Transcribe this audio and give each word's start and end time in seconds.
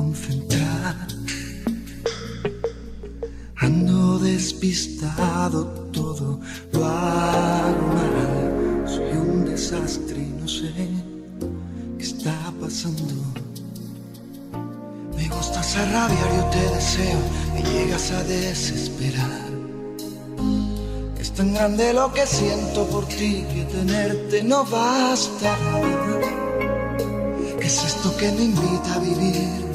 concentrar. 0.00 0.96
Ando 3.56 4.18
despistado, 4.18 5.66
todo 5.92 6.40
lo 6.72 6.86
hago 6.86 7.86
mal. 7.96 8.84
Soy 8.86 9.12
un 9.24 9.44
desastre 9.44 10.18
y 10.28 10.32
no 10.40 10.48
sé 10.48 10.72
qué 11.98 12.04
está 12.12 12.34
pasando. 12.58 13.04
Me 15.16 15.28
gustas 15.28 15.76
a 15.76 15.84
rabiar, 15.92 16.30
yo 16.38 16.44
te 16.56 16.64
deseo, 16.76 17.20
me 17.54 17.62
llegas 17.70 18.10
a 18.12 18.24
desesperar. 18.24 19.50
Es 21.18 21.30
tan 21.32 21.52
grande 21.52 21.92
lo 21.92 22.10
que 22.14 22.26
siento 22.26 22.86
por 22.86 23.04
ti 23.06 23.44
que 23.52 23.64
tenerte 23.76 24.42
no 24.44 24.64
basta. 24.64 25.58
¿Qué 27.60 27.66
es 27.66 27.84
esto 27.84 28.16
que 28.16 28.32
me 28.32 28.44
invita 28.44 28.94
a 28.94 28.98
vivir? 29.00 29.69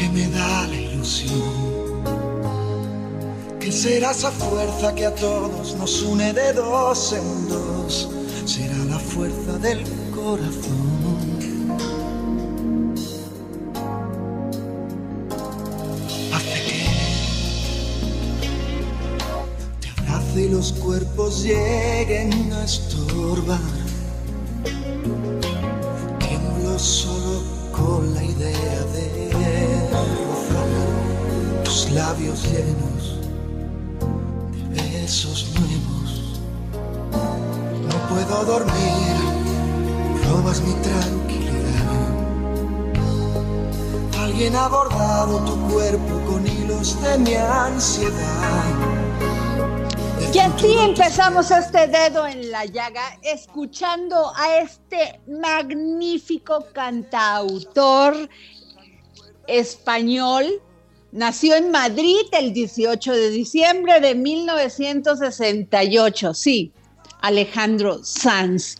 Que 0.00 0.08
me 0.08 0.26
da 0.28 0.66
la 0.66 0.76
ilusión. 0.76 2.02
¿Qué 3.60 3.70
será 3.70 4.12
esa 4.12 4.30
fuerza 4.30 4.94
que 4.94 5.04
a 5.04 5.14
todos 5.14 5.74
nos 5.74 6.00
une 6.00 6.32
de 6.32 6.54
dos 6.54 7.12
en 7.12 7.48
dos? 7.50 8.08
Será 8.46 8.78
la 8.88 8.98
fuerza 8.98 9.58
del 9.58 9.84
corazón. 10.14 11.36
Hace 16.32 16.58
que 16.64 16.86
te 19.82 19.88
abrace 20.00 20.40
y 20.46 20.48
los 20.48 20.72
cuerpos 20.72 21.42
lleguen 21.42 22.50
a 22.54 22.64
estorbar. 22.64 23.79
Llenos 32.18 33.18
de 34.50 34.82
besos 34.98 35.52
nuevos. 35.54 36.40
No 37.88 38.08
puedo 38.08 38.44
dormir, 38.44 39.16
robas 40.28 40.60
mi 40.62 40.74
tranquilidad. 40.82 41.50
Alguien 44.18 44.56
ha 44.56 44.68
bordado 44.68 45.38
tu 45.44 45.72
cuerpo 45.72 46.20
con 46.26 46.46
hilos 46.46 47.00
de 47.02 47.18
mi 47.18 47.34
ansiedad. 47.34 48.64
Y 50.32 50.38
así 50.38 50.78
empezamos 50.78 51.50
este 51.50 51.86
dedo 51.86 52.26
en 52.26 52.50
la 52.50 52.64
llaga, 52.64 53.18
escuchando 53.22 54.32
a 54.36 54.58
este 54.58 55.20
magnífico 55.28 56.64
cantautor 56.72 58.14
español. 59.46 60.60
Nació 61.12 61.54
en 61.56 61.72
Madrid 61.72 62.20
el 62.30 62.52
18 62.52 63.12
de 63.12 63.30
diciembre 63.30 63.98
de 64.00 64.14
1968, 64.14 66.34
sí, 66.34 66.70
Alejandro 67.20 67.98
Sanz. 68.04 68.76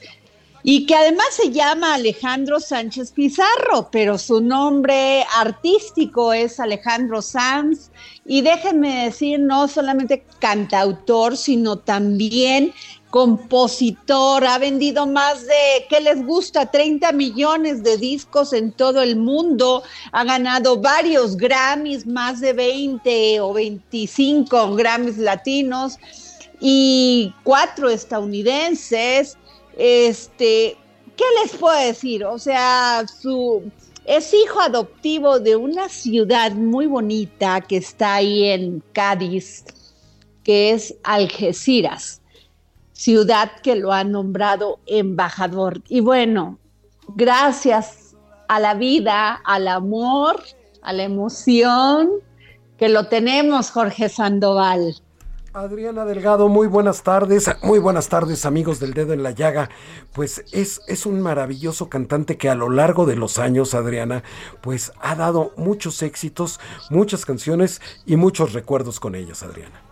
Y 0.62 0.86
que 0.86 0.94
además 0.94 1.26
se 1.32 1.50
llama 1.50 1.94
Alejandro 1.94 2.60
Sánchez 2.60 3.10
Pizarro, 3.12 3.88
pero 3.90 4.16
su 4.16 4.40
nombre 4.40 5.24
artístico 5.36 6.32
es 6.32 6.60
Alejandro 6.60 7.20
Sanz. 7.20 7.90
Y 8.32 8.42
déjenme 8.42 9.06
decir, 9.06 9.40
no 9.40 9.66
solamente 9.66 10.24
cantautor, 10.38 11.36
sino 11.36 11.80
también 11.80 12.72
compositor. 13.10 14.44
Ha 14.44 14.56
vendido 14.58 15.04
más 15.08 15.44
de, 15.48 15.86
¿qué 15.88 16.00
les 16.00 16.24
gusta? 16.24 16.70
30 16.70 17.10
millones 17.10 17.82
de 17.82 17.96
discos 17.96 18.52
en 18.52 18.70
todo 18.70 19.02
el 19.02 19.16
mundo. 19.16 19.82
Ha 20.12 20.22
ganado 20.22 20.80
varios 20.80 21.36
Grammys, 21.36 22.06
más 22.06 22.38
de 22.38 22.52
20 22.52 23.40
o 23.40 23.52
25 23.52 24.76
Grammys 24.76 25.18
latinos 25.18 25.98
y 26.60 27.34
cuatro 27.42 27.90
estadounidenses. 27.90 29.38
Este, 29.76 30.76
¿qué 31.16 31.24
les 31.42 31.56
puedo 31.56 31.76
decir? 31.80 32.24
O 32.24 32.38
sea, 32.38 33.04
su 33.20 33.64
es 34.10 34.34
hijo 34.34 34.60
adoptivo 34.60 35.38
de 35.38 35.54
una 35.54 35.88
ciudad 35.88 36.50
muy 36.50 36.86
bonita 36.86 37.60
que 37.60 37.76
está 37.76 38.16
ahí 38.16 38.46
en 38.46 38.82
Cádiz, 38.92 39.64
que 40.42 40.72
es 40.72 40.96
Algeciras, 41.04 42.20
ciudad 42.92 43.52
que 43.62 43.76
lo 43.76 43.92
ha 43.92 44.02
nombrado 44.02 44.80
embajador. 44.86 45.80
Y 45.88 46.00
bueno, 46.00 46.58
gracias 47.14 48.16
a 48.48 48.58
la 48.58 48.74
vida, 48.74 49.40
al 49.44 49.68
amor, 49.68 50.42
a 50.82 50.92
la 50.92 51.04
emoción, 51.04 52.10
que 52.78 52.88
lo 52.88 53.06
tenemos, 53.06 53.70
Jorge 53.70 54.08
Sandoval. 54.08 54.96
Adriana 55.52 56.04
Delgado, 56.04 56.48
muy 56.48 56.68
buenas 56.68 57.02
tardes, 57.02 57.50
muy 57.64 57.80
buenas 57.80 58.08
tardes 58.08 58.46
amigos 58.46 58.78
del 58.78 58.94
dedo 58.94 59.12
en 59.12 59.24
la 59.24 59.32
llaga. 59.32 59.68
Pues 60.12 60.44
es, 60.52 60.80
es 60.86 61.06
un 61.06 61.20
maravilloso 61.20 61.88
cantante 61.88 62.36
que 62.36 62.48
a 62.48 62.54
lo 62.54 62.70
largo 62.70 63.04
de 63.04 63.16
los 63.16 63.36
años, 63.38 63.74
Adriana, 63.74 64.22
pues 64.60 64.92
ha 65.00 65.16
dado 65.16 65.52
muchos 65.56 66.02
éxitos, 66.02 66.60
muchas 66.88 67.26
canciones 67.26 67.80
y 68.06 68.14
muchos 68.14 68.52
recuerdos 68.52 69.00
con 69.00 69.16
ellas, 69.16 69.42
Adriana. 69.42 69.82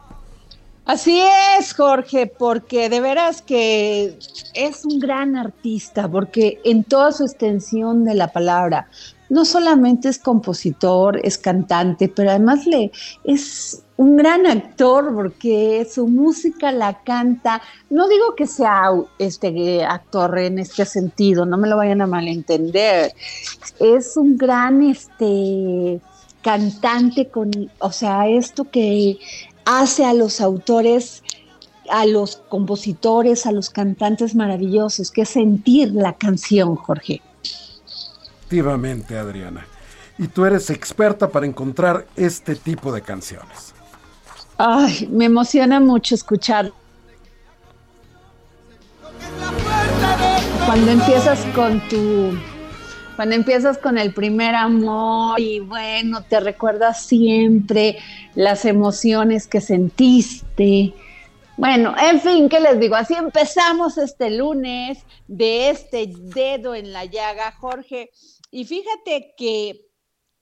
Así 0.85 1.21
es, 1.59 1.75
Jorge, 1.75 2.29
porque 2.29 2.89
de 2.89 3.01
veras 3.01 3.43
que 3.43 4.17
es 4.55 4.85
un 4.85 5.01
gran 5.01 5.37
artista, 5.37 6.09
porque 6.09 6.61
en 6.65 6.85
toda 6.85 7.11
su 7.11 7.25
extensión 7.25 8.05
de 8.05 8.15
la 8.15 8.29
palabra, 8.29 8.89
no 9.29 9.45
solamente 9.45 10.09
es 10.09 10.19
compositor, 10.19 11.21
es 11.23 11.39
cantante, 11.39 12.09
pero 12.09 12.31
además 12.31 12.67
le 12.67 12.91
es 13.25 13.83
un 13.97 14.17
gran 14.17 14.47
actor 14.47 15.13
porque 15.15 15.87
su 15.91 16.07
música 16.07 16.73
la 16.73 17.03
canta. 17.03 17.61
No 17.91 18.09
digo 18.09 18.35
que 18.37 18.47
sea 18.47 18.91
este 19.19 19.85
actor 19.85 20.39
en 20.39 20.59
este 20.59 20.85
sentido, 20.85 21.45
no 21.45 21.59
me 21.59 21.69
lo 21.69 21.77
vayan 21.77 22.01
a 22.01 22.07
malentender. 22.07 23.13
Es 23.81 24.17
un 24.17 24.39
gran 24.39 24.83
este 24.83 26.01
cantante 26.43 27.29
con, 27.29 27.51
o 27.81 27.93
sea, 27.93 28.29
esto 28.29 28.71
que 28.71 29.19
hace 29.65 30.05
a 30.05 30.15
los 30.15 30.41
autores 30.41 31.23
a 31.91 32.05
los 32.05 32.37
compositores, 32.51 33.47
a 33.47 33.53
los 33.53 33.71
cantantes 33.71 34.35
maravillosos, 34.35 35.11
que 35.11 35.23
es 35.23 35.31
sentir 35.31 35.93
la 35.93 36.13
canción, 36.13 36.77
Jorge. 36.77 37.23
Efectivamente, 38.49 39.19
Adriana. 39.19 39.67
y 40.17 40.27
tú 40.27 40.47
eres 40.47 40.71
experta 40.71 41.29
para 41.29 41.45
encontrar 41.45 42.07
este 42.17 42.57
tipo 42.57 42.91
de 42.91 43.03
canciones. 43.03 43.75
Ay, 44.57 45.07
me 45.13 45.27
emociona 45.27 45.79
mucho 45.81 46.15
escuchar. 46.15 46.73
Cuando 50.67 50.91
empiezas 50.91 51.39
con 51.55 51.79
tu 51.91 52.33
cuando 53.17 53.35
empiezas 53.35 53.77
con 53.77 53.99
el 53.99 54.15
primer 54.15 54.55
amor 54.55 55.39
y 55.39 55.61
bueno, 55.61 56.23
te 56.23 56.41
recuerdas 56.41 57.05
siempre 57.05 57.99
las 58.35 58.65
emociones 58.65 59.47
que 59.47 59.61
sentiste. 59.61 60.95
Bueno, 61.57 61.95
en 62.01 62.21
fin, 62.21 62.49
¿qué 62.49 62.61
les 62.61 62.79
digo? 62.81 62.95
Así 62.95 63.15
empezamos 63.15 63.99
este 63.99 64.31
lunes 64.31 64.99
de 65.27 65.71
este 65.71 66.13
dedo 66.17 66.75
en 66.77 66.93
la 66.93 67.05
llaga, 67.05 67.53
Jorge. 67.59 68.11
Y 68.51 68.65
fíjate 68.65 69.35
que 69.37 69.89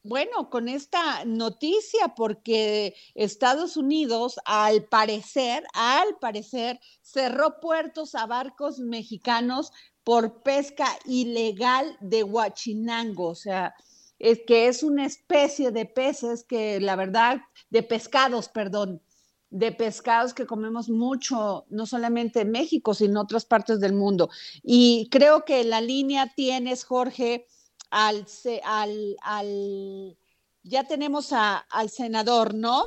bueno, 0.08 0.50
con 0.50 0.68
esta 0.68 1.24
noticia, 1.24 2.14
porque 2.16 2.94
Estados 3.14 3.76
Unidos, 3.76 4.38
al 4.44 4.84
parecer, 4.84 5.64
al 5.74 6.16
parecer, 6.20 6.78
cerró 7.02 7.58
puertos 7.60 8.14
a 8.14 8.26
barcos 8.26 8.78
mexicanos 8.78 9.72
por 10.04 10.44
pesca 10.44 10.86
ilegal 11.06 11.96
de 12.00 12.22
huachinango, 12.22 13.30
o 13.30 13.34
sea, 13.34 13.74
es 14.20 14.40
que 14.46 14.68
es 14.68 14.84
una 14.84 15.04
especie 15.04 15.72
de 15.72 15.84
peces 15.84 16.44
que 16.44 16.80
la 16.80 16.94
verdad, 16.94 17.40
de 17.70 17.82
pescados, 17.82 18.48
perdón, 18.48 19.02
de 19.50 19.72
pescados 19.72 20.34
que 20.34 20.46
comemos 20.46 20.88
mucho, 20.88 21.66
no 21.68 21.84
solamente 21.84 22.42
en 22.42 22.52
México, 22.52 22.94
sino 22.94 23.10
en 23.10 23.16
otras 23.18 23.44
partes 23.44 23.80
del 23.80 23.92
mundo. 23.92 24.30
Y 24.62 25.08
creo 25.10 25.44
que 25.44 25.64
la 25.64 25.80
línea 25.80 26.32
tienes, 26.34 26.84
Jorge, 26.84 27.46
al, 27.90 28.26
al, 28.64 29.16
al 29.22 30.16
ya 30.62 30.84
tenemos 30.84 31.32
al 31.32 31.90
senador, 31.90 32.54
¿no? 32.54 32.86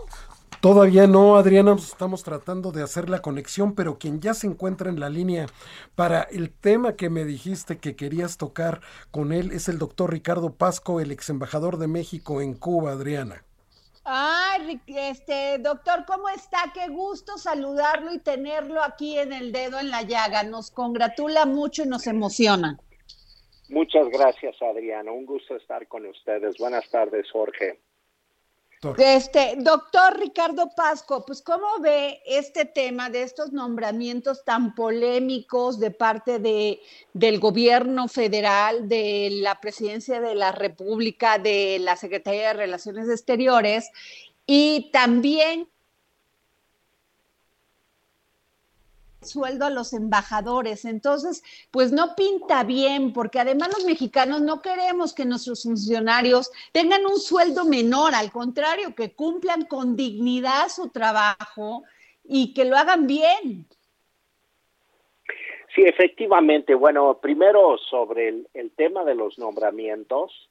Todavía 0.61 1.07
no, 1.07 1.37
Adriana, 1.37 1.73
estamos 1.75 2.23
tratando 2.23 2.73
de 2.73 2.83
hacer 2.83 3.09
la 3.09 3.21
conexión, 3.21 3.75
pero 3.75 3.97
quien 3.97 4.19
ya 4.19 4.33
se 4.33 4.45
encuentra 4.45 4.89
en 4.89 4.99
la 4.99 5.09
línea 5.09 5.47
para 5.95 6.23
el 6.23 6.51
tema 6.51 6.97
que 6.97 7.09
me 7.09 7.23
dijiste 7.23 7.77
que 7.77 7.95
querías 7.95 8.35
tocar 8.35 8.81
con 9.09 9.31
él 9.31 9.53
es 9.53 9.69
el 9.69 9.79
doctor 9.79 10.11
Ricardo 10.11 10.53
Pasco, 10.55 10.99
el 10.99 11.11
ex 11.11 11.29
embajador 11.29 11.77
de 11.77 11.87
México 11.87 12.41
en 12.41 12.55
Cuba, 12.55 12.91
Adriana. 12.91 13.45
Ay, 14.03 14.81
este, 14.87 15.59
doctor, 15.59 16.03
¿cómo 16.05 16.27
está? 16.27 16.73
Qué 16.73 16.89
gusto 16.89 17.37
saludarlo 17.37 18.13
y 18.13 18.19
tenerlo 18.19 18.83
aquí 18.83 19.17
en 19.17 19.31
el 19.31 19.53
dedo 19.53 19.79
en 19.79 19.91
la 19.91 20.01
llaga. 20.01 20.43
Nos 20.43 20.71
congratula 20.71 21.45
mucho 21.45 21.83
y 21.83 21.87
nos 21.87 22.05
emociona. 22.05 22.77
Muchas 23.69 24.09
gracias, 24.09 24.61
Adriana. 24.61 25.11
Un 25.11 25.25
gusto 25.25 25.55
estar 25.55 25.87
con 25.87 26.05
ustedes. 26.05 26.57
Buenas 26.57 26.89
tardes, 26.89 27.29
Jorge. 27.31 27.79
Este, 28.97 29.55
doctor 29.57 30.17
Ricardo 30.17 30.69
Pasco, 30.73 31.25
pues 31.25 31.41
¿cómo 31.41 31.67
ve 31.81 32.21
este 32.25 32.63
tema 32.63 33.09
de 33.09 33.23
estos 33.23 33.51
nombramientos 33.51 34.45
tan 34.45 34.73
polémicos 34.73 35.81
de 35.81 35.91
parte 35.91 36.39
de, 36.39 36.79
del 37.13 37.41
gobierno 37.41 38.07
federal, 38.07 38.87
de 38.87 39.31
la 39.33 39.59
presidencia 39.59 40.21
de 40.21 40.33
la 40.33 40.53
República, 40.53 41.39
de 41.39 41.79
la 41.79 41.97
Secretaría 41.97 42.47
de 42.47 42.53
Relaciones 42.53 43.09
Exteriores 43.09 43.91
y 44.45 44.89
también 44.93 45.67
sueldo 49.21 49.65
a 49.65 49.69
los 49.69 49.93
embajadores. 49.93 50.85
Entonces, 50.85 51.43
pues 51.71 51.91
no 51.91 52.15
pinta 52.15 52.63
bien, 52.63 53.13
porque 53.13 53.39
además 53.39 53.69
los 53.75 53.85
mexicanos 53.85 54.41
no 54.41 54.61
queremos 54.61 55.13
que 55.13 55.25
nuestros 55.25 55.63
funcionarios 55.63 56.51
tengan 56.71 57.05
un 57.05 57.19
sueldo 57.19 57.65
menor, 57.65 58.15
al 58.15 58.31
contrario, 58.31 58.95
que 58.95 59.13
cumplan 59.13 59.65
con 59.65 59.95
dignidad 59.95 60.69
su 60.69 60.89
trabajo 60.89 61.83
y 62.23 62.53
que 62.53 62.65
lo 62.65 62.77
hagan 62.77 63.07
bien. 63.07 63.65
Sí, 65.75 65.83
efectivamente. 65.83 66.73
Bueno, 66.73 67.19
primero 67.21 67.77
sobre 67.77 68.29
el, 68.53 68.71
tema 68.75 69.03
de 69.03 69.15
los 69.15 69.37
nombramientos, 69.37 70.49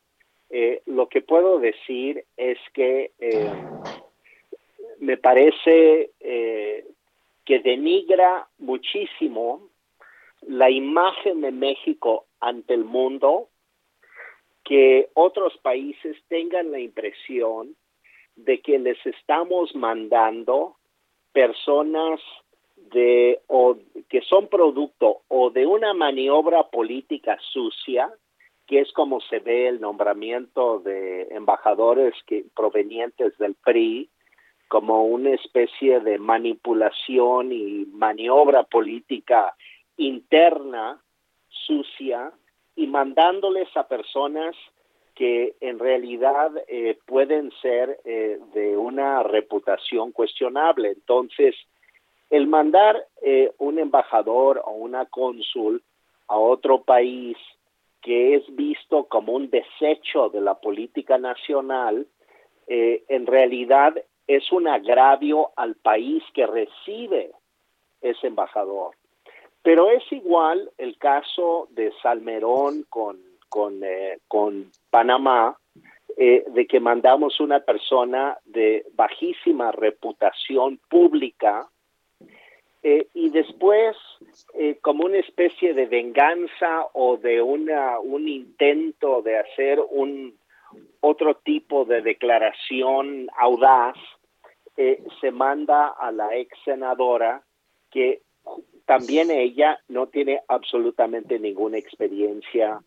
eh, 0.51 0.83
lo 0.87 1.09
que 1.09 1.23
puedo 1.23 1.59
decir 1.59 2.25
es 2.37 2.59
que 2.73 3.13
eh, 3.19 3.51
me 5.01 5.17
parece 5.17 6.13
eh, 6.21 6.87
que 7.49 7.61
denigra 7.61 8.47
muchísimo 8.59 9.71
la 10.43 10.69
imagen 10.69 11.41
de 11.41 11.51
México 11.51 12.27
ante 12.41 12.75
el 12.75 12.85
mundo, 12.85 13.49
que 14.65 15.09
otros 15.15 15.57
países 15.63 16.15
tengan 16.29 16.71
la 16.71 16.79
impresión 16.79 17.75
de 18.37 18.61
que 18.61 18.79
les 18.79 18.99
estamos 19.07 19.75
mandando 19.75 20.77
personas 21.33 22.21
de 22.77 23.41
o 23.47 23.79
que 24.11 24.21
son 24.21 24.49
producto 24.49 25.23
o 25.29 25.49
de 25.49 25.65
una 25.65 25.95
maniobra 25.95 26.65
política 26.65 27.39
sucia, 27.51 28.13
que 28.67 28.81
es 28.81 28.93
como 28.93 29.23
se 29.23 29.39
ve 29.39 29.69
el 29.69 29.81
nombramiento 29.81 30.81
de 30.81 31.29
embajadores 31.31 32.13
que 32.27 32.45
provenientes 32.55 33.39
del 33.39 33.55
PRI, 33.55 34.11
como 34.69 35.05
una 35.05 35.31
especie 35.31 36.01
de 36.01 36.19
manipulación 36.19 37.53
y 37.53 37.87
maniobra 37.93 38.65
política 38.65 39.55
interna 39.97 41.03
sucia 41.49 42.33
y 42.77 42.87
mandándoles 42.87 43.69
a 43.77 43.89
personas 43.89 44.55
que 45.19 45.57
en 45.61 45.81
realidad 45.81 46.53
eh, 46.69 46.97
pueden 47.05 47.51
ser 47.61 47.99
eh, 48.05 48.39
de 48.55 48.77
una 48.77 49.25
reputación 49.25 50.13
cuestionable. 50.13 50.91
Entonces, 50.91 51.57
el 52.31 52.47
mandar 52.47 53.05
eh, 53.23 53.51
un 53.59 53.81
embajador 53.81 54.63
o 54.65 54.71
una 54.73 55.07
cónsul 55.07 55.83
a 56.29 56.37
otro 56.39 56.83
país 56.83 57.37
que 58.01 58.37
es 58.37 58.45
visto 58.55 59.07
como 59.07 59.33
un 59.33 59.51
desecho 59.51 60.29
de 60.29 60.41
la 60.41 60.55
política 60.55 61.19
nacional, 61.19 62.07
en 62.71 63.27
realidad 63.27 63.95
es 64.29 64.53
un 64.53 64.69
agravio 64.69 65.51
al 65.57 65.75
país 65.75 66.23
que 66.35 66.47
recibe 66.47 67.33
ese 68.03 68.27
embajador. 68.27 68.95
Pero 69.63 69.91
es 69.91 70.05
igual 70.13 70.71
el 70.77 70.99
caso 70.99 71.67
de 71.71 71.93
Salmerón 72.03 72.85
con, 72.91 73.19
con, 73.49 73.83
eh, 73.83 74.19
con 74.29 74.71
Panamá, 74.91 75.59
eh, 76.17 76.45
de 76.49 76.67
que 76.67 76.79
mandamos 76.79 77.41
una 77.41 77.61
persona 77.61 78.39
de 78.45 78.85
bajísima 78.95 79.73
reputación 79.73 80.79
pública 80.89 81.67
eh, 82.83 83.09
y 83.15 83.31
después, 83.31 83.97
como 84.83 85.05
una 85.05 85.19
especie 85.19 85.75
de 85.75 85.87
venganza 85.87 86.87
o 86.93 87.17
de 87.17 87.43
una, 87.43 87.99
un 87.99 88.29
intento 88.29 89.23
de 89.23 89.39
hacer 89.39 89.81
un 89.91 90.39
otro 91.01 91.35
tipo 91.37 91.85
de 91.85 92.03
declaración 92.03 93.29
audaz, 93.37 93.97
eh, 94.81 95.03
se 95.21 95.33
manda 95.33 95.89
a 95.89 96.13
la 96.13 96.37
ex 96.37 96.57
senadora 96.65 97.43
que 97.91 98.23
también 98.87 99.29
ella 99.33 99.81
no 99.89 100.07
tiene 100.07 100.41
absolutamente 100.47 101.41
ninguna 101.41 101.79
experiencia 101.79 102.81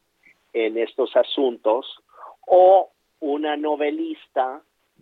en 0.54 0.78
estos 0.78 1.14
asuntos 1.18 1.86
o 2.48 2.92
una 3.20 3.58
novelista 3.58 4.62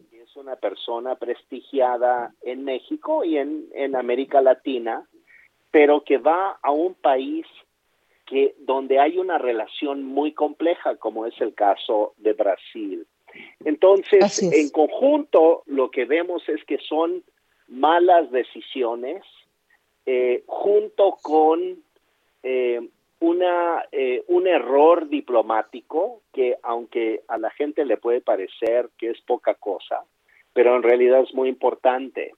que 0.10 0.24
es 0.24 0.36
una 0.36 0.56
persona 0.56 1.14
prestigiada 1.14 2.34
en 2.42 2.64
México 2.64 3.24
y 3.24 3.38
en, 3.38 3.68
en 3.74 3.96
América 3.96 4.42
Latina, 4.42 5.08
pero 5.70 6.04
que 6.04 6.18
va 6.18 6.58
a 6.60 6.72
un 6.72 6.96
país 6.96 7.46
que 8.26 8.56
donde 8.58 9.00
hay 9.00 9.20
una 9.20 9.38
relación 9.38 10.04
muy 10.04 10.34
compleja, 10.34 10.96
como 10.96 11.28
es 11.28 11.40
el 11.40 11.54
caso 11.54 12.16
de 12.18 12.34
Brasil. 12.34 13.06
Entonces, 13.66 14.42
en 14.42 14.70
conjunto, 14.70 15.64
lo 15.66 15.92
que 15.92 16.06
vemos 16.06 16.48
es 16.48 16.64
que 16.66 16.78
son 16.80 17.24
malas 17.68 18.32
decisiones 18.32 19.24
eh, 20.06 20.44
junto 20.48 21.18
con 21.22 21.84
eh, 22.42 22.82
una, 23.20 23.86
eh, 23.92 24.24
un 24.28 24.48
error 24.48 25.10
diplomático 25.10 26.22
que 26.34 26.58
aunque 26.64 27.22
a 27.28 27.38
la 27.38 27.52
gente 27.52 27.86
le 27.86 27.98
puede 27.98 28.22
parecer 28.22 28.90
que 28.98 29.12
es 29.12 29.22
poca 29.22 29.54
cosa, 29.56 30.04
pero 30.54 30.76
en 30.76 30.84
realidad 30.84 31.22
es 31.22 31.34
muy 31.34 31.50
importante. 31.50 32.34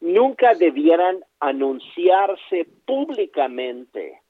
Nunca 0.00 0.54
debieran 0.54 1.24
anunciarse 1.40 2.66
públicamente 2.86 4.20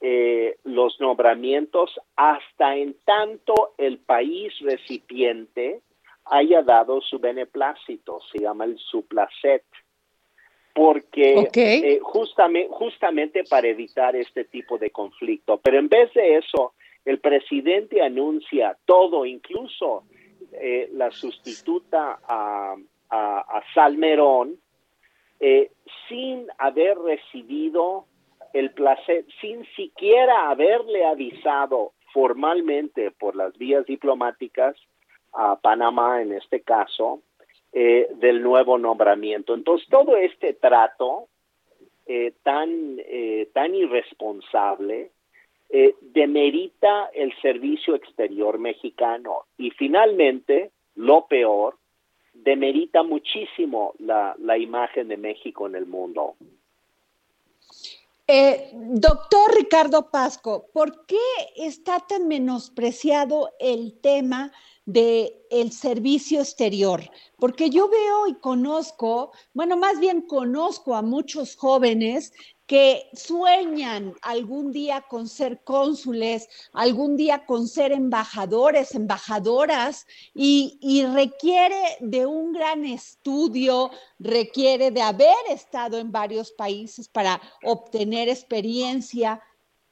eh, 0.00 0.58
los 0.64 1.00
nombramientos 1.00 1.98
hasta 2.16 2.76
en 2.76 2.96
tanto 3.04 3.74
el 3.78 3.98
país 3.98 4.52
recipiente 4.60 5.80
haya 6.26 6.62
dado 6.62 7.00
su 7.00 7.18
beneplácito, 7.18 8.20
se 8.32 8.40
llama 8.40 8.64
el 8.64 8.78
suplacet, 8.78 9.64
porque 10.74 11.48
eh, 11.54 12.00
justamente, 12.02 12.68
justamente 12.72 13.44
para 13.44 13.68
evitar 13.68 14.14
este 14.16 14.44
tipo 14.44 14.76
de 14.76 14.90
conflicto. 14.90 15.58
Pero 15.58 15.78
en 15.78 15.88
vez 15.88 16.12
de 16.14 16.36
eso, 16.36 16.74
el 17.04 17.20
presidente 17.20 18.02
anuncia 18.02 18.76
todo, 18.84 19.24
incluso 19.24 20.04
eh, 20.52 20.90
la 20.92 21.10
sustituta 21.10 22.18
a, 22.26 22.76
a, 23.10 23.62
Salmerón 23.74 24.58
eh, 25.40 25.70
sin 26.08 26.46
haber 26.58 26.98
recibido 26.98 28.06
el 28.52 28.72
placer, 28.72 29.24
sin 29.40 29.64
siquiera 29.74 30.50
haberle 30.50 31.04
avisado 31.04 31.92
formalmente 32.12 33.10
por 33.10 33.36
las 33.36 33.56
vías 33.58 33.84
diplomáticas 33.86 34.76
a 35.32 35.56
Panamá 35.56 36.22
en 36.22 36.32
este 36.32 36.62
caso 36.62 37.22
eh, 37.72 38.08
del 38.14 38.42
nuevo 38.42 38.78
nombramiento. 38.78 39.54
Entonces 39.54 39.88
todo 39.88 40.16
este 40.16 40.54
trato 40.54 41.28
tan, 42.44 42.98
tan 43.52 43.74
irresponsable 43.74 45.10
demerita 46.00 47.10
el 47.12 47.34
servicio 47.42 47.96
exterior 47.96 48.60
mexicano 48.60 49.46
y 49.58 49.70
finalmente, 49.70 50.70
lo 50.94 51.26
peor, 51.26 51.74
demerita 52.42 53.02
muchísimo 53.02 53.94
la, 53.98 54.34
la 54.38 54.58
imagen 54.58 55.08
de 55.08 55.16
México 55.16 55.66
en 55.66 55.74
el 55.74 55.86
mundo. 55.86 56.36
Eh, 58.28 58.72
doctor 58.74 59.54
Ricardo 59.54 60.10
Pasco, 60.10 60.68
¿por 60.72 61.06
qué 61.06 61.16
está 61.54 62.00
tan 62.00 62.26
menospreciado 62.26 63.50
el 63.60 64.00
tema 64.00 64.50
del 64.84 65.32
el 65.48 65.70
servicio 65.70 66.40
exterior? 66.40 67.08
Porque 67.38 67.70
yo 67.70 67.88
veo 67.88 68.26
y 68.26 68.34
conozco, 68.40 69.30
bueno, 69.54 69.76
más 69.76 70.00
bien 70.00 70.22
conozco 70.22 70.96
a 70.96 71.02
muchos 71.02 71.54
jóvenes 71.54 72.32
que 72.66 73.08
sueñan 73.12 74.14
algún 74.22 74.72
día 74.72 75.02
con 75.02 75.28
ser 75.28 75.62
cónsules, 75.62 76.48
algún 76.72 77.16
día 77.16 77.46
con 77.46 77.68
ser 77.68 77.92
embajadores, 77.92 78.94
embajadoras, 78.94 80.06
y, 80.34 81.04
requiere 81.14 81.96
de 82.00 82.26
un 82.26 82.52
gran 82.52 82.84
estudio, 82.84 83.90
requiere 84.18 84.90
de 84.90 85.00
haber 85.00 85.36
estado 85.48 85.98
en 85.98 86.10
varios 86.10 86.50
países 86.50 87.08
para 87.08 87.40
obtener 87.62 88.28
experiencia. 88.28 89.40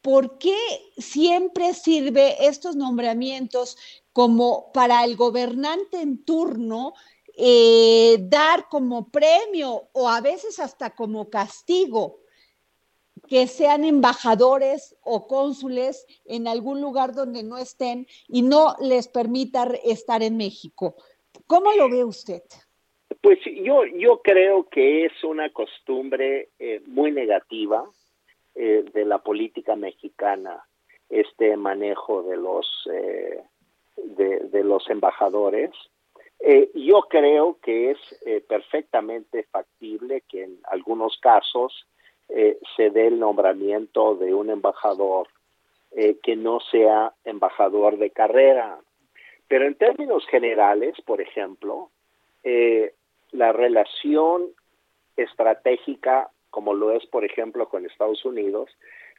¿Por 0.03 0.39
qué 0.39 0.57
siempre 0.99 1.75
sirve 1.75 2.45
estos 2.47 2.75
nombramientos 2.75 3.77
como 4.13 4.73
para 4.73 5.05
el 5.05 5.17
gobernante 5.17 6.01
en 6.01 6.25
turno 6.25 6.95
eh, 7.37 8.17
dar 8.21 8.69
como 8.69 9.09
premio 9.09 9.89
o 9.93 10.09
a 10.09 10.21
veces 10.21 10.59
hasta 10.59 10.91
como 10.91 11.31
castigo? 11.31 12.24
Que 13.29 13.47
sean 13.47 13.85
embajadores 13.85 14.97
o 15.03 15.27
cónsules 15.27 16.07
en 16.25 16.47
algún 16.47 16.81
lugar 16.81 17.15
donde 17.15 17.43
no 17.43 17.59
estén 17.59 18.07
y 18.29 18.43
no 18.43 18.77
les 18.81 19.09
permita 19.09 19.69
estar 19.85 20.23
en 20.23 20.37
México. 20.37 20.97
¿Cómo 21.47 21.73
lo 21.73 21.89
ve 21.91 22.05
usted? 22.05 22.43
Pues 23.21 23.39
yo, 23.63 23.85
yo 23.87 24.21
creo 24.23 24.69
que 24.69 25.07
es 25.07 25.25
una 25.25 25.51
costumbre 25.51 26.51
eh, 26.59 26.83
muy 26.87 27.11
negativa 27.11 27.85
eh, 28.55 28.85
de 28.93 29.05
la 29.05 29.19
política 29.19 29.77
mexicana, 29.77 30.63
este 31.09 31.57
manejo 31.57 32.23
de 32.23 32.37
los, 32.37 32.89
eh, 32.93 33.43
de, 33.97 34.65
los 34.65 34.89
embajadores. 34.91 35.71
yo 36.75 37.03
creo 37.09 37.59
que 37.63 37.93
es 37.93 37.99
perfectamente 38.47 39.45
factible 39.45 40.23
que 40.29 40.45
en 40.45 40.59
algunos 40.65 41.19
casos 41.19 41.87
eh, 42.29 42.59
se 42.77 42.91
dé 42.91 43.09
el 43.09 43.19
nombramiento 43.19 44.15
de 44.15 44.35
un 44.35 44.51
embajador 44.51 45.29
eh, 45.93 46.17
que 46.23 46.37
no 46.37 46.59
sea 46.61 47.13
embajador 47.25 47.99
de 47.99 48.11
carrera. 48.11 48.79
Pero 49.47 49.67
en 49.67 49.75
términos 49.75 50.27
generales, 50.27 50.95
por 51.05 51.21
ejemplo, 51.21 51.91
eh, 52.43 52.95
la 53.31 53.53
relación 53.53 54.49
estratégica, 55.17 56.31
como 56.51 56.73
lo 56.73 56.93
es, 56.93 57.05
por 57.07 57.25
ejemplo, 57.25 57.69
con 57.69 57.85
Estados 57.85 58.25
Unidos, 58.25 58.71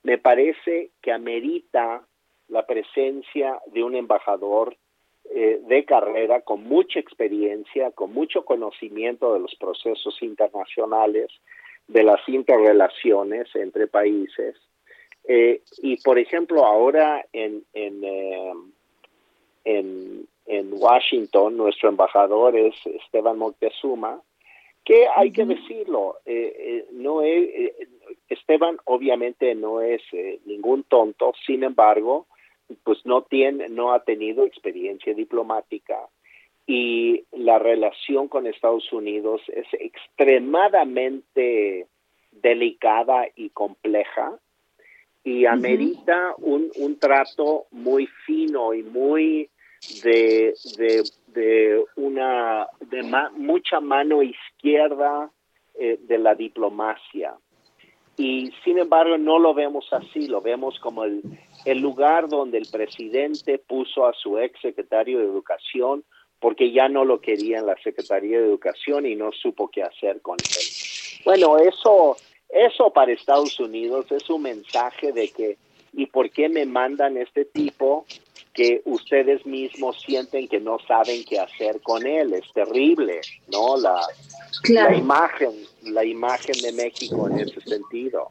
me 0.03 0.17
parece 0.17 0.89
que 1.01 1.11
amerita 1.11 2.05
la 2.47 2.65
presencia 2.65 3.59
de 3.67 3.83
un 3.83 3.95
embajador 3.95 4.75
de 5.23 5.85
carrera 5.85 6.41
con 6.41 6.63
mucha 6.63 6.99
experiencia, 6.99 7.89
con 7.91 8.13
mucho 8.13 8.45
conocimiento 8.45 9.33
de 9.33 9.39
los 9.39 9.55
procesos 9.55 10.21
internacionales, 10.21 11.31
de 11.87 12.03
las 12.03 12.27
interrelaciones 12.27 13.47
entre 13.55 13.87
países. 13.87 14.55
Eh, 15.27 15.61
y 15.81 15.97
por 15.97 16.19
ejemplo, 16.19 16.65
ahora 16.65 17.25
en, 17.33 17.63
en, 17.73 18.03
eh, 18.03 18.53
en, 19.65 20.27
Washington, 20.77 21.57
nuestro 21.57 21.89
embajador 21.89 22.55
es 22.55 22.75
Esteban 22.85 23.37
Moctezuma, 23.37 24.21
que 24.83 25.07
hay 25.15 25.31
que 25.31 25.45
decirlo, 25.45 26.17
eh, 26.25 26.85
no 26.91 27.23
es, 27.23 27.73
Esteban 28.29 28.77
obviamente 28.85 29.55
no 29.55 29.81
es 29.81 30.01
ningún 30.45 30.83
tonto, 30.83 31.33
sin 31.45 31.63
embargo, 31.63 32.27
pues 32.83 32.99
no 33.05 33.23
tiene, 33.23 33.69
no 33.69 33.93
ha 33.93 34.03
tenido 34.03 34.45
experiencia 34.45 35.13
diplomática 35.15 35.97
y 36.67 37.23
la 37.31 37.59
relación 37.59 38.27
con 38.27 38.47
Estados 38.47 38.91
Unidos 38.91 39.41
es 39.47 39.67
extremadamente 39.73 41.87
delicada 42.31 43.27
y 43.35 43.51
compleja 43.51 44.39
y 45.23 45.45
amerita 45.45 46.33
un, 46.37 46.71
un, 46.77 46.97
trato 46.99 47.67
muy 47.71 48.07
fino 48.25 48.73
y 48.73 48.81
muy 48.83 49.49
de, 50.03 50.53
de, 51.33 51.83
una 51.95 52.67
de 52.79 53.01
mucha 53.35 53.79
mano 53.79 54.21
izquierda 54.21 55.31
eh, 55.75 55.97
de 56.01 56.17
la 56.19 56.35
diplomacia. 56.35 57.35
Y 58.17 58.51
sin 58.63 58.77
embargo 58.77 59.17
no 59.17 59.39
lo 59.39 59.53
vemos 59.53 59.91
así, 59.91 60.27
lo 60.27 60.41
vemos 60.41 60.79
como 60.79 61.03
el, 61.03 61.21
el 61.65 61.79
lugar 61.79 62.29
donde 62.29 62.59
el 62.59 62.67
presidente 62.71 63.57
puso 63.57 64.05
a 64.05 64.13
su 64.13 64.37
ex 64.37 64.59
secretario 64.61 65.19
de 65.19 65.25
Educación 65.25 66.05
porque 66.45 66.71
ya 66.71 66.87
no 66.87 67.05
lo 67.05 67.21
quería 67.21 67.57
en 67.57 67.65
la 67.65 67.75
Secretaría 67.83 68.39
de 68.39 68.45
Educación 68.45 69.07
y 69.07 69.15
no 69.15 69.31
supo 69.31 69.67
qué 69.67 69.81
hacer 69.81 70.21
con 70.21 70.37
él. 70.39 70.65
Bueno, 71.25 71.57
eso, 71.57 72.17
eso 72.49 72.91
para 72.91 73.13
Estados 73.13 73.59
Unidos 73.59 74.11
es 74.11 74.29
un 74.29 74.43
mensaje 74.43 75.11
de 75.11 75.29
que, 75.29 75.57
¿y 75.93 76.05
por 76.05 76.29
qué 76.29 76.47
me 76.47 76.67
mandan 76.67 77.17
este 77.17 77.45
tipo 77.45 78.05
que 78.53 78.83
ustedes 78.85 79.43
mismos 79.47 79.99
sienten 80.05 80.47
que 80.47 80.59
no 80.59 80.77
saben 80.87 81.23
qué 81.27 81.39
hacer 81.39 81.81
con 81.81 82.05
él? 82.05 82.31
Es 82.35 82.53
terrible, 82.53 83.21
¿no? 83.51 83.75
La, 83.77 83.99
la 84.69 84.95
imagen, 84.95 85.49
la 85.81 86.05
imagen 86.05 86.61
de 86.61 86.73
México 86.73 87.27
en 87.27 87.39
ese 87.39 87.59
sentido. 87.61 88.29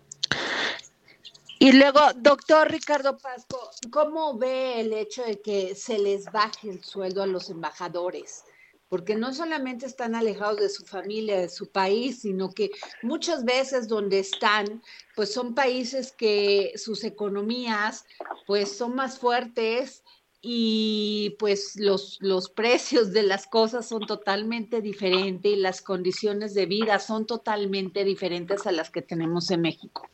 Y 1.58 1.73
luego, 1.73 2.00
doctor 2.16 2.70
Ricardo 2.70 3.16
Pasco, 3.16 3.70
¿cómo 3.90 4.37
ve 4.37 4.80
el 4.80 4.92
hecho 4.92 5.23
de 5.23 5.40
que 5.40 5.75
se 5.76 5.99
les 5.99 6.25
baje 6.26 6.68
el 6.68 6.82
sueldo 6.82 7.23
a 7.23 7.26
los 7.26 7.49
embajadores? 7.49 8.44
Porque 8.88 9.14
no 9.14 9.32
solamente 9.32 9.87
están 9.87 10.14
alejados 10.14 10.58
de 10.58 10.68
su 10.68 10.84
familia, 10.84 11.38
de 11.38 11.49
su 11.49 11.70
país, 11.70 12.23
sino 12.23 12.50
que 12.50 12.70
muchas 13.02 13.44
veces 13.44 13.88
donde 13.88 14.18
están, 14.18 14.82
pues 15.14 15.32
son 15.32 15.54
países 15.54 16.12
que 16.12 16.73
sus 16.76 17.04
economías, 17.04 18.04
pues 18.46 18.76
son 18.76 18.96
más 18.96 19.18
fuertes 19.18 20.02
y 20.42 21.37
pues 21.38 21.76
los, 21.76 22.18
los 22.20 22.50
precios 22.50 23.12
de 23.12 23.23
las 23.23 23.46
cosas 23.46 23.88
son 23.88 24.06
totalmente 24.06 24.80
diferentes 24.80 25.52
y 25.52 25.56
las 25.56 25.82
condiciones 25.82 26.52
de 26.52 26.66
vida 26.66 26.99
son 26.99 27.26
totalmente 27.26 28.04
diferentes 28.04 28.66
a 28.66 28.73
las 28.73 28.90
que 28.90 29.02
tenemos 29.02 29.50
en 29.50 29.62
México. 29.62 30.08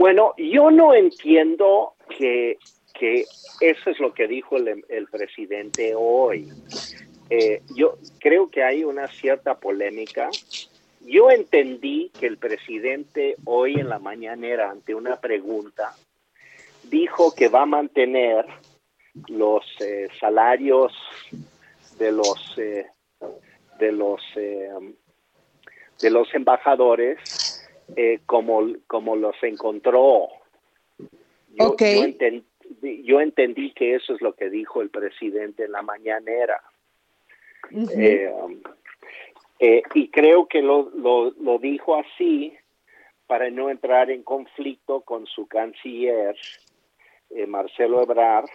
Bueno, 0.00 0.32
yo 0.38 0.70
no 0.70 0.94
entiendo 0.94 1.92
que, 2.16 2.56
eso 3.60 3.90
es 3.90 4.00
lo 4.00 4.14
que 4.14 4.26
dijo 4.26 4.56
el, 4.56 5.06
presidente 5.10 5.92
hoy. 5.94 6.48
Eh, 7.28 7.60
yo 7.76 7.98
creo 8.18 8.48
que 8.48 8.64
hay 8.64 8.82
una 8.82 9.08
cierta 9.08 9.60
polémica. 9.60 10.30
Yo 11.02 11.30
entendí 11.30 12.10
que 12.18 12.28
el 12.28 12.38
presidente 12.38 13.36
hoy 13.44 13.74
en 13.74 13.90
la 13.90 13.98
mañanera, 13.98 14.70
ante 14.70 14.94
una 14.94 15.20
pregunta, 15.20 15.94
dijo 16.84 17.34
que 17.34 17.48
va 17.48 17.64
a 17.64 17.66
mantener 17.66 18.46
los 19.28 19.66
eh, 19.80 20.08
salarios 20.18 20.94
de 21.98 22.10
los 22.10 22.54
eh, 22.56 22.86
de 23.78 23.92
los 23.92 24.22
de 24.34 26.10
los 26.10 26.34
embajadores 26.34 27.59
eh, 27.96 28.20
como, 28.26 28.72
como 28.86 29.16
los 29.16 29.36
encontró. 29.42 30.28
Yo, 31.54 31.76
yo, 33.02 33.20
entendí, 33.20 33.72
que 33.72 33.94
eso 33.94 34.14
es 34.14 34.22
lo 34.22 34.34
que 34.34 34.48
dijo 34.48 34.82
el 34.82 34.90
presidente 34.90 35.64
en 35.64 35.72
la 35.72 35.82
mañanera. 35.82 36.62
Eh, 37.96 38.32
eh, 39.58 39.82
y 39.94 40.08
creo 40.08 40.46
que 40.46 40.62
lo, 40.62 40.90
lo, 40.90 41.30
lo 41.32 41.58
dijo 41.58 41.96
así 41.96 42.54
para 43.26 43.50
no 43.50 43.70
entrar 43.70 44.10
en 44.10 44.22
conflicto 44.22 45.02
con 45.02 45.26
su 45.26 45.46
canciller, 45.46 46.36
Marcelo 47.46 48.02
Ebrard, 48.02 48.48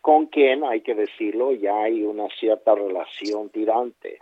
con 0.00 0.26
quien, 0.26 0.64
hay 0.64 0.82
que 0.82 0.94
decirlo, 0.94 1.52
ya 1.52 1.82
hay 1.82 2.04
una 2.04 2.28
cierta 2.38 2.74
relación 2.74 3.50
tirante. 3.50 4.18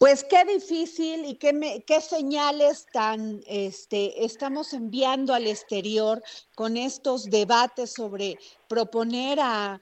Pues 0.00 0.24
qué 0.24 0.46
difícil 0.46 1.26
y 1.26 1.34
qué, 1.36 1.84
qué 1.86 2.00
señales 2.00 2.86
tan 2.90 3.42
este, 3.46 4.24
estamos 4.24 4.72
enviando 4.72 5.34
al 5.34 5.46
exterior 5.46 6.22
con 6.54 6.78
estos 6.78 7.28
debates 7.28 7.92
sobre 7.92 8.38
proponer 8.66 9.40
a, 9.42 9.78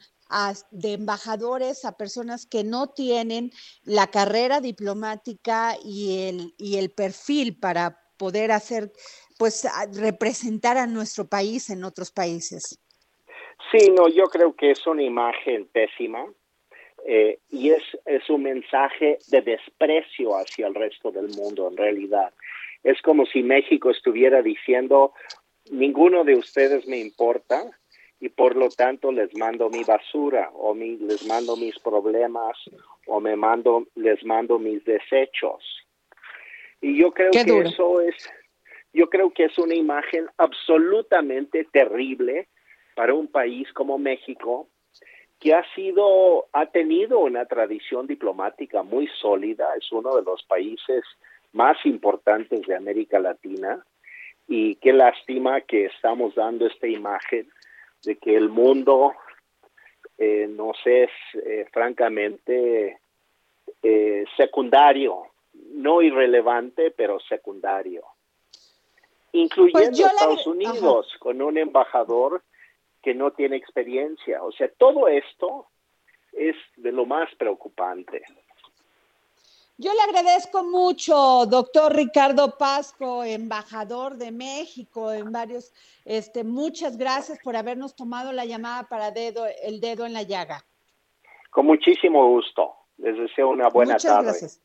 de 0.72 0.94
embajadores 0.94 1.84
a 1.84 1.96
personas 1.96 2.46
que 2.46 2.64
no 2.64 2.88
tienen 2.88 3.52
la 3.84 4.08
carrera 4.08 4.60
diplomática 4.60 5.76
y 5.84 6.26
el, 6.26 6.52
y 6.58 6.78
el 6.78 6.90
perfil 6.90 7.56
para 7.56 7.96
poder 8.16 8.50
hacer, 8.50 8.90
pues, 9.38 9.68
representar 9.92 10.78
a 10.78 10.88
nuestro 10.88 11.28
país 11.28 11.70
en 11.70 11.84
otros 11.84 12.10
países. 12.10 12.80
Sí, 13.70 13.88
no, 13.96 14.08
yo 14.08 14.24
creo 14.24 14.52
que 14.56 14.72
es 14.72 14.84
una 14.84 15.04
imagen 15.04 15.68
pésima 15.68 16.26
eh, 17.10 17.38
y 17.48 17.70
es, 17.70 17.82
es 18.04 18.28
un 18.28 18.42
mensaje 18.42 19.16
de 19.28 19.40
desprecio 19.40 20.36
hacia 20.36 20.66
el 20.66 20.74
resto 20.74 21.10
del 21.10 21.28
mundo 21.30 21.66
en 21.66 21.78
realidad. 21.78 22.34
Es 22.84 23.00
como 23.00 23.24
si 23.24 23.42
México 23.42 23.88
estuviera 23.88 24.42
diciendo, 24.42 25.14
ninguno 25.70 26.22
de 26.24 26.36
ustedes 26.36 26.86
me 26.86 26.98
importa 26.98 27.64
y 28.20 28.28
por 28.28 28.56
lo 28.56 28.68
tanto 28.68 29.10
les 29.10 29.34
mando 29.38 29.70
mi 29.70 29.84
basura 29.84 30.50
o 30.52 30.74
mi, 30.74 30.98
les 30.98 31.26
mando 31.26 31.56
mis 31.56 31.78
problemas 31.78 32.58
o 33.06 33.20
me 33.20 33.36
mando, 33.36 33.86
les 33.94 34.22
mando 34.26 34.58
mis 34.58 34.84
desechos. 34.84 35.64
Y 36.82 37.00
yo 37.00 37.12
creo 37.12 37.30
que 37.30 37.40
eso 37.40 38.02
es, 38.02 38.16
yo 38.92 39.08
creo 39.08 39.30
que 39.30 39.46
es 39.46 39.56
una 39.56 39.74
imagen 39.74 40.26
absolutamente 40.36 41.64
terrible 41.72 42.48
para 42.94 43.14
un 43.14 43.28
país 43.28 43.72
como 43.72 43.96
México, 43.96 44.68
que 45.38 45.54
ha 45.54 45.64
sido, 45.74 46.46
ha 46.52 46.66
tenido 46.66 47.20
una 47.20 47.46
tradición 47.46 48.06
diplomática 48.06 48.82
muy 48.82 49.08
sólida, 49.20 49.68
es 49.76 49.90
uno 49.92 50.16
de 50.16 50.22
los 50.22 50.42
países 50.44 51.04
más 51.52 51.76
importantes 51.84 52.66
de 52.66 52.74
América 52.74 53.18
Latina 53.18 53.84
y 54.48 54.76
qué 54.76 54.92
lástima 54.92 55.60
que 55.60 55.86
estamos 55.86 56.34
dando 56.34 56.66
esta 56.66 56.88
imagen 56.88 57.48
de 58.04 58.16
que 58.16 58.36
el 58.36 58.48
mundo 58.48 59.12
eh, 60.16 60.48
nos 60.48 60.76
es 60.84 61.10
eh, 61.34 61.66
francamente 61.72 62.98
eh, 63.82 64.24
secundario, 64.36 65.26
no 65.74 66.02
irrelevante, 66.02 66.90
pero 66.90 67.20
secundario, 67.20 68.02
incluyendo 69.32 69.90
pues 69.90 70.00
Estados 70.00 70.46
Unidos, 70.46 71.14
con 71.20 71.40
un 71.42 71.58
embajador 71.58 72.42
que 73.08 73.14
no 73.14 73.30
tiene 73.30 73.56
experiencia. 73.56 74.42
O 74.42 74.52
sea, 74.52 74.68
todo 74.76 75.08
esto 75.08 75.66
es 76.30 76.54
de 76.76 76.92
lo 76.92 77.06
más 77.06 77.34
preocupante. 77.38 78.20
Yo 79.78 79.94
le 79.94 80.02
agradezco 80.02 80.62
mucho, 80.62 81.46
doctor 81.46 81.96
Ricardo 81.96 82.58
Pasco, 82.58 83.24
embajador 83.24 84.18
de 84.18 84.30
México 84.30 85.10
en 85.10 85.32
varios, 85.32 85.72
este, 86.04 86.44
muchas 86.44 86.98
gracias 86.98 87.38
por 87.42 87.56
habernos 87.56 87.96
tomado 87.96 88.30
la 88.32 88.44
llamada 88.44 88.90
para 88.90 89.10
dedo, 89.10 89.46
el 89.62 89.80
dedo 89.80 90.04
en 90.04 90.12
la 90.12 90.24
llaga. 90.24 90.66
Con 91.48 91.64
muchísimo 91.64 92.28
gusto. 92.28 92.74
Les 92.98 93.16
deseo 93.16 93.48
una 93.48 93.70
buena 93.70 93.94
muchas 93.94 94.12
tarde. 94.12 94.24
Gracias. 94.24 94.60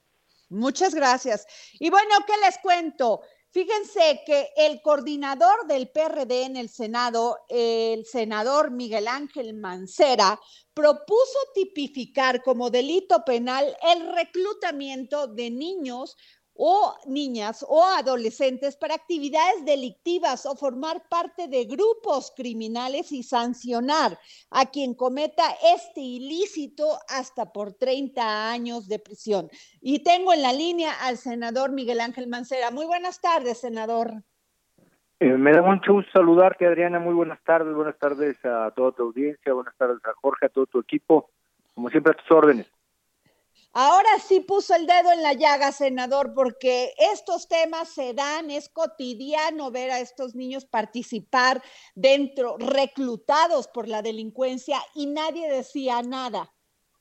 Muchas 0.49 0.93
gracias. 0.93 1.47
Y 1.79 1.89
bueno, 1.89 2.09
¿qué 2.27 2.33
les 2.43 2.57
cuento? 2.57 3.21
Fíjense 3.53 4.23
que 4.25 4.49
el 4.57 4.81
coordinador 4.81 5.67
del 5.67 5.87
PRD 5.87 6.45
en 6.45 6.57
el 6.57 6.69
Senado, 6.69 7.37
el 7.49 8.03
senador 8.03 8.71
Miguel 8.71 9.07
Ángel 9.07 9.53
Mancera, 9.53 10.39
propuso 10.73 11.37
tipificar 11.53 12.41
como 12.41 12.71
delito 12.71 13.23
penal 13.23 13.77
el 13.93 14.11
reclutamiento 14.11 15.27
de 15.27 15.51
niños 15.51 16.17
o 16.55 16.95
niñas 17.07 17.65
o 17.67 17.83
adolescentes 17.83 18.77
para 18.77 18.95
actividades 18.95 19.65
delictivas 19.65 20.45
o 20.45 20.55
formar 20.55 21.03
parte 21.09 21.47
de 21.47 21.65
grupos 21.65 22.31
criminales 22.35 23.11
y 23.11 23.23
sancionar 23.23 24.17
a 24.51 24.65
quien 24.67 24.93
cometa 24.93 25.43
este 25.75 26.01
ilícito 26.01 26.99
hasta 27.09 27.51
por 27.51 27.73
30 27.73 28.51
años 28.51 28.87
de 28.87 28.99
prisión. 28.99 29.49
Y 29.81 30.03
tengo 30.03 30.33
en 30.33 30.41
la 30.41 30.53
línea 30.53 30.91
al 31.01 31.17
senador 31.17 31.71
Miguel 31.71 31.99
Ángel 31.99 32.27
Mancera. 32.27 32.71
Muy 32.71 32.85
buenas 32.85 33.19
tardes, 33.19 33.59
senador. 33.59 34.23
Eh, 35.19 35.37
me 35.37 35.53
da 35.53 35.61
mucho 35.61 35.93
gusto 35.93 36.11
saludarte, 36.11 36.65
Adriana. 36.65 36.99
Muy 36.99 37.13
buenas 37.13 37.41
tardes. 37.43 37.73
Buenas 37.73 37.97
tardes 37.97 38.35
a 38.43 38.71
toda 38.71 38.91
tu 38.91 39.03
audiencia. 39.03 39.53
Buenas 39.53 39.75
tardes 39.77 40.03
a 40.05 40.13
Jorge, 40.21 40.47
a 40.47 40.49
todo 40.49 40.65
tu 40.65 40.79
equipo. 40.79 41.29
Como 41.73 41.89
siempre, 41.89 42.11
a 42.11 42.15
tus 42.15 42.29
órdenes. 42.29 42.72
Ahora 43.75 44.19
sí 44.19 44.39
puso 44.39 44.75
el 44.75 44.85
dedo 44.85 45.11
en 45.11 45.23
la 45.23 45.33
llaga, 45.33 45.71
senador, 45.71 46.33
porque 46.35 46.91
estos 47.11 47.47
temas 47.47 47.89
se 47.89 48.13
dan, 48.13 48.51
es 48.51 48.69
cotidiano 48.69 49.71
ver 49.71 49.89
a 49.89 49.99
estos 49.99 50.35
niños 50.35 50.65
participar 50.65 51.59
dentro, 51.95 52.55
reclutados 52.59 53.67
por 53.67 53.87
la 53.87 54.03
delincuencia 54.03 54.77
y 54.93 55.07
nadie 55.07 55.51
decía 55.51 56.03
nada. 56.03 56.53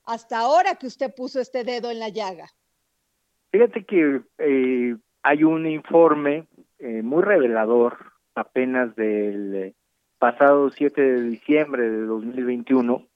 Hasta 0.03 0.39
ahora 0.39 0.73
que 0.75 0.87
usted 0.87 1.13
puso 1.13 1.39
este 1.39 1.63
dedo 1.63 1.91
en 1.91 1.99
la 1.99 2.09
llaga. 2.09 2.47
Fíjate 3.51 3.85
que 3.85 4.21
eh, 4.39 4.95
hay 5.21 5.43
un 5.43 5.67
informe 5.67 6.47
eh, 6.79 7.03
muy 7.03 7.21
revelador 7.21 8.13
apenas 8.33 8.95
del 8.95 9.55
eh, 9.55 9.75
pasado 10.17 10.71
7 10.71 10.99
de 10.99 11.21
diciembre 11.21 11.87
de 11.87 12.01
2021 12.01 13.07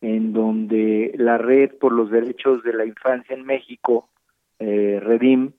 en 0.00 0.32
donde 0.32 1.12
la 1.16 1.38
Red 1.38 1.76
por 1.78 1.92
los 1.92 2.10
Derechos 2.10 2.62
de 2.62 2.72
la 2.72 2.84
Infancia 2.84 3.34
en 3.34 3.44
México, 3.44 4.08
eh, 4.58 5.00
Redim, 5.02 5.52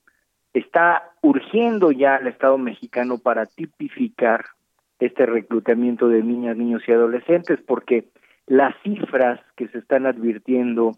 está 0.52 1.12
urgiendo 1.22 1.92
ya 1.92 2.16
al 2.16 2.26
Estado 2.26 2.58
mexicano 2.58 3.18
para 3.18 3.46
tipificar 3.46 4.46
este 4.98 5.26
reclutamiento 5.26 6.08
de 6.08 6.22
niñas, 6.22 6.56
niños 6.56 6.82
y 6.86 6.92
adolescentes, 6.92 7.60
porque 7.66 8.08
las 8.46 8.74
cifras 8.82 9.40
que 9.56 9.68
se 9.68 9.78
están 9.78 10.06
advirtiendo 10.06 10.92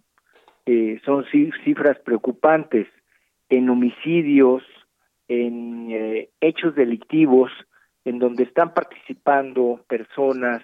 eh, 0.67 1.01
son 1.05 1.25
cifras 1.65 1.99
preocupantes. 2.01 2.89
En 3.49 3.69
homicidios, 3.69 4.63
en 5.29 5.89
eh, 5.91 6.31
hechos 6.41 6.75
delictivos, 6.75 7.51
en 8.05 8.19
donde 8.19 8.45
están 8.45 8.73
participando 8.73 9.85
personas 9.89 10.63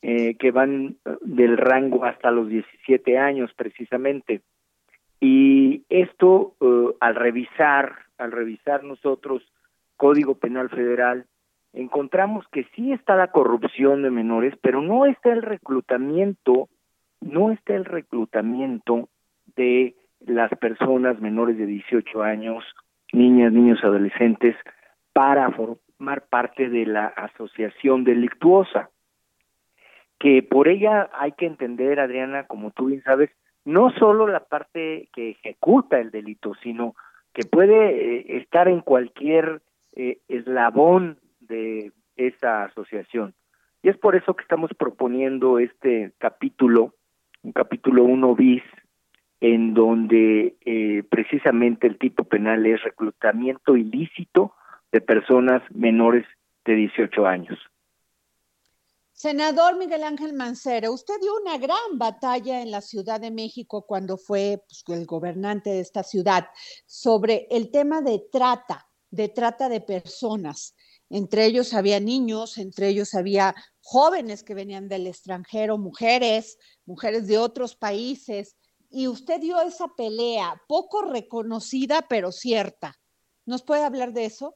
eh, 0.00 0.36
que 0.36 0.52
van 0.52 0.94
eh, 1.04 1.16
del 1.22 1.56
rango 1.56 2.04
hasta 2.04 2.30
los 2.30 2.48
17 2.48 3.18
años 3.18 3.50
precisamente. 3.56 4.42
Y 5.20 5.82
esto 5.88 6.54
eh, 6.60 6.94
al 7.00 7.16
revisar, 7.16 7.96
al 8.16 8.30
revisar 8.30 8.84
nosotros 8.84 9.42
Código 9.96 10.36
Penal 10.36 10.68
Federal, 10.70 11.26
encontramos 11.72 12.46
que 12.52 12.64
sí 12.76 12.92
está 12.92 13.16
la 13.16 13.32
corrupción 13.32 14.02
de 14.02 14.10
menores, 14.10 14.54
pero 14.62 14.80
no 14.82 15.04
está 15.04 15.32
el 15.32 15.42
reclutamiento, 15.42 16.68
no 17.20 17.50
está 17.50 17.74
el 17.74 17.84
reclutamiento 17.84 19.08
de 19.56 19.96
las 20.20 20.50
personas 20.60 21.20
menores 21.20 21.58
de 21.58 21.66
18 21.66 22.22
años, 22.22 22.64
niñas, 23.12 23.52
niños, 23.52 23.82
adolescentes, 23.82 24.54
para 25.12 25.50
formar 25.50 26.22
parte 26.28 26.68
de 26.68 26.86
la 26.86 27.06
asociación 27.06 28.04
delictuosa 28.04 28.90
que 30.18 30.42
por 30.42 30.68
ella 30.68 31.10
hay 31.12 31.32
que 31.32 31.46
entender, 31.46 32.00
Adriana, 32.00 32.46
como 32.46 32.70
tú 32.70 32.86
bien 32.86 33.02
sabes, 33.02 33.30
no 33.64 33.90
solo 33.90 34.26
la 34.26 34.40
parte 34.40 35.08
que 35.12 35.30
ejecuta 35.30 35.98
el 35.98 36.10
delito, 36.10 36.54
sino 36.62 36.96
que 37.32 37.44
puede 37.44 38.16
eh, 38.16 38.38
estar 38.38 38.68
en 38.68 38.80
cualquier 38.80 39.60
eh, 39.94 40.18
eslabón 40.28 41.18
de 41.40 41.92
esa 42.16 42.64
asociación. 42.64 43.34
Y 43.82 43.90
es 43.90 43.96
por 43.96 44.16
eso 44.16 44.34
que 44.34 44.42
estamos 44.42 44.70
proponiendo 44.76 45.58
este 45.58 46.12
capítulo, 46.18 46.94
un 47.42 47.52
capítulo 47.52 48.04
1 48.04 48.34
bis, 48.34 48.62
en 49.40 49.74
donde 49.74 50.56
eh, 50.64 51.04
precisamente 51.08 51.86
el 51.86 51.96
tipo 51.96 52.24
penal 52.24 52.66
es 52.66 52.82
reclutamiento 52.82 53.76
ilícito 53.76 54.52
de 54.90 55.00
personas 55.00 55.62
menores 55.72 56.26
de 56.64 56.74
18 56.74 57.26
años. 57.26 57.58
Senador 59.18 59.76
Miguel 59.76 60.04
Ángel 60.04 60.32
Mancera, 60.32 60.92
usted 60.92 61.14
dio 61.20 61.34
una 61.42 61.58
gran 61.58 61.98
batalla 61.98 62.62
en 62.62 62.70
la 62.70 62.80
Ciudad 62.80 63.20
de 63.20 63.32
México 63.32 63.84
cuando 63.84 64.16
fue 64.16 64.62
pues, 64.68 64.84
el 64.96 65.06
gobernante 65.06 65.70
de 65.70 65.80
esta 65.80 66.04
ciudad 66.04 66.46
sobre 66.86 67.48
el 67.50 67.72
tema 67.72 68.00
de 68.00 68.24
trata, 68.30 68.88
de 69.10 69.28
trata 69.28 69.68
de 69.68 69.80
personas. 69.80 70.76
Entre 71.10 71.46
ellos 71.46 71.74
había 71.74 71.98
niños, 71.98 72.58
entre 72.58 72.90
ellos 72.90 73.12
había 73.12 73.56
jóvenes 73.80 74.44
que 74.44 74.54
venían 74.54 74.86
del 74.86 75.08
extranjero, 75.08 75.78
mujeres, 75.78 76.56
mujeres 76.86 77.26
de 77.26 77.38
otros 77.38 77.74
países. 77.74 78.54
Y 78.88 79.08
usted 79.08 79.40
dio 79.40 79.60
esa 79.60 79.88
pelea, 79.96 80.62
poco 80.68 81.02
reconocida, 81.02 82.06
pero 82.08 82.30
cierta. 82.30 82.94
¿Nos 83.46 83.64
puede 83.64 83.82
hablar 83.82 84.12
de 84.12 84.26
eso? 84.26 84.54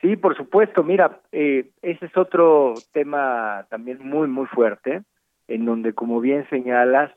Sí, 0.00 0.16
por 0.16 0.36
supuesto. 0.36 0.82
Mira, 0.82 1.20
eh, 1.30 1.70
ese 1.82 2.06
es 2.06 2.16
otro 2.16 2.74
tema 2.92 3.66
también 3.68 3.98
muy, 4.06 4.28
muy 4.28 4.46
fuerte, 4.46 5.02
en 5.46 5.66
donde, 5.66 5.92
como 5.92 6.20
bien 6.20 6.48
señalas, 6.48 7.12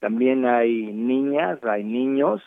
también 0.00 0.44
hay 0.46 0.92
niñas, 0.92 1.62
hay 1.64 1.84
niños, 1.84 2.42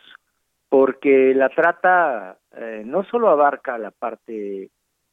porque 0.69 1.34
la 1.34 1.49
trata 1.49 2.38
eh, 2.55 2.84
no 2.86 3.03
solo 3.05 3.29
abarca 3.29 3.77
la 3.77 3.91
parte 3.91 4.69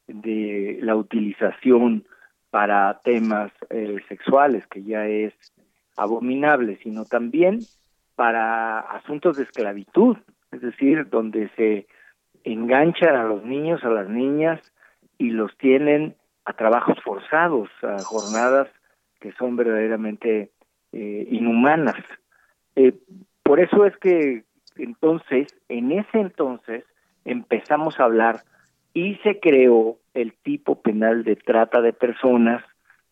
de 0.07 0.79
la 0.81 0.95
utilización 0.95 2.05
para 2.49 2.99
temas 3.03 3.51
eh, 3.69 3.97
sexuales, 4.07 4.65
que 4.67 4.83
ya 4.83 5.05
es 5.07 5.33
abominable, 5.95 6.79
sino 6.83 7.05
también 7.05 7.59
para 8.15 8.79
asuntos 8.79 9.37
de 9.37 9.43
esclavitud, 9.43 10.17
es 10.51 10.61
decir, 10.61 11.09
donde 11.09 11.49
se 11.55 11.87
enganchan 12.43 13.15
a 13.15 13.23
los 13.23 13.43
niños, 13.43 13.83
a 13.83 13.89
las 13.89 14.09
niñas 14.09 14.59
y 15.17 15.31
los 15.31 15.55
tienen 15.57 16.15
a 16.45 16.53
trabajos 16.53 16.97
forzados, 17.03 17.69
a 17.83 18.01
jornadas 18.03 18.67
que 19.19 19.31
son 19.33 19.55
verdaderamente 19.55 20.51
eh, 20.91 21.27
inhumanas. 21.29 22.03
Eh, 22.75 22.93
por 23.43 23.59
eso 23.59 23.85
es 23.85 23.95
que 23.97 24.45
entonces, 24.77 25.47
en 25.67 25.91
ese 25.91 26.19
entonces, 26.19 26.85
empezamos 27.25 27.99
a 27.99 28.05
hablar 28.05 28.43
y 28.93 29.15
se 29.17 29.39
creó 29.39 29.97
el 30.13 30.33
tipo 30.33 30.81
penal 30.81 31.23
de 31.23 31.35
trata 31.35 31.81
de 31.81 31.93
personas 31.93 32.63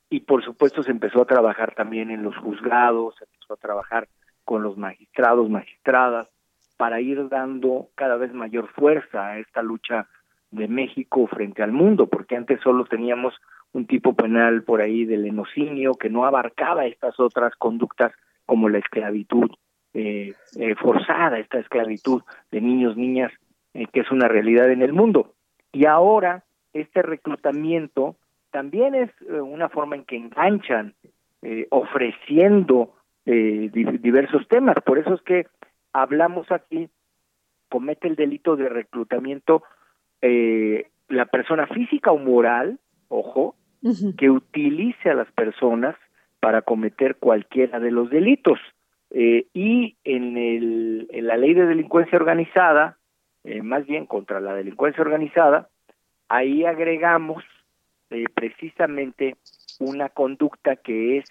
y 0.10 0.22
por 0.22 0.44
supuesto 0.44 0.84
se 0.84 0.92
empezó 0.92 1.22
a 1.22 1.28
trabajar 1.28 1.76
también 1.76 2.10
en 2.12 2.24
los 2.24 2.36
juzgados, 2.38 3.16
se 3.18 3.26
empezó 3.26 3.54
a 3.54 3.58
trabajar 3.58 4.08
con 4.46 4.64
los 4.64 4.78
magistrados, 4.78 5.50
magistradas, 5.50 6.30
para 6.78 7.02
ir 7.02 7.28
dando 7.30 7.90
cada 7.96 8.16
vez 8.18 8.34
mayor 8.34 8.68
fuerza 8.70 9.28
a 9.28 9.40
esta 9.40 9.62
lucha 9.62 10.08
de 10.52 10.68
México 10.68 11.28
frente 11.28 11.64
al 11.64 11.72
mundo, 11.72 12.08
porque 12.08 12.36
antes 12.36 12.62
solo 12.62 12.86
teníamos 12.86 13.34
un 13.74 13.86
tipo 13.86 14.14
penal 14.14 14.64
por 14.64 14.82
ahí 14.82 15.06
del 15.06 15.26
enocinio 15.26 15.96
que 15.96 16.10
no 16.10 16.26
abarcaba 16.26 16.86
estas 16.86 17.20
otras 17.20 17.54
conductas 17.56 18.14
como 18.46 18.70
la 18.70 18.78
esclavitud 18.78 19.52
eh, 19.94 20.34
eh, 20.58 20.76
forzada, 20.76 21.40
esta 21.40 21.60
esclavitud 21.60 22.22
de 22.52 22.62
niños, 22.62 22.96
niñas, 22.96 23.32
eh, 23.74 23.88
que 23.92 24.02
es 24.02 24.12
una 24.12 24.28
realidad 24.28 24.72
en 24.72 24.82
el 24.82 24.94
mundo. 24.94 25.34
Y 25.72 25.86
ahora 25.86 26.44
este 26.74 27.02
reclutamiento 27.02 28.16
también 28.52 28.96
es 28.96 29.12
una 29.28 29.70
forma 29.70 29.96
en 29.96 30.06
que 30.06 30.16
enganchan 30.16 30.94
ofreciendo 31.70 32.94
diversos 33.26 34.48
temas. 34.48 34.76
Por 34.86 34.98
eso 34.98 35.14
es 35.14 35.22
que 35.22 35.48
hablamos 35.94 36.52
aquí, 36.52 36.90
comete 37.70 38.08
el 38.08 38.16
delito 38.16 38.56
de 38.56 38.70
reclutamiento 38.70 39.64
la 41.10 41.26
persona 41.26 41.68
física 41.68 42.12
o 42.12 42.18
moral, 42.18 42.80
ojo, 43.08 43.56
que 44.18 44.30
utilice 44.30 45.10
a 45.10 45.14
las 45.14 45.32
personas 45.32 45.96
para 46.40 46.62
cometer 46.62 47.16
cualquiera 47.16 47.80
de 47.80 47.92
los 47.92 48.10
delitos. 48.10 48.60
Eh, 49.12 49.48
y 49.54 49.96
en, 50.04 50.38
el, 50.38 51.08
en 51.12 51.28
la 51.28 51.38
ley 51.38 51.54
de 51.54 51.66
delincuencia 51.66 52.18
organizada, 52.18 52.98
eh, 53.44 53.62
más 53.62 53.86
bien 53.86 54.06
contra 54.06 54.42
la 54.42 54.54
delincuencia 54.54 55.02
organizada, 55.02 55.70
ahí 56.28 56.66
agregamos 56.66 57.44
eh, 58.10 58.26
precisamente 58.34 59.38
una 59.80 60.10
conducta 60.10 60.76
que 60.76 61.20
es, 61.20 61.26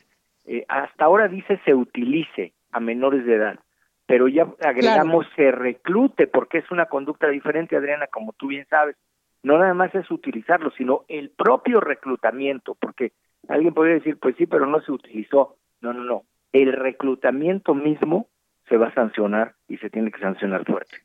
hasta 0.69 1.05
ahora 1.05 1.27
dice 1.27 1.61
se 1.65 1.75
utilice 1.75 2.53
a 2.71 2.79
menores 2.79 3.27
de 3.27 3.35
edad, 3.35 3.59
pero 4.07 4.29
ya 4.29 4.47
agregamos 4.63 5.27
se 5.35 5.51
reclute 5.51 6.27
porque 6.27 6.59
es 6.59 6.71
una 6.71 6.87
conducta 6.87 7.29
diferente, 7.29 7.77
Adriana, 7.77 8.07
como 8.07 8.33
tú 8.33 8.49
bien 8.49 8.67
sabes. 8.69 8.97
No 9.43 9.59
nada 9.59 9.75
más 9.75 9.95
es 9.95 10.11
utilizarlo, 10.11 10.71
sino 10.77 11.05
el 11.09 11.31
propio 11.31 11.81
reclutamiento, 11.81 12.75
porque 12.75 13.13
alguien 13.49 13.75
podría 13.75 13.95
decir, 13.95 14.19
pues 14.19 14.35
sí, 14.37 14.47
pero 14.47 14.67
no 14.67 14.81
se 14.81 14.93
utilizó. 14.93 15.57
No, 15.81 15.93
no, 15.93 16.03
no 16.03 16.25
el 16.63 16.73
reclutamiento 16.73 17.75
mismo 17.75 18.29
se 18.69 18.77
va 18.77 18.89
a 18.89 18.95
sancionar 18.95 19.55
y 19.69 19.79
se 19.79 19.91
tiene 19.91 20.11
que 20.11 20.21
sancionar 20.21 20.65
fuerte. 20.65 20.97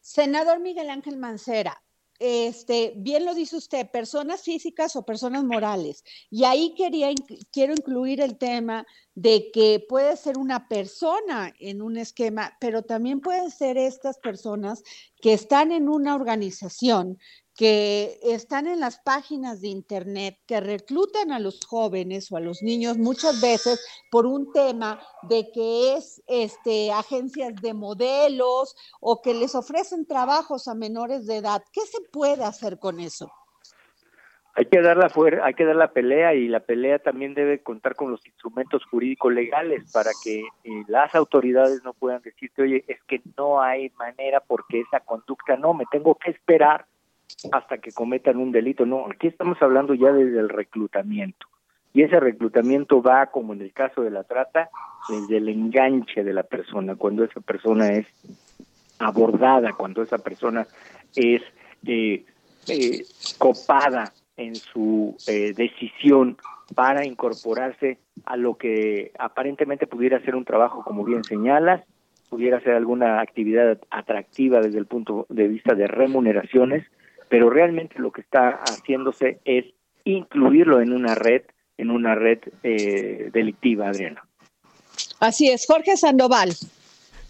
Senador 0.00 0.60
Miguel 0.60 0.90
Ángel 0.90 1.16
Mancera, 1.16 1.82
este, 2.24 2.94
bien 2.96 3.26
lo 3.26 3.34
dice 3.34 3.56
usted, 3.56 3.90
personas 3.90 4.40
físicas 4.40 4.96
o 4.96 5.04
personas 5.04 5.44
morales. 5.44 6.04
Y 6.30 6.44
ahí 6.44 6.74
quería, 6.74 7.08
quiero 7.52 7.74
incluir 7.74 8.22
el 8.22 8.38
tema 8.38 8.86
de 9.14 9.50
que 9.52 9.84
puede 9.86 10.16
ser 10.16 10.38
una 10.38 10.66
persona 10.66 11.52
en 11.60 11.82
un 11.82 11.98
esquema, 11.98 12.56
pero 12.60 12.82
también 12.82 13.20
pueden 13.20 13.50
ser 13.50 13.76
estas 13.76 14.18
personas 14.18 14.82
que 15.20 15.34
están 15.34 15.70
en 15.70 15.90
una 15.90 16.14
organización 16.14 17.18
que 17.56 18.18
están 18.22 18.66
en 18.66 18.80
las 18.80 18.98
páginas 18.98 19.60
de 19.60 19.68
internet, 19.68 20.38
que 20.46 20.60
reclutan 20.60 21.30
a 21.30 21.38
los 21.38 21.64
jóvenes 21.64 22.30
o 22.32 22.36
a 22.36 22.40
los 22.40 22.62
niños 22.62 22.98
muchas 22.98 23.40
veces 23.40 23.84
por 24.10 24.26
un 24.26 24.52
tema 24.52 25.00
de 25.22 25.50
que 25.52 25.94
es 25.94 26.22
este 26.26 26.90
agencias 26.90 27.54
de 27.62 27.72
modelos 27.72 28.76
o 29.00 29.22
que 29.22 29.34
les 29.34 29.54
ofrecen 29.54 30.06
trabajos 30.06 30.66
a 30.66 30.74
menores 30.74 31.26
de 31.26 31.36
edad. 31.36 31.62
¿Qué 31.72 31.82
se 31.82 32.00
puede 32.12 32.44
hacer 32.44 32.78
con 32.78 32.98
eso? 32.98 33.30
Hay 34.56 34.66
que 34.66 34.80
dar 34.80 34.96
la 34.96 35.10
hay 35.42 35.54
que 35.54 35.64
dar 35.64 35.74
la 35.74 35.92
pelea 35.92 36.34
y 36.34 36.46
la 36.46 36.60
pelea 36.60 37.00
también 37.00 37.34
debe 37.34 37.60
contar 37.60 37.96
con 37.96 38.12
los 38.12 38.24
instrumentos 38.24 38.84
jurídicos 38.86 39.32
legales 39.32 39.90
para 39.92 40.10
que 40.22 40.40
eh, 40.40 40.84
las 40.86 41.12
autoridades 41.16 41.82
no 41.82 41.92
puedan 41.92 42.22
decirte, 42.22 42.62
oye, 42.62 42.84
es 42.86 43.02
que 43.08 43.20
no 43.36 43.60
hay 43.60 43.90
manera 43.98 44.38
porque 44.38 44.80
esa 44.80 45.00
conducta 45.00 45.56
no, 45.56 45.74
me 45.74 45.86
tengo 45.90 46.14
que 46.14 46.30
esperar 46.30 46.86
hasta 47.52 47.78
que 47.78 47.92
cometan 47.92 48.36
un 48.36 48.52
delito. 48.52 48.86
No, 48.86 49.06
aquí 49.10 49.26
estamos 49.26 49.60
hablando 49.60 49.94
ya 49.94 50.12
desde 50.12 50.38
el 50.38 50.48
reclutamiento. 50.48 51.46
Y 51.92 52.02
ese 52.02 52.18
reclutamiento 52.18 53.02
va, 53.02 53.26
como 53.26 53.52
en 53.52 53.60
el 53.60 53.72
caso 53.72 54.02
de 54.02 54.10
la 54.10 54.24
trata, 54.24 54.68
desde 55.08 55.36
el 55.36 55.48
enganche 55.48 56.24
de 56.24 56.32
la 56.32 56.42
persona, 56.42 56.96
cuando 56.96 57.24
esa 57.24 57.40
persona 57.40 57.92
es 57.92 58.06
abordada, 58.98 59.72
cuando 59.72 60.02
esa 60.02 60.18
persona 60.18 60.66
es 61.14 61.42
eh, 61.86 62.24
eh, 62.68 63.04
copada 63.38 64.12
en 64.36 64.56
su 64.56 65.16
eh, 65.28 65.52
decisión 65.54 66.36
para 66.74 67.04
incorporarse 67.04 67.98
a 68.24 68.36
lo 68.36 68.56
que 68.56 69.12
aparentemente 69.18 69.86
pudiera 69.86 70.20
ser 70.20 70.34
un 70.34 70.44
trabajo, 70.44 70.82
como 70.82 71.04
bien 71.04 71.22
señalas, 71.22 71.84
pudiera 72.30 72.60
ser 72.60 72.74
alguna 72.74 73.20
actividad 73.20 73.78
atractiva 73.90 74.60
desde 74.60 74.78
el 74.78 74.86
punto 74.86 75.26
de 75.28 75.46
vista 75.46 75.74
de 75.74 75.86
remuneraciones, 75.86 76.84
pero 77.34 77.50
realmente 77.50 77.98
lo 77.98 78.12
que 78.12 78.20
está 78.20 78.60
haciéndose 78.62 79.40
es 79.44 79.64
incluirlo 80.04 80.80
en 80.80 80.92
una 80.92 81.16
red, 81.16 81.42
en 81.76 81.90
una 81.90 82.14
red 82.14 82.38
eh, 82.62 83.28
delictiva, 83.32 83.88
Adriana. 83.88 84.24
Así 85.18 85.50
es, 85.50 85.66
Jorge 85.66 85.96
Sandoval. 85.96 86.50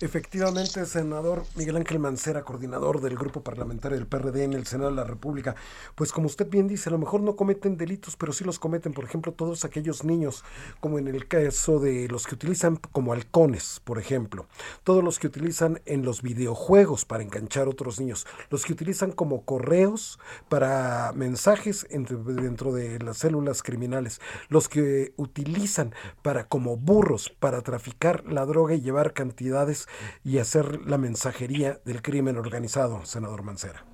Efectivamente, 0.00 0.84
senador 0.86 1.44
Miguel 1.54 1.76
Ángel 1.76 2.00
Mancera, 2.00 2.42
coordinador 2.42 3.00
del 3.00 3.16
grupo 3.16 3.42
parlamentario 3.42 3.96
del 3.96 4.08
PRD 4.08 4.42
en 4.42 4.52
el 4.52 4.66
Senado 4.66 4.90
de 4.90 4.96
la 4.96 5.04
República, 5.04 5.54
pues 5.94 6.10
como 6.10 6.26
usted 6.26 6.48
bien 6.48 6.66
dice, 6.66 6.88
a 6.88 6.92
lo 6.92 6.98
mejor 6.98 7.20
no 7.20 7.36
cometen 7.36 7.76
delitos, 7.76 8.16
pero 8.16 8.32
sí 8.32 8.42
los 8.42 8.58
cometen, 8.58 8.92
por 8.92 9.04
ejemplo, 9.04 9.32
todos 9.32 9.64
aquellos 9.64 10.02
niños, 10.02 10.44
como 10.80 10.98
en 10.98 11.06
el 11.06 11.28
caso 11.28 11.78
de 11.78 12.08
los 12.08 12.26
que 12.26 12.34
utilizan 12.34 12.76
como 12.90 13.12
halcones, 13.12 13.80
por 13.84 14.00
ejemplo, 14.00 14.46
todos 14.82 15.04
los 15.04 15.20
que 15.20 15.28
utilizan 15.28 15.80
en 15.86 16.04
los 16.04 16.22
videojuegos 16.22 17.04
para 17.04 17.22
enganchar 17.22 17.68
a 17.68 17.70
otros 17.70 18.00
niños, 18.00 18.26
los 18.50 18.64
que 18.64 18.72
utilizan 18.72 19.12
como 19.12 19.44
correos 19.44 20.18
para 20.48 21.12
mensajes 21.14 21.86
dentro 21.88 22.72
de 22.72 22.98
las 22.98 23.18
células 23.18 23.62
criminales, 23.62 24.20
los 24.48 24.68
que 24.68 25.14
utilizan 25.16 25.94
para 26.22 26.48
como 26.48 26.76
burros 26.76 27.30
para 27.30 27.62
traficar 27.62 28.24
la 28.26 28.44
droga 28.44 28.74
y 28.74 28.80
llevar 28.80 29.12
cantidades 29.12 29.83
y 30.24 30.38
hacer 30.38 30.86
la 30.86 30.98
mensajería 30.98 31.78
del 31.84 32.02
crimen 32.02 32.36
organizado, 32.36 33.04
senador 33.04 33.42
Mancera. 33.42 33.84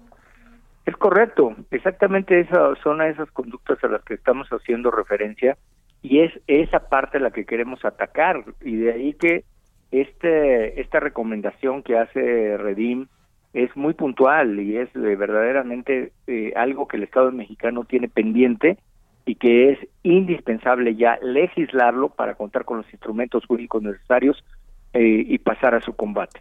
Es 0.87 0.97
correcto, 0.97 1.55
exactamente 1.71 2.41
esas 2.41 2.79
son 2.79 3.03
esas 3.03 3.31
conductas 3.31 3.83
a 3.85 3.89
las 3.89 4.03
que 4.03 4.15
estamos 4.15 4.49
haciendo 4.49 4.91
referencia 4.91 5.57
y 6.03 6.21
es 6.21 6.33
esa 6.47 6.89
parte 6.89 7.21
la 7.21 7.31
que 7.31 7.45
queremos 7.45 7.85
atacar 7.85 8.45
y 8.63 8.77
de 8.77 8.93
ahí 8.93 9.13
que 9.15 9.45
este 9.91 10.81
esta 10.81 11.01
recomendación 11.01 11.83
que 11.83 11.99
hace 11.99 12.57
Redim 12.57 13.09
es 13.53 13.77
muy 13.77 13.95
puntual 13.95 14.59
y 14.61 14.77
es 14.77 14.89
verdaderamente 14.95 16.13
eh, 16.27 16.53
algo 16.57 16.87
que 16.87 16.97
el 16.97 17.03
Estado 17.03 17.31
mexicano 17.33 17.85
tiene 17.85 18.09
pendiente 18.09 18.79
y 19.27 19.35
que 19.35 19.73
es 19.73 19.79
indispensable 20.03 20.95
ya 20.95 21.19
legislarlo 21.23 22.09
para 22.11 22.35
contar 22.35 22.65
con 22.65 22.79
los 22.79 22.93
instrumentos 22.93 23.45
jurídicos 23.47 23.83
necesarios 23.83 24.43
eh, 24.93 25.25
y 25.27 25.39
pasar 25.39 25.75
a 25.75 25.81
su 25.81 25.95
combate. 25.95 26.41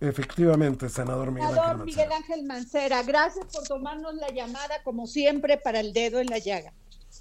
Efectivamente, 0.00 0.88
senador 0.88 1.32
Miguel, 1.32 1.50
senador 1.50 1.84
Miguel 1.84 2.12
Ángel 2.12 2.44
Mancera, 2.44 3.02
gracias 3.02 3.46
por 3.46 3.64
tomarnos 3.64 4.14
la 4.14 4.28
llamada 4.28 4.82
como 4.84 5.06
siempre 5.06 5.56
para 5.56 5.80
el 5.80 5.92
dedo 5.92 6.20
en 6.20 6.26
la 6.26 6.38
llaga. 6.38 6.72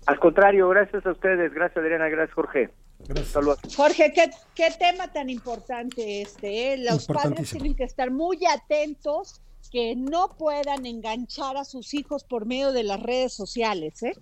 Al 0.08 0.20
contrario, 0.20 0.68
gracias 0.70 1.06
a 1.06 1.12
ustedes, 1.12 1.54
gracias 1.54 1.78
Adriana, 1.78 2.10
gracias 2.10 2.36
Jorge. 2.36 2.70
Gracias. 3.08 3.76
Jorge, 3.76 4.14
¿qué, 4.14 4.30
¿qué, 4.56 4.72
tema 4.80 5.12
tan 5.12 5.30
importante 5.30 6.22
este. 6.22 6.74
Eh? 6.74 6.78
Los 6.78 7.06
padres 7.06 7.52
tienen 7.52 7.76
que 7.76 7.84
estar 7.84 8.10
muy 8.10 8.40
atentos 8.46 9.42
que 9.72 9.96
no 9.96 10.30
puedan 10.38 10.86
enganchar 10.86 11.58
a 11.58 11.66
sus 11.66 11.94
hijos 11.94 12.24
por 12.24 12.46
medio 12.46 12.72
de 12.72 12.84
las 12.84 13.02
redes 13.02 13.34
sociales. 13.34 14.02
¿eh? 14.04 14.14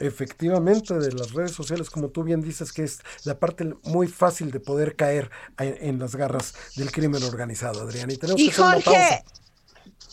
Efectivamente, 0.00 0.94
de 0.94 1.12
las 1.12 1.32
redes 1.32 1.52
sociales, 1.52 1.90
como 1.90 2.08
tú 2.08 2.24
bien 2.24 2.40
dices, 2.40 2.72
que 2.72 2.84
es 2.84 3.00
la 3.24 3.38
parte 3.38 3.64
muy 3.84 4.08
fácil 4.08 4.50
de 4.50 4.58
poder 4.58 4.96
caer 4.96 5.30
en, 5.58 5.98
las 5.98 6.16
garras 6.16 6.54
del 6.74 6.90
crimen 6.90 7.22
organizado, 7.22 7.82
Adrián. 7.82 8.10
Y 8.10 8.16
tenemos 8.16 8.42
que 8.42 8.50
Jorge, 8.50 9.22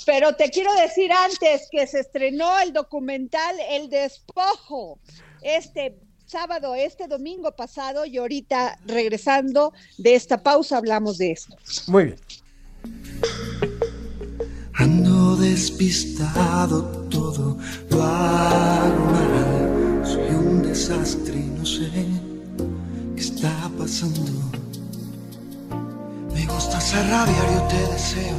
pero 0.06 0.36
te 0.36 0.50
quiero 0.50 0.74
decir 0.76 1.12
antes 1.12 1.70
que 1.72 1.88
se 1.88 2.02
estrenó 2.02 2.60
el 2.60 2.74
documental 2.74 3.56
El 3.70 3.90
Despojo 3.90 5.00
este 5.42 5.98
sábado, 6.26 6.76
este 6.76 7.08
domingo 7.08 7.54
pasado, 7.54 8.06
y 8.06 8.18
ahorita 8.18 8.80
regresando 8.86 9.72
de 9.98 10.16
esta 10.16 10.44
pausa 10.44 10.78
hablamos 10.78 11.18
de 11.18 11.32
esto. 11.32 11.56
Muy 11.88 12.04
bien. 12.06 12.20
Ando 14.74 15.38
despistado, 15.38 16.84
todo 17.10 17.58
lo 17.90 18.04
hago 18.04 19.47
desastre 20.78 21.36
y 21.36 21.50
no 21.58 21.66
sé 21.66 21.90
qué 23.16 23.20
está 23.22 23.52
pasando. 23.80 24.22
Me 26.34 26.46
gusta 26.46 26.80
ser 26.80 27.04
rabiar, 27.10 27.48
yo 27.54 27.68
te 27.68 27.94
deseo 27.94 28.38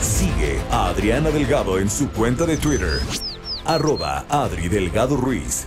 Sigue 0.00 0.60
a 0.70 0.88
Adriana 0.88 1.30
Delgado 1.30 1.78
en 1.80 1.90
su 1.90 2.08
cuenta 2.10 2.46
de 2.46 2.56
Twitter, 2.56 3.00
arroba 3.64 4.24
Adri 4.28 4.68
Delgado 4.68 5.16
Ruiz. 5.16 5.66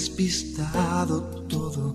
despistado 0.00 1.20
todo. 1.46 1.94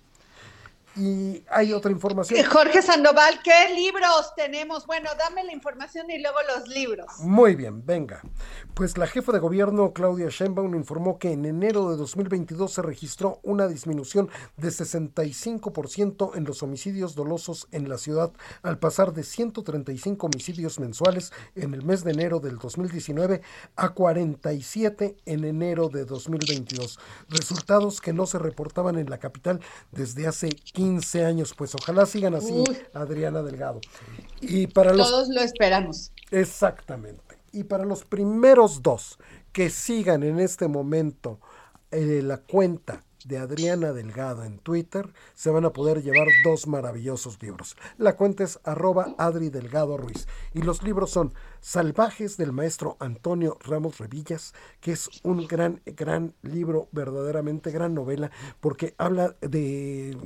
Y 0.97 1.45
hay 1.49 1.73
otra 1.73 1.93
información. 1.93 2.45
Jorge 2.47 2.83
Sandoval, 2.83 3.41
¿qué 3.45 3.73
libros 3.75 4.35
tenemos? 4.35 4.87
Bueno, 4.87 5.09
dame 5.17 5.45
la 5.45 5.53
información 5.53 6.11
y 6.11 6.19
luego 6.19 6.39
los 6.57 6.69
libros. 6.69 7.07
Muy 7.21 7.55
bien, 7.55 7.87
venga. 7.87 8.21
Pues 8.75 8.99
la 8.99 9.07
jefa 9.07 9.31
de 9.31 9.39
gobierno, 9.39 9.93
Claudia 9.93 10.29
Sheinbaum, 10.29 10.75
informó 10.75 11.19
que 11.19 11.31
en 11.31 11.45
enero 11.45 11.91
de 11.91 11.97
2022 11.97 12.73
se 12.73 12.83
registró 12.83 13.39
una 13.45 13.69
disminución 13.69 14.31
de 14.57 14.69
65% 14.69 16.37
en 16.37 16.45
los 16.45 16.63
homicidios 16.65 17.15
dolosos 17.15 17.69
en 17.71 17.89
la 17.89 17.97
ciudad, 17.97 18.33
al 18.63 18.79
pasar 18.79 19.13
de 19.13 19.23
135 19.23 20.27
homicidios 20.27 20.81
mensuales 20.81 21.33
en 21.55 21.73
el 21.75 21.85
mes 21.85 22.03
de 22.03 22.11
enero 22.11 22.41
del 22.41 22.59
2019 22.59 23.43
a 23.77 23.91
47 23.91 25.17
en 25.25 25.45
enero 25.45 25.89
de 25.89 26.05
2022. 26.05 26.99
Resultados 27.29 28.01
que 28.01 28.13
no 28.13 28.27
se 28.27 28.41
reportaban 28.41 28.99
en 28.99 29.09
la 29.09 29.19
capital 29.19 29.61
desde 29.93 30.27
hace 30.27 30.49
15 30.49 30.80
años. 31.25 31.55
Pues 31.57 31.75
ojalá 31.75 32.07
sigan 32.07 32.35
así, 32.35 32.65
Adriana 32.93 33.43
Delgado. 33.43 33.81
Y 34.41 34.67
para 34.67 34.93
los... 34.95 35.09
Todos 35.09 35.29
lo 35.29 35.41
esperamos. 35.41 36.13
Exactamente. 36.31 37.39
Y 37.53 37.65
para 37.65 37.85
los 37.85 38.05
primeros 38.05 38.83
dos 38.83 39.19
que 39.53 39.71
sigan 39.71 40.23
en 40.23 40.39
este 40.39 40.69
momento 40.69 41.41
eh, 41.91 42.23
la 42.23 42.39
cuenta 42.39 43.05
de 43.25 43.39
Adriana 43.39 43.93
Delgado 43.93 44.45
en 44.45 44.59
Twitter, 44.59 45.13
se 45.35 45.51
van 45.51 45.65
a 45.65 45.73
poder 45.73 46.03
llevar 46.03 46.27
dos 46.45 46.67
maravillosos 46.67 47.43
libros. 47.43 47.77
La 47.99 48.17
cuenta 48.17 48.45
es 48.45 48.59
arroba 48.65 49.15
Adri 49.19 49.51
Delgado 49.51 49.97
Ruiz. 49.97 50.27
Y 50.55 50.63
los 50.63 50.83
libros 50.83 51.11
son 51.11 51.35
Salvajes 51.61 52.39
del 52.39 52.53
maestro 52.53 52.97
Antonio 53.01 53.59
Ramos 53.61 53.99
Revillas, 53.99 54.55
que 54.81 54.93
es 54.93 55.11
un 55.23 55.47
gran, 55.47 55.83
gran 55.85 56.35
libro, 56.43 56.89
verdaderamente 56.91 57.71
gran 57.71 57.95
novela, 57.95 58.31
porque 58.61 58.95
habla 58.97 59.37
de 59.43 60.17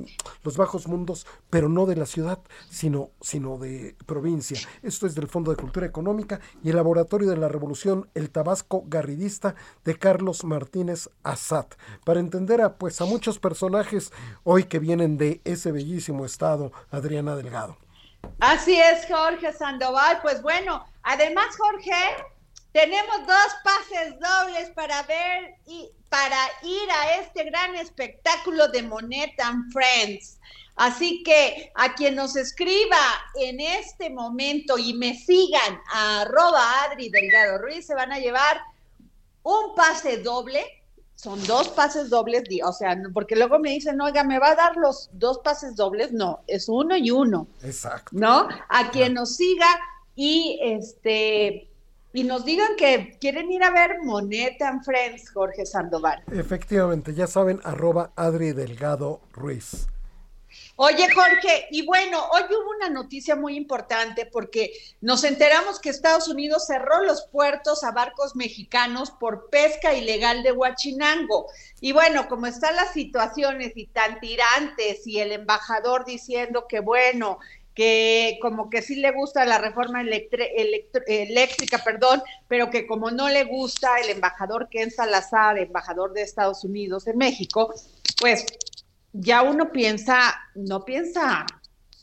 los 0.43 0.55
bajos 0.55 0.87
mundos, 0.87 1.27
pero 1.49 1.67
no 1.67 1.85
de 1.85 1.97
la 1.97 2.05
ciudad, 2.05 2.39
sino, 2.69 3.11
sino 3.19 3.57
de 3.57 3.95
provincia. 4.05 4.57
Esto 4.81 5.07
es 5.07 5.15
del 5.15 5.27
Fondo 5.27 5.51
de 5.51 5.57
Cultura 5.57 5.85
Económica 5.85 6.39
y 6.63 6.69
el 6.69 6.77
Laboratorio 6.77 7.29
de 7.29 7.37
la 7.37 7.49
Revolución, 7.49 8.09
el 8.13 8.29
Tabasco 8.29 8.85
Garridista 8.87 9.55
de 9.83 9.97
Carlos 9.97 10.45
Martínez 10.45 11.09
Azad. 11.23 11.67
Para 12.05 12.21
entender 12.21 12.61
a, 12.61 12.77
pues, 12.77 13.01
a 13.01 13.05
muchos 13.05 13.39
personajes 13.39 14.13
hoy 14.43 14.63
que 14.63 14.79
vienen 14.79 15.17
de 15.17 15.41
ese 15.43 15.73
bellísimo 15.73 16.25
estado, 16.25 16.71
Adriana 16.91 17.35
Delgado. 17.35 17.84
Así 18.39 18.79
es, 18.79 19.07
Jorge 19.07 19.53
Sandoval. 19.53 20.21
Pues 20.21 20.41
bueno, 20.41 20.85
además, 21.03 21.55
Jorge, 21.57 21.93
tenemos 22.71 23.25
dos 23.25 23.55
pases 23.63 24.15
dobles 24.19 24.69
para 24.71 25.03
ver 25.03 25.55
y 25.65 25.89
para 26.09 26.37
ir 26.63 26.91
a 26.91 27.15
este 27.15 27.43
gran 27.45 27.75
espectáculo 27.75 28.67
de 28.67 28.83
Monet 28.83 29.39
and 29.39 29.71
Friends. 29.71 30.39
Así 30.75 31.23
que 31.23 31.71
a 31.75 31.93
quien 31.93 32.15
nos 32.15 32.35
escriba 32.35 32.97
en 33.35 33.61
este 33.61 34.09
momento 34.09 34.77
y 34.77 34.93
me 34.93 35.15
sigan 35.15 35.79
a 35.93 36.21
arroba 36.21 36.83
Adri 36.83 37.09
Delgado 37.09 37.59
Ruiz, 37.59 37.85
se 37.85 37.95
van 37.95 38.11
a 38.11 38.19
llevar 38.19 38.61
un 39.43 39.73
pase 39.73 40.17
doble 40.17 40.83
son 41.15 41.41
dos 41.47 41.69
pases 41.69 42.09
dobles, 42.09 42.43
o 42.63 42.73
sea, 42.73 42.97
porque 43.13 43.35
luego 43.35 43.57
me 43.59 43.71
dicen, 43.71 43.99
oiga, 44.01 44.23
¿me 44.23 44.39
va 44.39 44.49
a 44.51 44.55
dar 44.55 44.77
los 44.77 45.09
dos 45.13 45.39
pases 45.39 45.75
dobles? 45.75 46.11
No, 46.11 46.41
es 46.47 46.69
uno 46.69 46.95
y 46.97 47.09
uno. 47.09 47.47
Exacto. 47.63 48.11
¿No? 48.11 48.47
A 48.69 48.91
quien 48.91 49.13
nos 49.13 49.35
siga 49.35 49.67
y 50.15 50.59
este 50.61 51.69
y 52.13 52.23
nos 52.23 52.45
digan 52.45 52.77
que 52.77 53.17
quieren 53.19 53.51
ir 53.51 53.61
a 53.61 53.71
ver 53.71 53.97
Monet 54.01 54.61
and 54.61 54.83
Friends, 54.85 55.29
Jorge 55.31 55.65
Sandoval. 55.65 56.23
Efectivamente, 56.31 57.13
ya 57.13 57.27
saben, 57.27 57.59
arroba 57.65 58.13
Adri 58.15 58.53
Delgado 58.53 59.19
Ruiz. 59.33 59.87
Oye, 60.77 61.07
Jorge, 61.13 61.67
y 61.71 61.85
bueno, 61.85 62.21
hoy 62.33 62.43
hubo 62.49 62.71
una 62.75 62.89
noticia 62.89 63.37
muy 63.37 63.55
importante 63.55 64.25
porque 64.25 64.73
nos 64.99 65.23
enteramos 65.23 65.79
que 65.79 65.89
Estados 65.89 66.27
Unidos 66.27 66.67
cerró 66.67 67.01
los 67.03 67.27
puertos 67.27 67.85
a 67.85 67.91
barcos 67.91 68.35
mexicanos 68.35 69.09
por 69.11 69.49
pesca 69.49 69.93
ilegal 69.93 70.43
de 70.43 70.51
Huachinango. 70.51 71.47
Y 71.79 71.93
bueno, 71.93 72.27
como 72.27 72.47
están 72.47 72.75
las 72.75 72.91
situaciones 72.91 73.71
y 73.75 73.87
tan 73.87 74.19
tirantes 74.19 75.07
y 75.07 75.19
el 75.19 75.31
embajador 75.31 76.03
diciendo 76.03 76.65
que 76.67 76.81
bueno, 76.81 77.39
que 77.73 78.37
como 78.41 78.69
que 78.69 78.81
sí 78.81 78.95
le 78.95 79.11
gusta 79.11 79.45
la 79.45 79.57
reforma 79.57 80.01
eléctrica, 80.01 81.83
perdón, 81.83 82.21
pero 82.49 82.69
que 82.69 82.85
como 82.85 83.11
no 83.11 83.29
le 83.29 83.45
gusta 83.45 83.97
el 83.99 84.09
embajador 84.09 84.67
Ken 84.69 84.91
Salazar, 84.91 85.57
embajador 85.57 86.11
de 86.11 86.21
Estados 86.21 86.65
Unidos 86.65 87.07
en 87.07 87.17
México, 87.17 87.73
pues 88.19 88.45
ya 89.17 89.43
uno 89.43 89.71
piensa, 89.71 90.35
no 90.55 90.83
piensa 90.83 91.45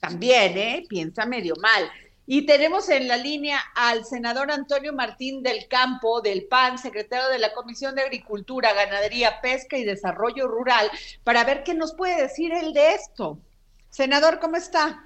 tan 0.01 0.19
bien, 0.19 0.57
¿eh? 0.57 0.85
piensa 0.89 1.27
medio 1.27 1.55
mal. 1.61 1.91
Y 2.27 2.47
tenemos 2.47 2.89
en 2.89 3.09
la 3.09 3.17
línea 3.17 3.59
al 3.75 4.05
senador 4.05 4.51
Antonio 4.51 4.93
Martín 4.93 5.43
del 5.43 5.69
Campo, 5.69 6.21
del 6.23 6.47
PAN, 6.47 6.79
secretario 6.79 7.29
de 7.29 7.39
la 7.39 7.53
Comisión 7.53 7.95
de 7.95 8.03
Agricultura, 8.03 8.73
Ganadería, 8.73 9.41
Pesca 9.43 9.77
y 9.77 9.85
Desarrollo 9.85 10.49
Rural, 10.49 10.91
para 11.25 11.45
ver 11.45 11.65
qué 11.65 11.75
nos 11.75 11.95
puede 11.95 12.23
decir 12.23 12.53
él 12.53 12.73
de 12.73 12.95
esto. 12.95 13.39
Senador, 13.91 14.39
¿cómo 14.41 14.57
está? 14.57 15.05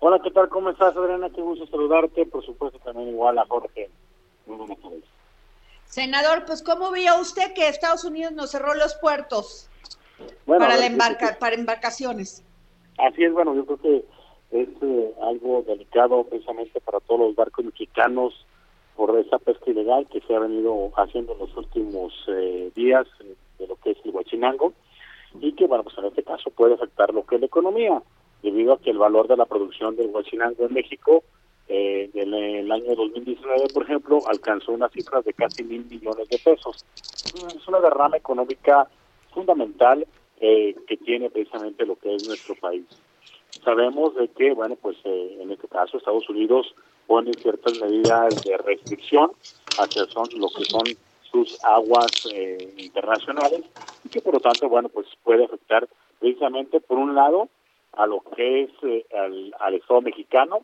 Hola, 0.00 0.18
¿qué 0.22 0.30
tal? 0.30 0.48
¿Cómo 0.48 0.70
estás, 0.70 0.96
Adriana? 0.96 1.30
Qué 1.30 1.40
gusto 1.40 1.66
saludarte. 1.68 2.26
Por 2.26 2.44
supuesto, 2.44 2.78
también 2.80 3.10
igual 3.10 3.38
a 3.38 3.46
Jorge. 3.46 3.88
Senador, 5.86 6.44
pues, 6.46 6.62
¿cómo 6.62 6.90
vio 6.90 7.20
usted 7.20 7.52
que 7.54 7.68
Estados 7.68 8.04
Unidos 8.04 8.32
nos 8.32 8.50
cerró 8.50 8.74
los 8.74 8.94
puertos? 8.96 9.70
Para, 10.46 10.76
la 10.76 10.86
embarca, 10.86 11.36
para 11.38 11.54
embarcaciones. 11.54 12.44
Así 12.98 13.24
es, 13.24 13.32
bueno, 13.32 13.54
yo 13.54 13.66
creo 13.66 13.78
que 13.80 14.04
es 14.52 14.68
eh, 14.82 15.14
algo 15.22 15.62
delicado 15.66 16.24
precisamente 16.24 16.80
para 16.80 17.00
todos 17.00 17.20
los 17.20 17.34
barcos 17.34 17.64
mexicanos 17.64 18.46
por 18.96 19.18
esa 19.18 19.38
pesca 19.38 19.70
ilegal 19.70 20.06
que 20.10 20.20
se 20.20 20.34
ha 20.34 20.38
venido 20.38 20.92
haciendo 20.96 21.32
en 21.32 21.40
los 21.40 21.56
últimos 21.56 22.12
eh, 22.28 22.70
días 22.74 23.06
eh, 23.20 23.34
de 23.58 23.66
lo 23.66 23.76
que 23.76 23.90
es 23.90 23.98
el 24.04 24.12
huachinango 24.12 24.72
y 25.40 25.52
que, 25.54 25.66
bueno, 25.66 25.82
pues 25.82 25.98
en 25.98 26.04
este 26.04 26.22
caso 26.22 26.50
puede 26.50 26.74
afectar 26.74 27.12
lo 27.12 27.26
que 27.26 27.34
es 27.34 27.40
la 27.40 27.46
economía, 27.46 28.00
debido 28.42 28.74
a 28.74 28.78
que 28.78 28.90
el 28.90 28.98
valor 28.98 29.26
de 29.26 29.36
la 29.36 29.46
producción 29.46 29.96
del 29.96 30.10
huachinango 30.10 30.66
en 30.66 30.74
México 30.74 31.24
eh, 31.66 32.10
en 32.14 32.34
el 32.34 32.70
año 32.70 32.94
2019, 32.94 33.68
por 33.72 33.84
ejemplo, 33.84 34.18
alcanzó 34.28 34.72
unas 34.72 34.92
cifras 34.92 35.24
de 35.24 35.32
casi 35.32 35.64
mil 35.64 35.84
millones 35.86 36.28
de 36.28 36.38
pesos. 36.38 36.84
Es 37.24 37.68
una 37.68 37.80
derrama 37.80 38.16
económica 38.16 38.86
fundamental 39.34 40.06
eh, 40.40 40.74
que 40.86 40.96
tiene 40.96 41.30
precisamente 41.30 41.84
lo 41.84 41.96
que 41.96 42.14
es 42.14 42.26
nuestro 42.26 42.54
país. 42.54 42.84
Sabemos 43.64 44.14
de 44.14 44.28
que, 44.28 44.52
bueno, 44.52 44.76
pues 44.76 44.96
eh, 45.04 45.38
en 45.40 45.50
este 45.50 45.68
caso 45.68 45.96
Estados 45.96 46.28
Unidos 46.28 46.74
pone 47.06 47.32
ciertas 47.34 47.78
medidas 47.80 48.42
de 48.42 48.56
restricción 48.56 49.32
hacia 49.78 50.06
son, 50.06 50.26
lo 50.36 50.48
que 50.48 50.64
son 50.64 50.82
sus 51.30 51.62
aguas 51.64 52.28
eh, 52.32 52.74
internacionales 52.78 53.62
y 54.04 54.08
que 54.08 54.20
por 54.20 54.34
lo 54.34 54.40
tanto, 54.40 54.68
bueno, 54.68 54.88
pues 54.88 55.06
puede 55.22 55.44
afectar 55.44 55.88
precisamente 56.18 56.80
por 56.80 56.98
un 56.98 57.14
lado 57.14 57.48
a 57.92 58.06
lo 58.06 58.20
que 58.34 58.62
es 58.62 58.70
al, 59.14 59.54
al 59.60 59.74
Estado 59.74 60.00
mexicano, 60.00 60.60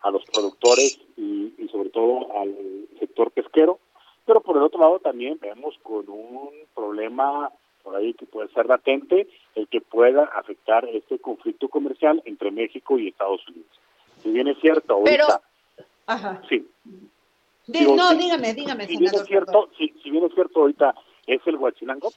a 0.00 0.10
los 0.10 0.24
productores 0.24 0.98
y 1.16 1.68
sobre 1.70 1.90
todo 1.90 2.26
al 2.40 2.54
sector 2.98 3.30
pesquero, 3.30 3.78
pero 4.26 4.40
por 4.40 4.56
el 4.56 4.62
otro 4.62 4.80
lado 4.80 4.98
también 4.98 5.38
vemos 5.40 5.78
con 5.82 6.08
un 6.08 6.50
problema 6.74 7.50
por 7.82 7.96
ahí 7.96 8.14
que 8.14 8.26
puede 8.26 8.48
ser 8.48 8.66
latente 8.66 9.28
el 9.54 9.68
que 9.68 9.80
pueda 9.80 10.24
afectar 10.24 10.84
este 10.86 11.18
conflicto 11.18 11.68
comercial 11.68 12.22
entre 12.24 12.50
México 12.50 12.98
y 12.98 13.08
Estados 13.08 13.46
Unidos. 13.48 13.80
Si 14.22 14.30
bien 14.30 14.48
es 14.48 14.58
cierto, 14.60 14.94
ahorita... 14.94 15.10
Pero, 15.10 15.86
ajá. 16.06 16.42
Sí. 16.48 16.66
no, 17.68 18.14
dígame, 18.14 18.54
dígame, 18.54 18.86
si 18.86 18.96
bien 18.96 19.14
es 19.14 19.24
cierto, 19.24 19.68
si, 19.76 20.10
bien 20.10 20.24
es 20.24 20.34
cierto 20.34 20.60
ahorita 20.60 20.94
es 21.26 21.40
el 21.46 21.56
huachinango, 21.56 22.10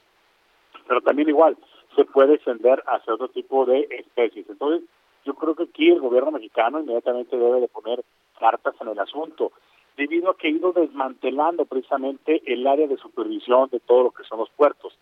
pero 0.86 1.00
también 1.00 1.28
igual 1.28 1.56
se 1.94 2.04
puede 2.04 2.34
extender 2.34 2.82
hacia 2.86 3.14
otro 3.14 3.28
tipo 3.28 3.64
de 3.64 3.86
especies. 3.90 4.48
Entonces, 4.48 4.88
yo 5.24 5.34
creo 5.34 5.54
que 5.54 5.64
aquí 5.64 5.90
el 5.90 6.00
gobierno 6.00 6.30
mexicano 6.30 6.80
inmediatamente 6.80 7.36
debe 7.36 7.60
de 7.60 7.68
poner 7.68 8.04
cartas 8.38 8.74
en 8.80 8.88
el 8.88 8.98
asunto, 8.98 9.52
debido 9.96 10.30
a 10.30 10.36
que 10.36 10.48
ha 10.48 10.50
ido 10.50 10.72
desmantelando 10.72 11.64
precisamente 11.64 12.42
el 12.46 12.66
área 12.66 12.86
de 12.86 12.96
supervisión 12.98 13.68
de 13.70 13.80
todo 13.80 14.04
lo 14.04 14.10
que 14.10 14.24
son 14.24 14.38
los 14.38 14.50
puertos. 14.50 14.96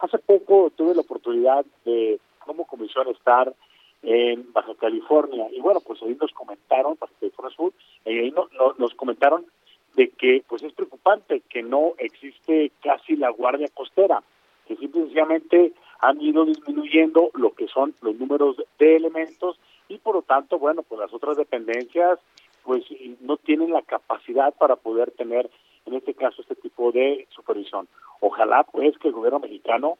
Hace 0.00 0.18
poco 0.18 0.70
tuve 0.70 0.94
la 0.94 1.02
oportunidad 1.02 1.64
de, 1.84 2.18
como 2.44 2.66
comisión, 2.66 3.08
estar 3.08 3.54
en 4.02 4.52
Baja 4.52 4.74
California. 4.74 5.48
Y 5.52 5.60
bueno, 5.60 5.80
pues 5.80 6.02
ahí 6.02 6.16
nos 6.20 6.32
comentaron, 6.32 6.96
Baja 6.98 7.12
California 7.20 7.56
Sur, 7.56 7.72
y 8.06 8.18
ahí 8.18 8.34
nos 8.78 8.94
comentaron 8.94 9.46
de 9.94 10.08
que 10.10 10.42
pues 10.48 10.62
es 10.62 10.72
preocupante 10.72 11.42
que 11.48 11.62
no 11.62 11.92
existe 11.98 12.72
casi 12.82 13.16
la 13.16 13.30
guardia 13.30 13.68
costera, 13.74 14.22
que 14.66 14.76
simplemente 14.76 15.72
han 16.00 16.20
ido 16.20 16.44
disminuyendo 16.44 17.30
lo 17.34 17.52
que 17.54 17.68
son 17.68 17.94
los 18.00 18.14
números 18.16 18.56
de 18.78 18.96
elementos 18.96 19.58
y 19.88 19.98
por 19.98 20.14
lo 20.14 20.22
tanto, 20.22 20.58
bueno, 20.58 20.82
pues 20.82 21.00
las 21.00 21.12
otras 21.12 21.36
dependencias 21.36 22.18
pues 22.62 22.84
no 23.20 23.36
tienen 23.36 23.72
la 23.72 23.82
capacidad 23.82 24.54
para 24.54 24.76
poder 24.76 25.10
tener 25.10 25.50
en 25.86 25.94
este 25.94 26.14
caso 26.14 26.42
este 26.42 26.54
tipo 26.56 26.92
de 26.92 27.26
supervisión. 27.30 27.88
Ojalá 28.20 28.64
pues 28.64 28.96
que 28.98 29.08
el 29.08 29.14
gobierno 29.14 29.40
mexicano 29.40 29.98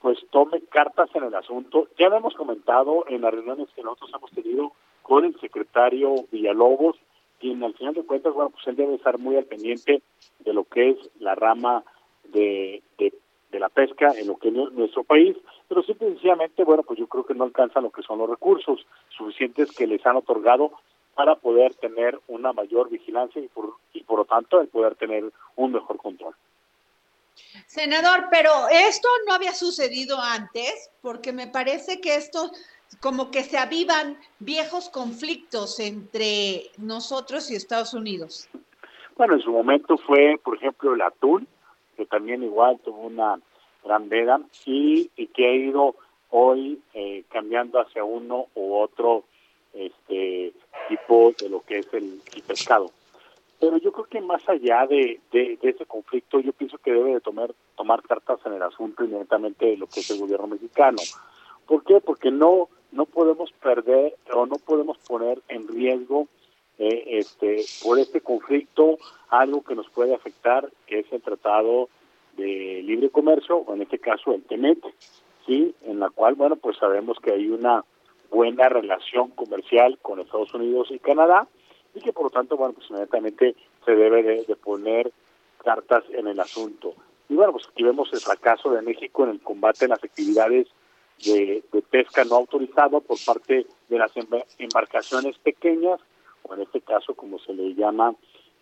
pues 0.00 0.18
tome 0.30 0.60
cartas 0.70 1.10
en 1.14 1.24
el 1.24 1.34
asunto. 1.34 1.88
Ya 1.98 2.08
lo 2.08 2.16
hemos 2.16 2.34
comentado 2.34 3.04
en 3.08 3.22
las 3.22 3.32
reuniones 3.32 3.68
que 3.74 3.82
nosotros 3.82 4.10
hemos 4.14 4.30
tenido 4.30 4.72
con 5.02 5.24
el 5.24 5.38
secretario 5.40 6.14
Villalobos, 6.30 6.96
quien 7.40 7.62
al 7.62 7.74
final 7.74 7.94
de 7.94 8.04
cuentas, 8.04 8.34
bueno, 8.34 8.50
pues 8.50 8.66
él 8.66 8.76
debe 8.76 8.94
estar 8.94 9.18
muy 9.18 9.36
al 9.36 9.44
pendiente 9.44 10.02
de 10.40 10.52
lo 10.52 10.64
que 10.64 10.90
es 10.90 11.10
la 11.18 11.34
rama 11.34 11.82
de, 12.24 12.82
de, 12.98 13.12
la 13.58 13.68
pesca 13.70 14.12
en 14.16 14.28
lo 14.28 14.36
que 14.36 14.48
es 14.48 14.54
nuestro 14.54 15.02
país, 15.02 15.36
pero 15.66 15.82
simplemente, 15.82 16.20
sencillamente, 16.20 16.62
bueno, 16.62 16.84
pues 16.84 16.98
yo 16.98 17.08
creo 17.08 17.24
que 17.24 17.34
no 17.34 17.42
alcanzan 17.42 17.82
lo 17.82 17.90
que 17.90 18.02
son 18.02 18.18
los 18.18 18.30
recursos 18.30 18.86
suficientes 19.08 19.72
que 19.72 19.86
les 19.86 20.04
han 20.06 20.16
otorgado 20.16 20.72
para 21.18 21.34
poder 21.34 21.74
tener 21.74 22.16
una 22.28 22.52
mayor 22.52 22.90
vigilancia 22.90 23.42
y 23.42 23.48
por, 23.48 23.74
y 23.92 24.04
por 24.04 24.20
lo 24.20 24.24
tanto 24.24 24.60
el 24.60 24.68
poder 24.68 24.94
tener 24.94 25.24
un 25.56 25.72
mejor 25.72 25.96
control. 25.96 26.32
Senador, 27.66 28.26
pero 28.30 28.52
esto 28.70 29.08
no 29.26 29.34
había 29.34 29.52
sucedido 29.52 30.16
antes, 30.20 30.92
porque 31.02 31.32
me 31.32 31.48
parece 31.48 32.00
que 32.00 32.14
esto 32.14 32.52
como 33.00 33.32
que 33.32 33.42
se 33.42 33.58
avivan 33.58 34.16
viejos 34.38 34.90
conflictos 34.90 35.80
entre 35.80 36.70
nosotros 36.76 37.50
y 37.50 37.56
Estados 37.56 37.94
Unidos. 37.94 38.48
Bueno, 39.16 39.34
en 39.34 39.40
su 39.40 39.50
momento 39.50 39.98
fue, 39.98 40.38
por 40.44 40.56
ejemplo, 40.56 40.94
el 40.94 41.02
atún, 41.02 41.48
que 41.96 42.06
también 42.06 42.44
igual 42.44 42.78
tuvo 42.84 43.00
una 43.00 43.40
Gran 43.82 44.08
Veda 44.08 44.40
y, 44.64 45.08
que 45.34 45.48
ha 45.48 45.52
ido 45.52 45.96
hoy 46.30 46.80
eh, 46.94 47.24
cambiando 47.28 47.80
hacia 47.80 48.04
uno 48.04 48.46
u 48.54 48.76
otro 48.76 49.24
este 49.72 50.52
tipo 50.88 51.32
de 51.40 51.48
lo 51.48 51.60
que 51.62 51.78
es 51.78 51.92
el, 51.92 52.20
pescado. 52.46 52.90
Pero 53.60 53.76
yo 53.78 53.92
creo 53.92 54.06
que 54.06 54.20
más 54.20 54.48
allá 54.48 54.86
de, 54.86 55.20
de, 55.32 55.58
ese 55.62 55.84
conflicto, 55.84 56.38
yo 56.40 56.52
pienso 56.52 56.78
que 56.78 56.92
debe 56.92 57.14
de 57.14 57.20
tomar, 57.20 57.52
tomar 57.76 58.02
cartas 58.02 58.38
en 58.44 58.52
el 58.54 58.62
asunto 58.62 59.04
inmediatamente 59.04 59.66
de 59.66 59.76
lo 59.76 59.86
que 59.88 60.00
es 60.00 60.10
el 60.10 60.20
gobierno 60.20 60.46
mexicano. 60.46 60.98
¿Por 61.66 61.82
qué? 61.84 62.00
Porque 62.00 62.30
no, 62.30 62.68
no 62.92 63.04
podemos 63.06 63.52
perder 63.52 64.14
o 64.32 64.46
no 64.46 64.56
podemos 64.56 64.96
poner 64.98 65.42
en 65.48 65.66
riesgo 65.66 66.28
eh, 66.78 67.18
este, 67.18 67.64
por 67.82 67.98
este 67.98 68.20
conflicto 68.20 68.98
algo 69.30 69.62
que 69.62 69.74
nos 69.74 69.90
puede 69.90 70.14
afectar, 70.14 70.70
que 70.86 71.00
es 71.00 71.12
el 71.12 71.20
Tratado 71.20 71.88
de 72.36 72.82
Libre 72.84 73.10
Comercio, 73.10 73.56
o 73.56 73.74
en 73.74 73.82
este 73.82 73.98
caso 73.98 74.32
el 74.32 74.44
TEMET, 74.44 74.78
¿sí? 75.44 75.74
en 75.82 75.98
la 75.98 76.08
cual, 76.10 76.36
bueno, 76.36 76.54
pues 76.54 76.76
sabemos 76.78 77.18
que 77.20 77.32
hay 77.32 77.48
una 77.48 77.84
buena 78.30 78.68
relación 78.68 79.30
comercial 79.30 79.98
con 80.02 80.20
Estados 80.20 80.52
Unidos 80.54 80.88
y 80.90 80.98
Canadá, 80.98 81.46
y 81.94 82.00
que 82.00 82.12
por 82.12 82.24
lo 82.24 82.30
tanto, 82.30 82.56
bueno, 82.56 82.74
pues 82.74 82.88
inmediatamente 82.90 83.54
se 83.84 83.94
debe 83.94 84.22
de, 84.22 84.56
poner 84.56 85.10
cartas 85.64 86.04
en 86.10 86.26
el 86.26 86.38
asunto. 86.40 86.94
Y 87.28 87.34
bueno, 87.34 87.52
pues 87.52 87.66
aquí 87.68 87.82
vemos 87.82 88.10
el 88.12 88.20
fracaso 88.20 88.70
de 88.70 88.82
México 88.82 89.24
en 89.24 89.30
el 89.30 89.40
combate 89.40 89.84
en 89.84 89.90
las 89.90 90.04
actividades 90.04 90.66
de, 91.24 91.62
pesca 91.90 92.24
no 92.24 92.36
autorizado 92.36 93.00
por 93.00 93.18
parte 93.24 93.66
de 93.88 93.98
las 93.98 94.12
embarcaciones 94.58 95.36
pequeñas 95.38 96.00
o 96.42 96.54
en 96.54 96.62
este 96.62 96.80
caso 96.80 97.14
como 97.14 97.38
se 97.38 97.54
le 97.54 97.74
llama 97.74 98.14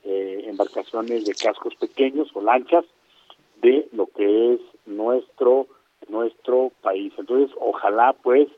eh, 0.04 0.44
embarcaciones 0.46 1.24
de 1.24 1.34
cascos 1.34 1.74
pequeños 1.74 2.30
o 2.34 2.40
lanchas 2.40 2.84
de 3.60 3.88
lo 3.92 4.06
que 4.06 4.54
es 4.54 4.60
nuestro 4.86 5.66
nuestro 6.08 6.70
país. 6.82 7.12
Entonces, 7.18 7.54
ojalá 7.60 8.14
pues 8.22 8.48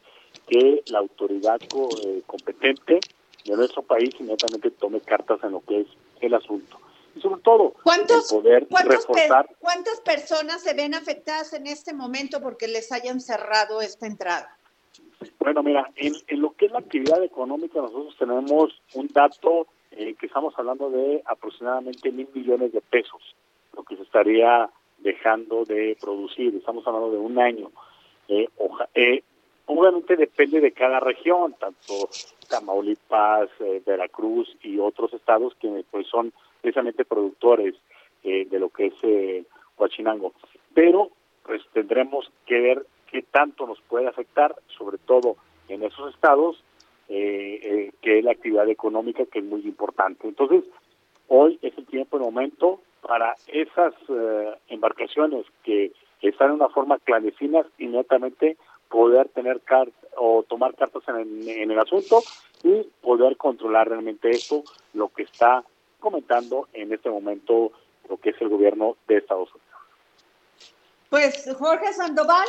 que 0.49 0.83
la 0.87 0.99
autoridad 0.99 1.61
eh, 1.63 2.23
competente 2.27 3.01
de 3.45 3.57
nuestro 3.57 3.83
país 3.83 4.11
inmediatamente 4.19 4.71
tome 4.73 5.01
cartas 5.01 5.39
en 5.43 5.53
lo 5.53 5.61
que 5.61 5.81
es 5.81 5.87
el 6.21 6.35
asunto. 6.35 6.79
Y 7.15 7.21
sobre 7.21 7.41
todo, 7.43 7.75
¿Cuántos, 7.83 8.31
poder 8.31 8.67
reforzar... 8.71 9.49
¿Cuántas 9.59 10.01
personas 10.01 10.63
se 10.63 10.75
ven 10.75 10.95
afectadas 10.95 11.53
en 11.53 11.67
este 11.67 11.95
momento 11.95 12.41
porque 12.41 12.69
les 12.69 12.93
hayan 12.93 13.21
cerrado 13.21 13.81
esta 13.81 14.07
entrada? 14.07 14.57
Bueno, 15.39 15.63
mira, 15.63 15.91
en, 15.97 16.15
lo 16.41 16.53
que 16.53 16.67
es 16.67 16.73
la 16.73 16.79
actividad 16.79 17.23
económica, 17.23 17.81
nosotros 17.81 18.15
tenemos 18.19 18.81
un 18.95 19.09
dato 19.09 19.67
eh, 19.93 20.15
que 20.15 20.27
estamos 20.27 20.55
hablando 20.57 20.91
de 20.91 21.23
aproximadamente 21.27 22.13
mil 22.13 22.29
millones 22.35 22.73
de 22.73 22.81
pesos, 22.81 23.21
lo 23.75 23.83
que 23.83 23.97
se 23.97 24.03
estaría 24.03 24.71
dejando 24.99 25.65
de 25.65 25.97
producir. 26.01 26.55
Estamos 26.55 26.87
hablando 26.87 27.11
de 27.11 27.19
un 27.19 27.39
año. 27.39 27.71
Eh, 28.29 28.49
eh, 28.95 29.23
obviamente 29.69 30.17
depende 30.17 30.61
de 30.61 30.73
cada 30.73 31.01
región, 31.01 31.55
tanto 31.59 32.11
Tamaulipas, 32.49 33.49
Veracruz 33.87 34.55
y 34.63 34.79
otros 34.79 35.13
estados 35.15 35.55
que 35.61 35.85
pues 35.91 36.07
son 36.09 36.33
precisamente 36.61 37.05
productores 37.05 37.75
de 38.23 38.59
lo 38.59 38.69
que 38.71 38.87
es 38.87 39.47
Huachinango. 39.79 40.33
Pero 40.75 41.11
pues 41.45 41.63
tendremos 41.73 42.31
que 42.47 42.61
ver 42.61 42.87
qué 43.11 43.23
tanto 43.23 43.67
nos 43.67 43.81
puede 43.83 44.07
afectar, 44.07 44.55
sobre 44.77 44.99
todo 44.99 45.37
en 45.69 45.83
esos 45.83 46.15
estados, 46.15 46.63
eh, 47.09 47.61
eh, 47.63 47.93
que 48.03 48.19
es 48.19 48.25
la 48.25 48.33
actividad 48.33 48.69
económica, 48.69 49.25
que 49.27 49.39
es 49.39 49.45
muy 49.45 49.63
importante. 49.63 50.29
Entonces, 50.29 50.65
hoy 51.29 51.59
es 51.63 51.77
el 51.79 51.87
tiempo, 51.87 52.19
el 52.19 52.25
momento 52.25 52.81
para 53.01 53.35
esas 53.47 53.95
eh, 54.09 54.55
embarcaciones 54.69 55.47
que 55.63 55.93
están 56.21 56.49
en 56.49 56.57
una 56.57 56.69
forma 56.69 56.99
clandestina, 56.99 57.65
inmediatamente 57.79 58.57
poder 58.99 59.29
tener 59.29 59.61
cartas 59.61 59.95
o 60.17 60.43
tomar 60.43 60.75
cartas 60.75 61.05
en, 61.07 61.49
en 61.49 61.71
el 61.71 61.79
asunto 61.79 62.21
y 62.65 62.83
poder 63.01 63.37
controlar 63.37 63.89
realmente 63.89 64.29
esto, 64.29 64.65
lo 64.93 65.09
que 65.11 65.23
está 65.23 65.63
comentando 66.01 66.67
en 66.73 66.93
este 66.93 67.09
momento 67.09 67.71
lo 68.09 68.17
que 68.17 68.31
es 68.31 68.41
el 68.41 68.49
gobierno 68.49 68.97
de 69.07 69.19
Estados 69.19 69.51
Unidos. 69.51 69.83
Pues 71.11 71.49
Jorge 71.57 71.93
Sandoval, 71.93 72.49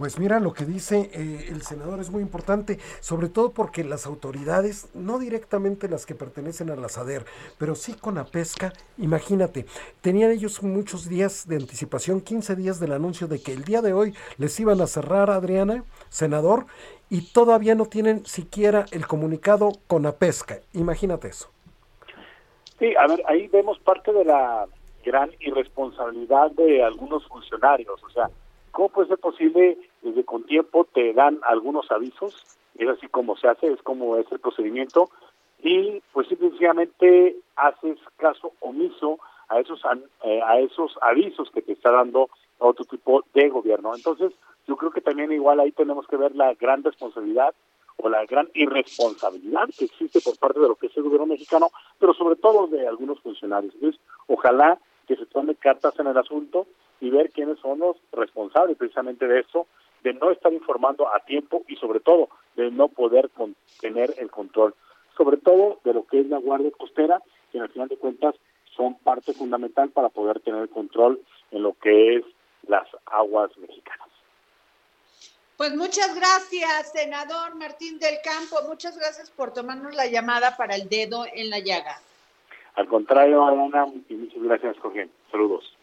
pues 0.00 0.18
mira, 0.18 0.40
lo 0.40 0.54
que 0.54 0.64
dice 0.64 1.10
eh, 1.12 1.48
el 1.50 1.60
senador 1.60 2.00
es 2.00 2.10
muy 2.10 2.22
importante, 2.22 2.78
sobre 3.00 3.28
todo 3.28 3.52
porque 3.52 3.84
las 3.84 4.06
autoridades, 4.06 4.88
no 4.94 5.18
directamente 5.18 5.90
las 5.90 6.06
que 6.06 6.14
pertenecen 6.14 6.70
a 6.70 6.76
la 6.76 6.88
SADER, 6.88 7.26
pero 7.58 7.74
sí 7.74 7.92
con 7.92 8.14
la 8.14 8.24
pesca, 8.24 8.72
imagínate, 8.96 9.66
tenían 10.00 10.30
ellos 10.30 10.62
muchos 10.62 11.06
días 11.06 11.46
de 11.46 11.56
anticipación, 11.56 12.22
15 12.22 12.56
días 12.56 12.80
del 12.80 12.92
anuncio 12.92 13.28
de 13.28 13.42
que 13.42 13.52
el 13.52 13.62
día 13.64 13.82
de 13.82 13.92
hoy 13.92 14.14
les 14.38 14.58
iban 14.58 14.80
a 14.80 14.86
cerrar, 14.86 15.28
Adriana, 15.28 15.84
senador, 16.08 16.64
y 17.10 17.34
todavía 17.34 17.74
no 17.74 17.84
tienen 17.84 18.24
siquiera 18.24 18.86
el 18.92 19.06
comunicado 19.06 19.72
con 19.86 20.04
la 20.04 20.12
pesca. 20.12 20.60
Imagínate 20.72 21.28
eso. 21.28 21.50
Sí, 22.78 22.94
a 22.96 23.06
ver, 23.06 23.22
ahí 23.28 23.48
vemos 23.48 23.78
parte 23.80 24.14
de 24.14 24.24
la 24.24 24.66
gran 25.04 25.30
irresponsabilidad 25.40 26.52
de 26.52 26.82
algunos 26.82 27.28
funcionarios, 27.28 28.02
o 28.02 28.08
sea, 28.08 28.30
¿Cómo 28.72 28.88
puede 28.88 29.08
ser 29.08 29.18
posible 29.18 29.78
desde 30.02 30.24
con 30.24 30.44
tiempo 30.44 30.84
te 30.84 31.12
dan 31.12 31.40
algunos 31.42 31.90
avisos? 31.90 32.46
Es 32.76 32.88
así 32.88 33.08
como 33.08 33.36
se 33.36 33.48
hace, 33.48 33.72
es 33.72 33.82
como 33.82 34.16
es 34.16 34.30
el 34.32 34.40
procedimiento 34.40 35.10
y 35.62 36.02
pues 36.12 36.28
simplemente 36.28 37.36
haces 37.56 37.98
caso 38.16 38.52
omiso 38.60 39.18
a 39.48 39.60
esos 39.60 39.82
eh, 40.24 40.40
a 40.44 40.58
esos 40.60 40.96
avisos 41.02 41.50
que 41.50 41.62
te 41.62 41.72
está 41.72 41.90
dando 41.90 42.30
otro 42.58 42.84
tipo 42.84 43.24
de 43.34 43.48
gobierno. 43.48 43.94
Entonces, 43.94 44.32
yo 44.66 44.76
creo 44.76 44.90
que 44.90 45.00
también 45.00 45.32
igual 45.32 45.60
ahí 45.60 45.72
tenemos 45.72 46.06
que 46.06 46.16
ver 46.16 46.34
la 46.34 46.54
gran 46.54 46.82
responsabilidad 46.82 47.54
o 47.96 48.08
la 48.08 48.24
gran 48.24 48.48
irresponsabilidad 48.54 49.68
que 49.76 49.86
existe 49.86 50.20
por 50.20 50.38
parte 50.38 50.60
de 50.60 50.68
lo 50.68 50.76
que 50.76 50.86
es 50.86 50.96
el 50.96 51.02
gobierno 51.02 51.26
mexicano, 51.26 51.70
pero 51.98 52.14
sobre 52.14 52.36
todo 52.36 52.66
de 52.68 52.86
algunos 52.86 53.20
funcionarios. 53.20 53.74
Entonces, 53.74 54.00
ojalá 54.26 54.78
que 55.06 55.16
se 55.16 55.26
tome 55.26 55.54
cartas 55.56 55.98
en 55.98 56.06
el 56.06 56.16
asunto 56.16 56.66
y 57.00 57.10
ver 57.10 57.30
quiénes 57.30 57.58
son 57.58 57.80
los 57.80 57.96
responsables 58.12 58.76
precisamente 58.76 59.26
de 59.26 59.40
eso, 59.40 59.66
de 60.02 60.14
no 60.14 60.30
estar 60.30 60.52
informando 60.52 61.08
a 61.14 61.20
tiempo 61.20 61.62
y 61.68 61.76
sobre 61.76 62.00
todo 62.00 62.28
de 62.56 62.70
no 62.70 62.88
poder 62.88 63.30
tener 63.80 64.14
el 64.18 64.30
control, 64.30 64.74
sobre 65.16 65.36
todo 65.36 65.80
de 65.84 65.94
lo 65.94 66.06
que 66.06 66.20
es 66.20 66.26
la 66.26 66.38
Guardia 66.38 66.70
Costera, 66.70 67.22
que 67.52 67.60
al 67.60 67.68
final 67.70 67.88
de 67.88 67.96
cuentas 67.96 68.34
son 68.76 68.94
parte 68.96 69.32
fundamental 69.32 69.90
para 69.90 70.08
poder 70.08 70.40
tener 70.40 70.68
control 70.68 71.20
en 71.50 71.62
lo 71.62 71.74
que 71.74 72.16
es 72.16 72.24
las 72.66 72.86
aguas 73.06 73.50
mexicanas. 73.58 74.08
Pues 75.56 75.76
muchas 75.76 76.14
gracias, 76.14 76.92
senador 76.92 77.54
Martín 77.54 77.98
del 77.98 78.16
Campo. 78.24 78.56
Muchas 78.66 78.96
gracias 78.96 79.30
por 79.30 79.52
tomarnos 79.52 79.94
la 79.94 80.06
llamada 80.06 80.56
para 80.56 80.74
el 80.74 80.88
dedo 80.88 81.26
en 81.34 81.50
la 81.50 81.58
llaga. 81.58 82.00
Al 82.76 82.88
contrario, 82.88 83.44
Ana, 83.44 83.86
y 84.08 84.14
muchas 84.14 84.42
gracias, 84.42 84.78
Jorge. 84.78 85.10
Saludos. 85.30 85.76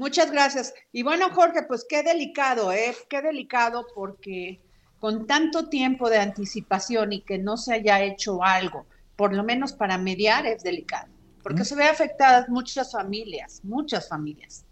Muchas 0.00 0.30
gracias. 0.30 0.72
Y 0.92 1.02
bueno, 1.02 1.28
Jorge, 1.28 1.64
pues 1.64 1.84
qué 1.86 2.02
delicado, 2.02 2.72
¿eh? 2.72 2.96
Qué 3.10 3.20
delicado 3.20 3.86
porque 3.94 4.58
con 4.98 5.26
tanto 5.26 5.68
tiempo 5.68 6.08
de 6.08 6.16
anticipación 6.16 7.12
y 7.12 7.20
que 7.20 7.36
no 7.36 7.58
se 7.58 7.74
haya 7.74 8.02
hecho 8.02 8.42
algo, 8.42 8.86
por 9.14 9.34
lo 9.34 9.44
menos 9.44 9.74
para 9.74 9.98
mediar, 9.98 10.46
es 10.46 10.62
delicado. 10.62 11.08
Porque 11.42 11.66
se 11.66 11.74
ve 11.74 11.84
afectadas 11.84 12.48
muchas 12.48 12.92
familias, 12.92 13.60
muchas 13.62 14.08
familias. 14.08 14.64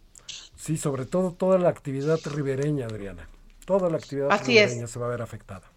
Sí, 0.56 0.78
sobre 0.78 1.04
todo 1.04 1.32
toda 1.32 1.58
la 1.58 1.68
actividad 1.68 2.18
ribereña, 2.24 2.86
Adriana. 2.86 3.28
Toda 3.66 3.90
la 3.90 3.98
actividad 3.98 4.30
ribereña 4.42 4.86
se 4.86 4.98
va 4.98 5.08
a 5.08 5.10
ver 5.10 5.20
afectada. 5.20 5.70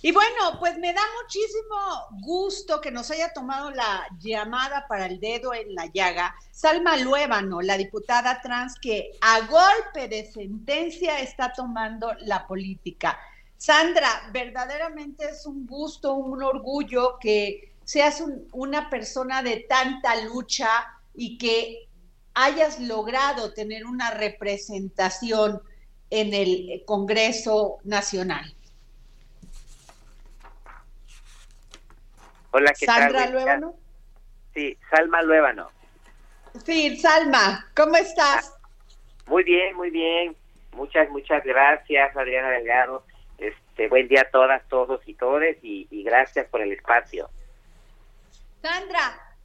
Y 0.00 0.12
bueno, 0.12 0.58
pues 0.60 0.78
me 0.78 0.92
da 0.92 1.02
muchísimo 1.20 1.76
gusto 2.20 2.80
que 2.80 2.92
nos 2.92 3.10
haya 3.10 3.32
tomado 3.32 3.72
la 3.72 4.06
llamada 4.20 4.86
para 4.86 5.06
el 5.06 5.18
dedo 5.18 5.52
en 5.52 5.74
la 5.74 5.86
llaga 5.86 6.36
Salma 6.52 6.96
Luébano, 6.96 7.60
la 7.60 7.76
diputada 7.76 8.40
trans 8.40 8.76
que 8.80 9.10
a 9.20 9.40
golpe 9.40 10.06
de 10.06 10.30
sentencia 10.30 11.18
está 11.20 11.52
tomando 11.52 12.14
la 12.20 12.46
política. 12.46 13.18
Sandra, 13.56 14.30
verdaderamente 14.32 15.30
es 15.30 15.44
un 15.46 15.66
gusto, 15.66 16.14
un 16.14 16.44
orgullo 16.44 17.18
que 17.20 17.72
seas 17.84 18.22
una 18.52 18.88
persona 18.90 19.42
de 19.42 19.66
tanta 19.68 20.14
lucha 20.22 20.68
y 21.16 21.38
que 21.38 21.88
hayas 22.34 22.78
logrado 22.78 23.52
tener 23.52 23.84
una 23.84 24.12
representación 24.12 25.60
en 26.08 26.34
el 26.34 26.84
Congreso 26.86 27.78
Nacional. 27.82 28.54
Hola, 32.50 32.72
¿qué 32.78 32.86
Sandra 32.86 33.26
Luébano. 33.26 33.74
Sí, 34.54 34.78
Salma 34.90 35.22
Luébano. 35.22 35.70
Sí, 36.64 36.96
Salma, 36.96 37.68
¿cómo 37.76 37.96
estás? 37.96 38.54
Muy 39.26 39.44
bien, 39.44 39.76
muy 39.76 39.90
bien. 39.90 40.34
Muchas, 40.72 41.10
muchas 41.10 41.44
gracias, 41.44 42.16
Adriana 42.16 42.50
Delgado. 42.50 43.04
Este, 43.36 43.88
buen 43.88 44.08
día 44.08 44.22
a 44.22 44.30
todas, 44.30 44.66
todos 44.68 45.00
y 45.06 45.14
todes 45.14 45.58
y, 45.62 45.86
gracias 46.02 46.46
por 46.48 46.62
el 46.62 46.72
espacio. 46.72 47.28
Sandra, 48.62 49.36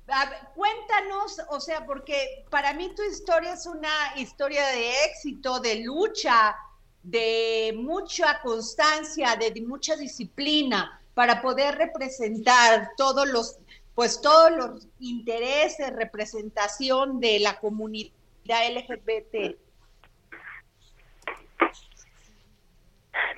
cuéntanos, 0.56 1.42
o 1.50 1.60
sea, 1.60 1.86
porque 1.86 2.46
para 2.50 2.74
mí 2.74 2.94
tu 2.96 3.04
historia 3.04 3.54
es 3.54 3.66
una 3.68 4.14
historia 4.16 4.66
de 4.68 5.06
éxito, 5.06 5.60
de 5.60 5.84
lucha, 5.84 6.56
de 7.04 7.74
mucha 7.76 8.40
constancia, 8.42 9.36
de, 9.36 9.62
mucha 9.62 9.96
disciplina 9.96 11.00
para 11.14 11.42
poder 11.42 11.76
representar 11.76 12.90
todos 12.98 13.28
los, 13.28 13.60
pues 13.96 14.22
todos 14.22 14.52
los 14.52 14.88
intereses, 15.00 15.96
representación 15.96 17.20
de 17.20 17.40
la 17.40 17.60
comunidad 17.60 18.12
LGBT. 18.48 19.56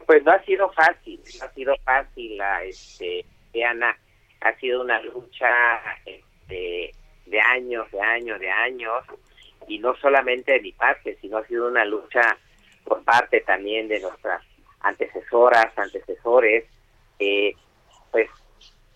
Pues 0.06 0.24
no 0.24 0.32
ha 0.32 0.44
sido 0.44 0.72
fácil, 0.72 1.22
no 1.40 1.46
ha 1.46 1.54
sido 1.54 1.76
fácil, 1.84 2.38
la, 2.38 2.64
este, 2.64 3.26
Diana, 3.52 3.98
ha 4.42 4.56
sido 4.60 4.82
una 4.82 5.02
lucha 5.02 5.50
este, 6.06 6.92
de 7.26 7.42
años, 7.42 7.90
de 7.92 8.00
años, 8.00 8.40
de 8.40 8.50
años, 8.50 9.04
y 9.68 9.80
no 9.80 9.96
solamente 9.96 10.54
de 10.54 10.62
mi 10.62 10.72
parte, 10.72 11.18
sino 11.22 11.38
ha 11.38 11.48
sido 11.48 11.68
una 11.68 11.84
lucha 11.86 12.38
por 12.84 13.04
parte 13.04 13.42
también 13.42 13.88
de 13.88 14.00
nuestras 14.00 14.44
antecesoras, 14.82 15.76
antecesores, 15.78 16.66
eh, 17.18 17.56
pues 18.16 18.30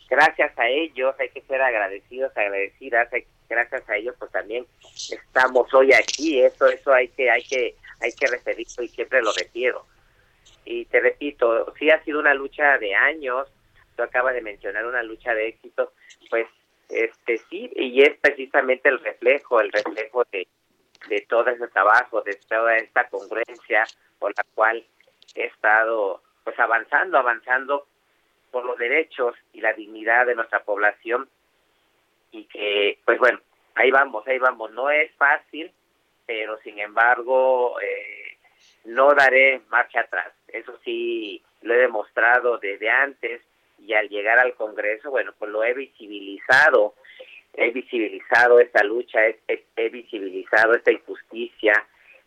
gracias 0.10 0.58
a 0.58 0.70
ellos 0.70 1.14
hay 1.20 1.28
que 1.28 1.42
ser 1.42 1.62
agradecidos, 1.62 2.32
agradecidas, 2.38 3.10
gracias 3.50 3.90
a 3.90 3.98
ellos 3.98 4.16
pues 4.18 4.32
también 4.32 4.66
estamos 5.12 5.74
hoy 5.74 5.92
aquí, 5.92 6.40
eso 6.40 6.68
eso 6.68 6.94
hay 6.94 7.10
que 7.10 7.30
hay 7.30 7.44
que 7.44 7.76
hay 8.00 8.14
que 8.14 8.28
referirlo 8.28 8.82
y 8.82 8.88
siempre 8.88 9.22
lo 9.22 9.34
refiero. 9.34 9.86
Y 10.64 10.86
te 10.86 11.02
repito, 11.02 11.74
sí 11.78 11.90
ha 11.90 12.02
sido 12.06 12.22
una 12.22 12.34
lucha 12.34 12.78
de 12.78 12.96
años, 12.96 13.52
tú 13.98 14.04
acabas 14.04 14.36
de 14.36 14.42
mencionar 14.42 14.86
una 14.86 15.04
lucha 15.04 15.34
de 15.34 15.50
éxito, 15.50 15.92
pues 16.30 16.48
este 16.88 17.40
sí, 17.50 17.70
y 17.76 18.02
es 18.02 18.18
precisamente 18.22 18.88
el 18.88 19.02
reflejo, 19.02 19.60
el 19.60 19.70
reflejo 19.70 20.24
de, 20.32 20.48
de 21.10 21.26
todo 21.28 21.50
ese 21.50 21.68
trabajo, 21.68 22.22
de 22.22 22.36
toda 22.48 22.78
esta 22.78 23.10
congruencia 23.10 23.84
por 24.18 24.32
la 24.38 24.46
cual 24.56 24.82
he 25.36 25.44
estado 25.44 26.24
pues 26.46 26.58
avanzando, 26.58 27.18
avanzando 27.18 27.86
por 28.52 28.66
los 28.66 28.78
derechos 28.78 29.36
y 29.54 29.62
la 29.62 29.74
dignidad 29.74 30.26
de 30.26 30.36
nuestra 30.36 30.64
población 30.64 31.30
y 32.32 32.46
que 32.46 33.00
pues 33.06 33.20
bueno, 33.20 33.40
ahí 33.76 33.92
vamos, 33.92 34.28
ahí 34.28 34.38
vamos, 34.40 34.72
no 34.72 34.90
es 34.90 35.12
fácil, 35.16 35.72
pero 36.26 36.58
sin 36.60 36.80
embargo 36.80 37.80
eh, 37.82 38.38
no 38.86 39.14
daré 39.14 39.62
marcha 39.70 40.02
atrás, 40.02 40.34
eso 40.48 40.78
sí 40.84 41.44
lo 41.62 41.74
he 41.74 41.78
demostrado 41.78 42.58
desde 42.58 42.90
antes 42.90 43.42
y 43.86 43.94
al 43.94 44.10
llegar 44.10 44.40
al 44.40 44.54
Congreso, 44.56 45.10
bueno, 45.10 45.34
pues 45.38 45.52
lo 45.52 45.64
he 45.64 45.74
visibilizado. 45.74 46.96
He 47.54 47.72
visibilizado 47.72 48.60
esta 48.60 48.84
lucha, 48.84 49.20
he, 49.26 49.90
visibilizado 49.90 50.76
esta 50.76 50.92
injusticia, 50.92 51.74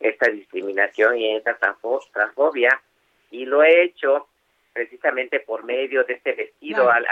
esta 0.00 0.30
discriminación 0.30 1.16
y 1.16 1.36
esta 1.36 1.56
transfobia, 2.12 2.82
y 3.30 3.46
lo 3.46 3.62
he 3.62 3.84
hecho 3.84 4.28
precisamente 4.72 5.40
por 5.40 5.64
medio 5.64 6.04
de 6.04 6.14
este 6.14 6.32
vestido 6.32 6.90
al, 6.90 7.06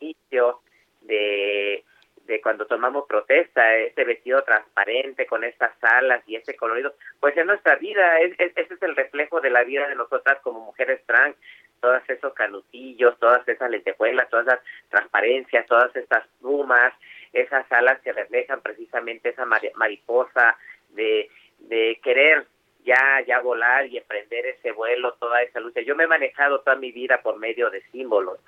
inicio 0.00 0.60
de, 1.02 1.84
de 2.26 2.40
cuando 2.40 2.66
tomamos 2.66 3.06
protesta, 3.06 3.76
este 3.76 4.04
vestido 4.04 4.42
transparente 4.42 5.26
con 5.26 5.44
estas 5.44 5.72
alas 5.82 6.22
y 6.26 6.36
este 6.36 6.54
colorido, 6.54 6.94
pues 7.20 7.36
en 7.36 7.46
nuestra 7.46 7.76
vida, 7.76 8.20
es, 8.20 8.32
ese 8.38 8.74
es 8.74 8.82
el 8.82 8.96
reflejo 8.96 9.40
de 9.40 9.50
la 9.50 9.64
vida 9.64 9.88
de 9.88 9.94
nosotras 9.94 10.38
como 10.42 10.60
mujeres 10.60 11.04
trans, 11.06 11.36
todos 11.80 12.02
esos 12.08 12.32
canutillos, 12.34 13.18
todas 13.18 13.46
esas 13.48 13.68
lentejuelas, 13.68 14.30
todas 14.30 14.46
esas 14.46 14.60
transparencias, 14.88 15.66
todas 15.66 15.94
estas 15.96 16.26
plumas, 16.40 16.94
esas 17.32 17.70
alas 17.72 18.00
que 18.02 18.12
reflejan 18.12 18.60
precisamente 18.60 19.30
esa 19.30 19.44
mariposa 19.44 20.56
de, 20.90 21.28
de 21.58 21.98
querer 22.02 22.46
ya, 22.84 23.20
ya 23.26 23.40
volar 23.40 23.86
y 23.86 23.98
emprender 23.98 24.46
ese 24.46 24.72
vuelo, 24.72 25.14
toda 25.14 25.42
esa 25.42 25.60
lucha. 25.60 25.80
Yo 25.80 25.94
me 25.94 26.04
he 26.04 26.08
manejado 26.08 26.60
toda 26.60 26.76
mi 26.76 26.92
vida 26.92 27.20
por 27.22 27.38
medio 27.38 27.70
de 27.70 27.82
símbolos, 27.90 28.38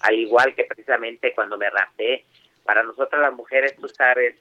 al 0.00 0.14
igual 0.14 0.54
que 0.54 0.64
precisamente 0.64 1.34
cuando 1.34 1.56
me 1.56 1.70
rapé. 1.70 2.24
Para 2.64 2.82
nosotras 2.82 3.22
las 3.22 3.32
mujeres, 3.32 3.74
tú 3.76 3.88
sabes 3.88 4.36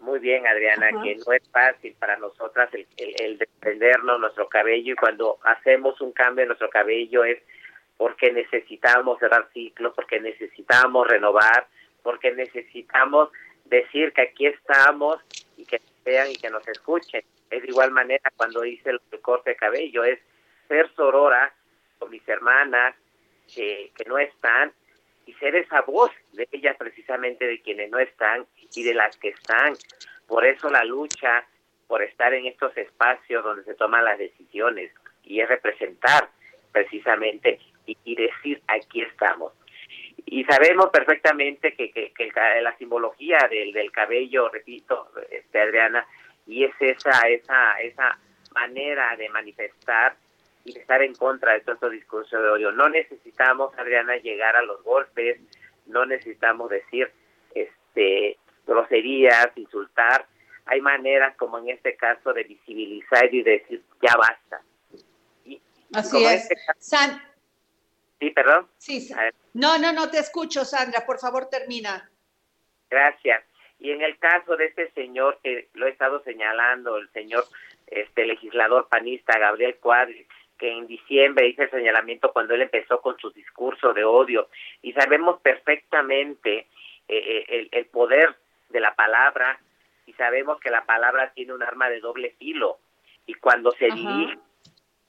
muy 0.00 0.18
bien, 0.18 0.46
Adriana, 0.46 0.88
que 1.02 1.16
no 1.16 1.32
es 1.32 1.48
fácil 1.50 1.94
para 1.98 2.16
nosotras 2.16 2.68
el, 2.74 2.86
el, 2.96 3.14
el 3.20 3.38
desprendernos 3.38 4.20
nuestro 4.20 4.48
cabello 4.48 4.92
y 4.92 4.96
cuando 4.96 5.38
hacemos 5.44 6.00
un 6.00 6.12
cambio 6.12 6.42
en 6.42 6.48
nuestro 6.48 6.68
cabello 6.68 7.24
es 7.24 7.38
porque 7.96 8.32
necesitamos 8.32 9.20
cerrar 9.20 9.48
ciclos, 9.52 9.92
porque 9.94 10.20
necesitamos 10.20 11.06
renovar, 11.06 11.68
porque 12.02 12.32
necesitamos 12.32 13.30
decir 13.64 14.12
que 14.12 14.22
aquí 14.22 14.46
estamos 14.46 15.18
y 15.56 15.64
que 15.64 15.80
vean 16.04 16.30
y 16.30 16.36
que 16.36 16.50
nos 16.50 16.66
escuchen. 16.66 17.22
Es 17.52 17.62
de 17.62 17.68
igual 17.68 17.90
manera 17.90 18.32
cuando 18.34 18.64
hice 18.64 18.90
el, 18.90 19.00
corte 19.20 19.50
de 19.50 19.56
cabello, 19.56 20.04
es 20.04 20.18
ser 20.68 20.90
sorora 20.94 21.52
con 21.98 22.10
mis 22.10 22.26
hermanas 22.26 22.96
que, 23.54 23.92
que 23.94 24.04
no 24.06 24.18
están 24.18 24.72
y 25.26 25.34
ser 25.34 25.54
esa 25.54 25.82
voz 25.82 26.10
de 26.32 26.48
ellas 26.50 26.76
precisamente 26.78 27.46
de 27.46 27.60
quienes 27.60 27.90
no 27.90 27.98
están 27.98 28.46
y 28.74 28.82
de 28.82 28.94
las 28.94 29.16
que 29.18 29.28
están. 29.28 29.74
Por 30.26 30.46
eso 30.46 30.70
la 30.70 30.82
lucha 30.82 31.46
por 31.86 32.02
estar 32.02 32.32
en 32.32 32.46
estos 32.46 32.74
espacios 32.78 33.44
donde 33.44 33.64
se 33.64 33.74
toman 33.74 34.06
las 34.06 34.18
decisiones 34.18 34.90
y 35.22 35.40
es 35.40 35.48
representar 35.48 36.30
precisamente 36.72 37.60
y, 37.84 38.14
decir 38.14 38.62
aquí 38.66 39.02
estamos 39.02 39.52
y 40.24 40.44
sabemos 40.44 40.86
perfectamente 40.90 41.74
que, 41.74 41.90
que, 41.90 42.32
la 42.62 42.74
simbología 42.78 43.38
del, 43.50 43.72
del 43.72 43.90
cabello, 43.90 44.48
repito, 44.48 45.10
este, 45.30 45.60
Adriana, 45.60 46.06
y 46.46 46.64
es 46.64 46.74
esa, 46.80 47.10
esa, 47.28 47.80
esa 47.80 48.18
manera 48.54 49.16
de 49.16 49.28
manifestar 49.28 50.16
y 50.64 50.72
de 50.72 50.80
estar 50.80 51.02
en 51.02 51.14
contra 51.14 51.54
de 51.54 51.60
todo 51.60 51.74
este 51.74 51.90
discurso 51.90 52.40
de 52.40 52.48
odio. 52.48 52.72
No 52.72 52.88
necesitamos, 52.88 53.76
Adriana, 53.78 54.16
llegar 54.16 54.56
a 54.56 54.62
los 54.62 54.82
golpes, 54.82 55.40
no 55.86 56.06
necesitamos 56.06 56.70
decir 56.70 57.10
este 57.54 58.38
groserías, 58.66 59.48
insultar. 59.56 60.26
Hay 60.66 60.80
maneras, 60.80 61.36
como 61.36 61.58
en 61.58 61.70
este 61.70 61.96
caso, 61.96 62.32
de 62.32 62.44
visibilizar 62.44 63.32
y 63.34 63.42
decir, 63.42 63.82
ya 64.00 64.14
basta. 64.16 64.62
Así 65.94 66.24
es. 66.24 66.50
Este 66.50 66.56
Sí, 68.20 68.30
perdón. 68.30 68.68
Sí, 68.78 69.10
no, 69.52 69.78
no, 69.78 69.92
no 69.92 70.08
te 70.08 70.18
escucho, 70.18 70.64
Sandra. 70.64 71.04
Por 71.04 71.18
favor, 71.18 71.50
termina. 71.50 72.08
Gracias. 72.88 73.42
Y 73.82 73.90
en 73.90 74.00
el 74.00 74.16
caso 74.18 74.56
de 74.56 74.66
este 74.66 74.92
señor 74.92 75.38
que 75.42 75.68
lo 75.74 75.86
he 75.86 75.90
estado 75.90 76.22
señalando, 76.22 76.98
el 76.98 77.10
señor 77.10 77.44
este 77.88 78.24
legislador 78.24 78.86
panista 78.88 79.36
Gabriel 79.36 79.76
Cuadri, 79.80 80.24
que 80.56 80.70
en 80.70 80.86
diciembre 80.86 81.48
hizo 81.48 81.62
el 81.62 81.70
señalamiento 81.70 82.32
cuando 82.32 82.54
él 82.54 82.62
empezó 82.62 83.00
con 83.00 83.18
su 83.18 83.32
discurso 83.32 83.92
de 83.92 84.04
odio, 84.04 84.48
y 84.82 84.92
sabemos 84.92 85.40
perfectamente 85.40 86.58
eh, 86.58 86.66
eh, 87.08 87.44
el, 87.48 87.68
el, 87.72 87.86
poder 87.86 88.36
de 88.68 88.78
la 88.78 88.94
palabra, 88.94 89.58
y 90.06 90.12
sabemos 90.12 90.60
que 90.60 90.70
la 90.70 90.84
palabra 90.84 91.32
tiene 91.34 91.52
un 91.52 91.64
arma 91.64 91.90
de 91.90 91.98
doble 91.98 92.36
filo, 92.38 92.78
y 93.26 93.34
cuando 93.34 93.72
se 93.72 93.86
dirige 93.86 94.38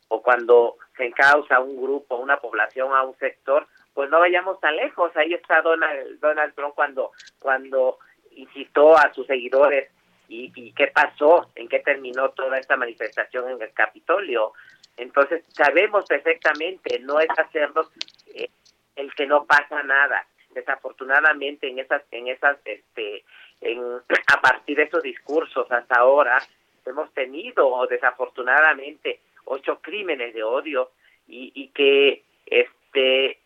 o 0.08 0.24
cuando 0.24 0.78
se 0.98 1.06
encausa 1.06 1.60
un 1.60 1.80
grupo, 1.80 2.16
una 2.16 2.38
población, 2.38 2.92
a 2.92 3.04
un 3.04 3.16
sector, 3.18 3.68
pues 3.94 4.10
no 4.10 4.20
vayamos 4.20 4.60
tan 4.60 4.76
lejos. 4.76 5.16
Ahí 5.16 5.34
está 5.34 5.62
Donald, 5.62 6.20
Donald 6.20 6.56
Trump 6.56 6.74
cuando, 6.76 7.12
cuando 7.40 8.00
incitó 8.36 8.98
a 8.98 9.14
sus 9.14 9.28
seguidores 9.28 9.90
y, 10.28 10.52
y 10.56 10.72
qué 10.74 10.88
pasó, 10.88 11.50
en 11.56 11.68
qué 11.68 11.80
terminó 11.80 12.30
toda 12.30 12.58
esta 12.58 12.78
manifestación 12.78 13.50
en 13.50 13.62
el 13.62 13.72
Capitolio. 13.74 14.54
Entonces 14.98 15.44
sabemos 15.50 16.06
perfectamente, 16.06 17.00
no 17.00 17.20
es 17.20 17.30
hacernos 17.38 17.92
eh, 18.34 18.50
el 18.96 19.14
que 19.16 19.26
no 19.26 19.46
pasa 19.46 19.84
nada. 19.84 20.26
Desafortunadamente 20.52 21.68
en 21.68 21.80
esas, 21.80 22.04
en 22.12 22.28
esas, 22.28 22.58
este, 22.66 23.24
en, 23.62 23.82
a 24.28 24.42
partir 24.42 24.78
de 24.78 24.84
esos 24.84 25.02
discursos 25.02 25.72
hasta 25.72 25.96
ahora 25.96 26.42
hemos 26.86 27.12
tenido 27.14 27.88
desafortunadamente 27.88 29.20
ocho 29.46 29.80
crímenes 29.82 30.34
de 30.34 30.44
odio 30.44 30.92
y, 31.28 31.52
y 31.56 31.70
que 31.70 32.24
este 32.46 32.83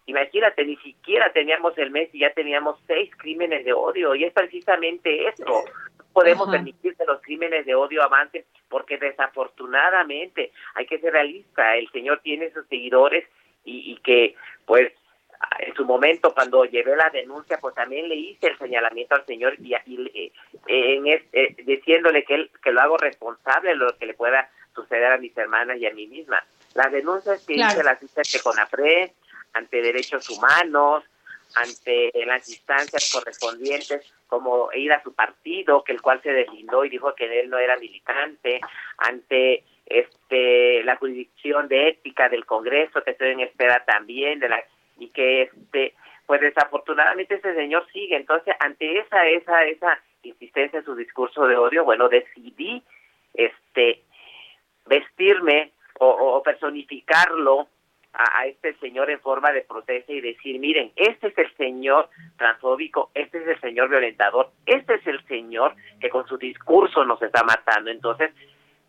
imagínate 0.06 0.66
ni 0.66 0.76
siquiera 0.78 1.32
teníamos 1.32 1.78
el 1.78 1.91
mes 1.91 2.10
y 2.14 2.20
ya 2.20 2.34
teníamos 2.34 2.80
seis 2.88 3.10
crímenes 3.18 3.64
de 3.66 3.74
odio 3.74 4.16
y 4.16 4.26
es 4.26 4.34
precisamente 4.34 5.28
eso 5.28 5.45
no 5.45 5.64
podemos 6.14 6.50
permitir 6.50 6.95
que 6.95 7.06
los 7.06 7.22
crímenes 7.22 7.66
de 7.66 7.76
odio 7.76 8.04
avancen 8.04 8.43
porque 8.70 8.98
desafortunadamente 8.98 10.52
hay 10.76 10.86
que 10.86 11.00
ser 11.00 11.14
realista 11.14 11.76
el 11.76 11.89
señor 11.91 12.20
tiene 12.24 12.52
sus 12.52 12.68
seguidores 12.68 13.26
y, 13.64 13.91
y 13.91 13.98
que 13.98 14.36
pues 14.66 14.91
en 15.60 15.76
su 15.76 15.86
momento 15.86 16.34
cuando 16.34 16.66
llevé 16.66 16.95
la 16.95 17.10
denuncia 17.12 17.60
pues 17.60 17.76
también 17.76 18.10
le 18.10 18.16
hice 18.16 18.48
el 18.48 18.58
señalamiento 18.58 19.16
al 19.16 19.26
señor 19.26 19.56
y, 19.60 19.76
y 19.86 20.32
en 20.68 21.08
eh, 21.08 21.56
diciéndole 21.64 22.24
que 22.24 22.36
él 22.36 22.52
que 22.64 22.72
lo 22.72 22.82
hago 22.82 22.98
responsable 22.98 23.70
de 23.70 23.76
lo 23.76 23.98
que 23.98 24.08
le 24.08 24.14
pueda 24.14 24.50
suceder 24.78 25.12
a 25.12 25.18
mis 25.18 25.36
hermanas 25.38 25.78
y 25.78 25.86
a 25.86 25.93
mí 25.93 26.08
misma. 26.08 26.41
Las 26.76 26.91
denuncias 26.91 27.45
que 27.45 27.56
hice 27.56 27.84
las 27.84 28.02
hice 28.02 28.22
ante 28.22 28.39
CONAPRE, 28.41 29.14
ante 29.58 29.82
derechos 29.82 30.30
humanos, 30.30 31.03
ante 31.55 32.12
las 32.26 32.47
instancias 32.49 33.12
correspondientes, 33.14 34.14
como 34.28 34.70
ir 34.74 34.91
a 34.91 35.01
su 35.01 35.14
partido, 35.14 35.84
que 35.84 35.93
el 35.93 36.01
cual 36.01 36.22
se 36.22 36.32
deslindó 36.32 36.86
y 36.86 36.89
dijo 36.89 37.16
que 37.16 37.39
él 37.39 37.49
no 37.49 37.58
era 37.58 37.78
militante, 37.78 38.60
ante 38.97 39.64
este 39.86 40.84
la 40.84 40.97
jurisdicción 40.97 41.68
de 41.68 41.89
ética 41.89 42.30
del 42.30 42.45
Congreso, 42.45 43.03
que 43.03 43.12
estoy 43.12 43.30
en 43.30 43.39
espera 43.39 43.84
también, 43.86 44.39
de 44.39 44.49
la 44.49 44.64
y 44.99 45.10
que 45.10 45.43
este 45.43 45.93
pues 46.26 46.41
desafortunadamente 46.41 47.36
ese 47.36 47.55
señor 47.55 47.88
sigue. 47.93 48.18
Entonces, 48.18 48.53
ante 48.60 48.99
esa 48.99 49.26
esa 49.28 49.64
esa 49.64 49.99
insistencia 50.24 50.80
en 50.80 50.86
su 50.86 50.95
discurso 50.95 51.47
de 51.47 51.55
odio, 51.55 51.86
bueno, 51.86 52.10
decidí 52.10 52.84
este 53.34 54.03
vestirme 54.86 55.72
o, 55.99 56.41
personificarlo 56.43 57.68
a, 58.18 58.45
este 58.47 58.74
señor 58.80 59.09
en 59.09 59.20
forma 59.20 59.51
de 59.51 59.61
protesta 59.61 60.11
y 60.11 60.22
decir, 60.22 60.59
miren, 60.59 60.91
este 60.95 61.28
es 61.28 61.38
el 61.38 61.55
señor 61.55 62.09
transfóbico, 62.38 63.11
este 63.13 63.38
es 63.39 63.47
el 63.47 63.61
señor 63.61 63.89
violentador, 63.89 64.51
este 64.65 64.95
es 64.95 65.07
el 65.07 65.24
señor 65.28 65.76
que 65.99 66.09
con 66.09 66.28
su 66.28 66.38
discurso 66.38 67.05
nos 67.05 67.22
está 67.22 67.43
matando. 67.43 67.91
Entonces, 67.91 68.32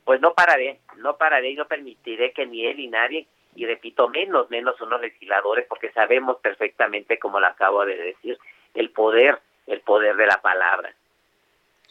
pues 0.05 0.21
no 0.21 0.33
pararé, 0.33 0.81
no 0.97 1.17
pararé 1.17 1.51
y 1.51 1.55
no 1.55 1.67
permitiré 1.67 2.33
que 2.33 2.47
ni 2.47 2.67
él 2.67 2.79
ni 2.79 2.89
nadie, 2.89 3.27
y 3.55 3.67
repito, 3.67 4.09
menos, 4.09 4.49
menos 4.51 4.81
unos 4.81 5.01
legisladores, 5.01 5.67
porque 5.69 5.91
sabemos 5.93 6.39
perfectamente, 6.41 7.19
como 7.19 7.41
lo 7.41 7.47
acabo 7.47 7.85
de 7.85 7.97
decir, 7.97 8.39
el 8.75 8.91
poder, 8.91 9.41
el 9.67 9.81
poder 9.81 10.17
de 10.17 10.27
la 10.27 10.41
palabra. 10.41 10.95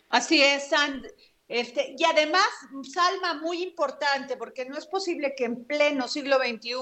Así 0.09 0.41
es, 0.41 0.69
Sand. 0.69 1.05
Este, 1.47 1.95
y 1.97 2.03
además, 2.03 2.47
Salma, 2.93 3.35
muy 3.35 3.63
importante, 3.63 4.35
porque 4.35 4.65
no 4.65 4.77
es 4.77 4.85
posible 4.85 5.33
que 5.35 5.45
en 5.45 5.63
pleno 5.63 6.07
siglo 6.07 6.37
XXI 6.37 6.73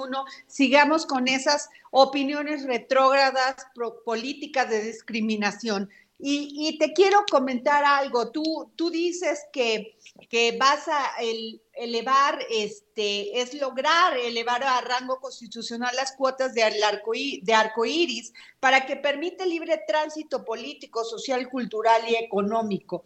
sigamos 0.47 1.05
con 1.05 1.27
esas 1.27 1.69
opiniones 1.91 2.63
retrógradas 2.63 3.55
políticas 4.03 4.69
de 4.69 4.83
discriminación. 4.83 5.89
Y, 6.17 6.77
te 6.79 6.93
quiero 6.93 7.25
comentar 7.29 7.83
algo. 7.83 8.31
Tú, 8.31 8.71
tú 8.77 8.89
dices 8.89 9.41
que, 9.51 9.97
que 10.29 10.57
vas 10.57 10.87
a 10.87 11.13
elevar, 11.73 12.39
este, 12.49 13.41
es 13.41 13.53
lograr 13.53 14.17
elevar 14.17 14.63
a 14.63 14.79
rango 14.79 15.19
constitucional 15.19 15.93
las 15.95 16.13
cuotas 16.13 16.53
de, 16.53 16.63
arco, 16.63 17.11
de 17.41 17.53
arcoíris 17.53 18.33
para 18.61 18.85
que 18.85 18.95
permite 18.95 19.45
libre 19.45 19.83
tránsito 19.85 20.45
político, 20.45 21.03
social, 21.03 21.49
cultural 21.49 22.01
y 22.09 22.15
económico 22.15 23.03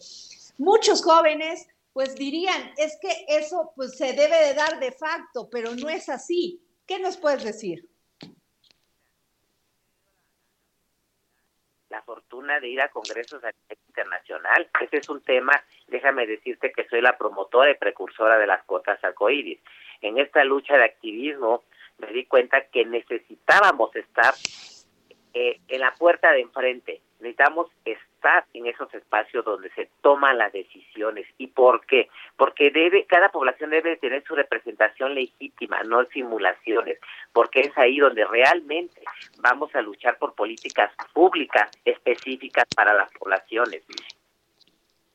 muchos 0.59 1.03
jóvenes 1.03 1.67
pues 1.93 2.15
dirían, 2.15 2.71
es 2.77 2.97
que 3.01 3.25
eso 3.27 3.73
pues 3.75 3.97
se 3.97 4.13
debe 4.13 4.37
de 4.47 4.53
dar 4.53 4.79
de 4.79 4.91
facto, 4.91 5.49
pero 5.51 5.75
no 5.75 5.89
es 5.89 6.07
así. 6.07 6.61
¿Qué 6.85 6.99
nos 6.99 7.17
puedes 7.17 7.43
decir? 7.43 7.89
La 11.89 12.01
fortuna 12.03 12.59
de 12.59 12.69
ir 12.69 12.79
a 12.81 12.89
congresos 12.89 13.43
a 13.43 13.51
nivel 13.51 13.79
internacional. 13.87 14.69
Ese 14.79 14.97
es 14.97 15.09
un 15.09 15.21
tema, 15.21 15.51
déjame 15.87 16.27
decirte 16.27 16.71
que 16.71 16.87
soy 16.87 17.01
la 17.01 17.17
promotora 17.17 17.71
y 17.71 17.75
precursora 17.75 18.37
de 18.37 18.47
las 18.47 18.63
cuotas 18.65 19.03
arcoíris. 19.03 19.59
En 20.01 20.19
esta 20.19 20.43
lucha 20.43 20.77
de 20.77 20.85
activismo 20.85 21.63
me 21.97 22.07
di 22.13 22.25
cuenta 22.25 22.67
que 22.67 22.85
necesitábamos 22.85 23.95
estar 23.95 24.33
eh, 25.33 25.59
en 25.67 25.81
la 25.81 25.93
puerta 25.95 26.31
de 26.31 26.41
enfrente. 26.41 27.01
Necesitamos 27.19 27.67
estar 27.83 28.45
en 28.53 28.67
esos 28.67 28.93
espacios 28.93 29.43
donde 29.43 29.69
se 29.71 29.89
toman 30.01 30.37
las 30.37 30.53
decisiones. 30.53 31.27
¿Y 31.37 31.47
por 31.47 31.85
qué? 31.85 32.09
Porque 32.37 32.71
debe, 32.71 33.05
cada 33.05 33.29
población 33.29 33.71
debe 33.71 33.97
tener 33.97 34.23
su 34.23 34.35
representación 34.35 35.15
legítima, 35.15 35.83
no 35.83 36.05
simulaciones, 36.05 36.97
porque 37.33 37.61
es 37.61 37.77
ahí 37.77 37.97
donde 37.97 38.25
realmente 38.25 39.01
vamos 39.39 39.73
a 39.75 39.81
luchar 39.81 40.17
por 40.17 40.33
políticas 40.33 40.91
públicas 41.13 41.69
específicas 41.83 42.65
para 42.75 42.93
las 42.93 43.11
poblaciones. 43.11 43.83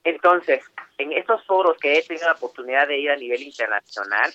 Entonces, 0.05 0.63
en 0.99 1.13
estos 1.13 1.45
foros 1.47 1.79
que 1.79 1.99
he 1.99 2.03
tenido 2.03 2.27
la 2.27 2.35
oportunidad 2.35 2.87
de 2.87 2.99
ir 2.99 3.11
a 3.11 3.17
nivel 3.17 3.43
internacional, 3.43 4.31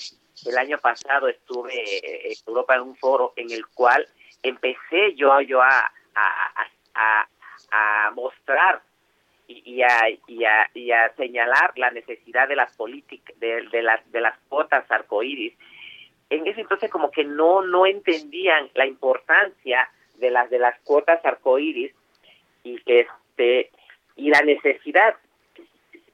el 0.45 0.57
año 0.57 0.79
pasado 0.79 1.27
estuve 1.27 2.31
en 2.31 2.37
Europa 2.47 2.75
en 2.75 2.81
un 2.81 2.95
foro 2.95 3.33
en 3.35 3.51
el 3.51 3.67
cual 3.67 4.07
empecé 4.41 5.13
yo, 5.15 5.39
yo 5.41 5.61
a, 5.61 5.91
a, 6.15 6.67
a, 6.95 7.27
mostrar 8.13 8.81
y, 9.47 9.81
a, 9.81 10.09
y, 10.27 10.45
a, 10.45 10.69
y 10.73 10.91
a 10.91 11.09
señalar 11.15 11.73
la 11.75 11.91
necesidad 11.91 12.47
de 12.47 12.55
las 12.55 12.75
políticas, 12.75 13.37
de, 13.39 13.67
de, 13.71 13.81
las, 13.81 14.11
de 14.11 14.21
las 14.21 14.37
cuotas 14.47 14.89
arcoíris, 14.91 15.53
en 16.29 16.45
ese 16.45 16.61
entonces 16.61 16.91
como 16.91 17.09
que 17.09 17.23
no, 17.23 17.63
no 17.63 17.85
entendían 17.85 18.69
la 18.75 18.85
importancia 18.85 19.89
de 20.15 20.29
las 20.29 20.49
de 20.49 20.59
las 20.59 20.79
cuotas 20.81 21.25
arcoíris 21.25 21.93
y 22.63 22.79
este 22.85 23.71
y 24.15 24.29
la 24.29 24.41
necesidad. 24.41 25.15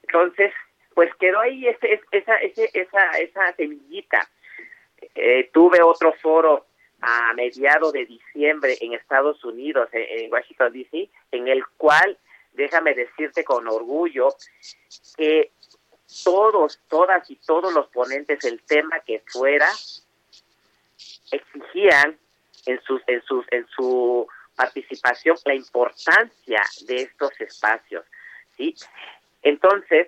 Entonces, 0.04 0.54
pues 0.94 1.14
quedó 1.16 1.40
ahí 1.40 1.68
ese, 1.68 2.00
esa, 2.12 2.36
ese, 2.38 2.70
esa, 2.74 3.12
esa 3.18 3.52
semillita. 3.54 4.30
Eh, 5.16 5.50
tuve 5.52 5.82
otro 5.82 6.14
foro 6.14 6.65
a 7.02 7.34
mediados 7.34 7.94
de 7.94 8.06
diciembre 8.06 8.78
en 8.82 8.94
Estados 8.94 9.44
Unidos, 9.44 9.90
en, 9.92 10.32
Washington, 10.32 10.74
D.C., 10.74 11.10
en 11.32 11.48
el 11.48 11.66
cual, 11.78 12.18
déjame 12.54 12.94
decirte 12.94 13.44
con 13.44 13.68
orgullo, 13.68 14.30
que 15.18 15.52
todos, 16.24 16.80
todas 16.88 17.30
y 17.30 17.36
todos 17.38 17.74
los 17.74 17.88
ponentes, 17.88 18.44
el 18.46 18.62
tema 18.64 19.00
que 19.02 19.22
fuera, 19.28 19.70
exigían 21.32 22.18
en 22.66 22.82
sus, 22.82 23.02
en 23.08 23.22
sus, 23.24 23.46
en 23.52 23.68
su 23.68 24.28
participación 24.56 25.38
la 25.46 25.56
importancia 25.56 26.62
de 26.88 26.96
estos 27.04 27.40
espacios, 27.42 28.06
¿sí? 28.56 28.76
Entonces, 29.42 30.08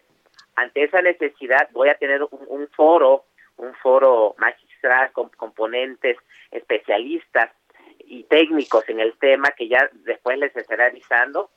ante 0.55 0.83
esa 0.83 1.01
necesidad, 1.01 1.69
voy 1.71 1.89
a 1.89 1.97
tener 1.97 2.23
un, 2.23 2.29
un 2.47 2.67
foro, 2.69 3.25
un 3.57 3.75
foro 3.75 4.35
magistral 4.39 5.11
con 5.11 5.29
componentes 5.29 6.17
especialistas 6.51 7.51
y 7.99 8.23
técnicos 8.23 8.87
en 8.89 8.99
el 8.99 9.17
tema 9.17 9.51
que 9.51 9.67
ya 9.67 9.89
después 9.93 10.37
les 10.37 10.55
estaré 10.55 10.85
avisando. 10.85 11.49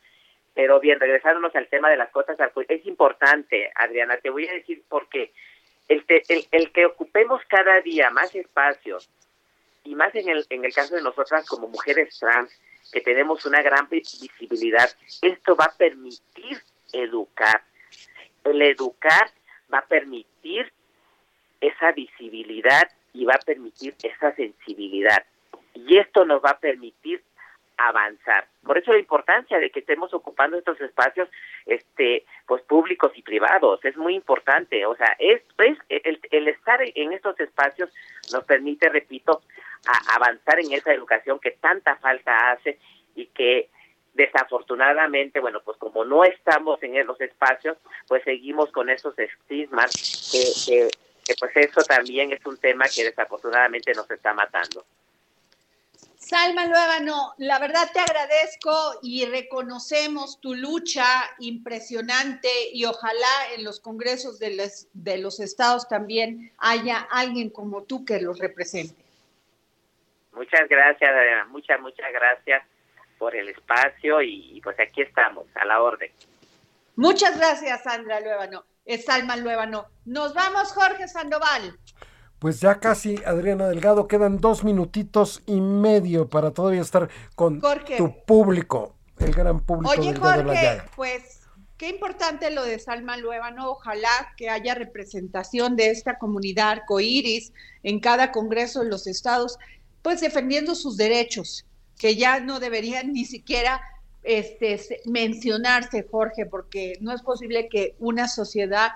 Pero 0.54 0.80
bien, 0.80 0.98
regresándonos 0.98 1.54
al 1.54 1.68
tema 1.68 1.90
de 1.90 1.96
las 1.96 2.10
cotas 2.10 2.36
es 2.68 2.86
importante, 2.86 3.70
Adriana, 3.74 4.16
te 4.16 4.30
voy 4.30 4.48
a 4.48 4.52
decir 4.52 4.82
por 4.88 5.08
qué. 5.08 5.32
El, 5.88 6.04
el, 6.08 6.46
el 6.50 6.72
que 6.72 6.86
ocupemos 6.86 7.40
cada 7.48 7.80
día 7.80 8.10
más 8.10 8.34
espacios, 8.34 9.08
y 9.84 9.94
más 9.94 10.14
en 10.14 10.28
el, 10.28 10.46
en 10.50 10.64
el 10.64 10.72
caso 10.72 10.94
de 10.94 11.02
nosotras 11.02 11.46
como 11.46 11.68
mujeres 11.68 12.18
trans, 12.18 12.52
que 12.92 13.00
tenemos 13.00 13.44
una 13.46 13.62
gran 13.62 13.88
visibilidad, 13.88 14.90
esto 15.22 15.56
va 15.56 15.66
a 15.66 15.76
permitir 15.76 16.60
educar. 16.92 17.62
El 18.44 18.62
educar 18.62 19.30
va 19.72 19.78
a 19.78 19.86
permitir 19.86 20.72
esa 21.60 21.92
visibilidad 21.92 22.90
y 23.12 23.24
va 23.24 23.34
a 23.34 23.44
permitir 23.44 23.94
esa 24.02 24.34
sensibilidad. 24.34 25.24
Y 25.74 25.98
esto 25.98 26.24
nos 26.24 26.42
va 26.42 26.50
a 26.50 26.58
permitir 26.58 27.22
avanzar. 27.76 28.46
Por 28.62 28.76
eso 28.76 28.92
la 28.92 28.98
importancia 28.98 29.58
de 29.58 29.70
que 29.70 29.80
estemos 29.80 30.12
ocupando 30.12 30.58
estos 30.58 30.78
espacios 30.80 31.28
este 31.64 32.26
pues 32.46 32.62
públicos 32.62 33.12
y 33.14 33.22
privados 33.22 33.82
es 33.84 33.96
muy 33.96 34.14
importante, 34.14 34.84
o 34.84 34.94
sea, 34.96 35.16
es, 35.18 35.40
el, 35.88 36.20
el, 36.30 36.48
estar 36.48 36.80
en 36.82 37.12
estos 37.12 37.40
espacios 37.40 37.90
nos 38.32 38.44
permite, 38.44 38.88
repito, 38.90 39.42
avanzar 40.14 40.60
en 40.60 40.72
esa 40.72 40.92
educación 40.92 41.38
que 41.38 41.52
tanta 41.52 41.96
falta 41.96 42.52
hace 42.52 42.78
y 43.14 43.26
que 43.26 43.70
desafortunadamente, 44.12 45.40
bueno, 45.40 45.60
pues 45.64 45.78
como 45.78 46.04
no 46.04 46.24
estamos 46.24 46.82
en 46.82 46.96
esos 46.96 47.20
espacios, 47.20 47.78
pues 48.08 48.22
seguimos 48.24 48.70
con 48.72 48.90
esos 48.90 49.18
estigmas 49.18 49.92
que 50.66 50.88
pues 51.38 51.52
eso 51.56 51.82
también 51.82 52.32
es 52.32 52.44
un 52.46 52.56
tema 52.56 52.86
que 52.86 53.04
desafortunadamente 53.04 53.92
nos 53.94 54.10
está 54.10 54.32
matando. 54.34 54.84
Salma 56.16 56.66
no, 57.00 57.34
la 57.38 57.58
verdad 57.58 57.90
te 57.92 57.98
agradezco 57.98 59.00
y 59.02 59.24
reconocemos 59.24 60.40
tu 60.40 60.54
lucha 60.54 61.04
impresionante 61.38 62.48
y 62.72 62.84
ojalá 62.84 63.54
en 63.56 63.64
los 63.64 63.80
congresos 63.80 64.38
de 64.38 64.54
los, 64.54 64.86
de 64.92 65.18
los 65.18 65.40
estados 65.40 65.88
también 65.88 66.52
haya 66.58 67.08
alguien 67.10 67.50
como 67.50 67.82
tú 67.82 68.04
que 68.04 68.20
los 68.20 68.38
represente. 68.38 68.94
Muchas 70.32 70.68
gracias, 70.68 71.10
muchas, 71.48 71.80
muchas 71.80 72.12
gracias 72.12 72.62
por 73.18 73.34
el 73.34 73.48
espacio 73.48 74.22
y 74.22 74.60
pues 74.62 74.78
aquí 74.78 75.02
estamos, 75.02 75.46
a 75.54 75.64
la 75.64 75.82
orden. 75.82 76.12
Muchas 76.96 77.36
gracias, 77.38 77.82
Sandra 77.82 78.20
Luébano 78.20 78.69
es 78.84 79.04
Salma 79.04 79.36
Luébano. 79.36 79.86
Nos 80.04 80.34
vamos, 80.34 80.72
Jorge 80.72 81.08
Sandoval. 81.08 81.78
Pues 82.38 82.60
ya 82.60 82.80
casi, 82.80 83.16
Adriana 83.26 83.68
Delgado, 83.68 84.08
quedan 84.08 84.38
dos 84.38 84.64
minutitos 84.64 85.42
y 85.46 85.60
medio 85.60 86.28
para 86.28 86.52
todavía 86.52 86.80
estar 86.80 87.10
con 87.34 87.60
tu 87.60 88.24
público, 88.24 88.96
el 89.18 89.32
gran 89.32 89.60
público. 89.60 89.92
Oye, 89.92 90.14
Jorge, 90.16 90.82
pues 90.96 91.42
qué 91.76 91.90
importante 91.90 92.50
lo 92.50 92.64
de 92.64 92.78
Salma 92.78 93.18
Luébano. 93.18 93.70
Ojalá 93.70 94.32
que 94.38 94.48
haya 94.48 94.74
representación 94.74 95.76
de 95.76 95.90
esta 95.90 96.18
comunidad 96.18 96.70
arcoíris 96.70 97.52
en 97.82 98.00
cada 98.00 98.32
congreso 98.32 98.80
de 98.80 98.88
los 98.88 99.06
estados, 99.06 99.58
pues 100.00 100.22
defendiendo 100.22 100.74
sus 100.74 100.96
derechos 100.96 101.66
que 101.98 102.16
ya 102.16 102.40
no 102.40 102.58
deberían 102.58 103.12
ni 103.12 103.26
siquiera 103.26 103.82
este, 104.22 105.00
mencionarse, 105.06 106.06
Jorge, 106.10 106.46
porque 106.46 106.98
no 107.00 107.12
es 107.12 107.22
posible 107.22 107.68
que 107.68 107.94
una 107.98 108.28
sociedad 108.28 108.90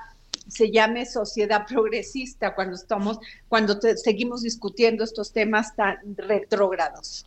se 0.49 0.70
llame 0.70 1.07
sociedad 1.07 1.66
progresista 1.66 2.55
cuando 2.55 2.77
estamos, 2.77 3.18
cuando 3.49 3.81
seguimos 3.97 4.43
discutiendo 4.43 5.05
estos 5.05 5.33
temas 5.33 5.75
tan 5.75 5.99
retrógrados. 6.16 7.25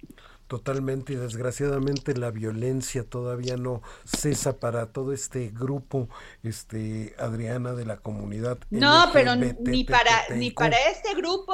Totalmente 0.47 1.13
y 1.13 1.15
desgraciadamente 1.17 2.15
la 2.15 2.31
violencia 2.31 3.03
todavía 3.03 3.57
no 3.57 3.81
cesa 4.05 4.59
para 4.59 4.85
todo 4.85 5.11
este 5.11 5.49
grupo, 5.49 6.07
este 6.41 7.13
Adriana 7.17 7.73
de 7.73 7.85
la 7.85 7.97
comunidad. 7.97 8.57
No, 8.69 9.09
pero 9.11 9.35
ni 9.35 9.83
para 9.83 10.35
ni 10.35 10.51
para 10.51 10.77
este 10.89 11.15
grupo 11.15 11.53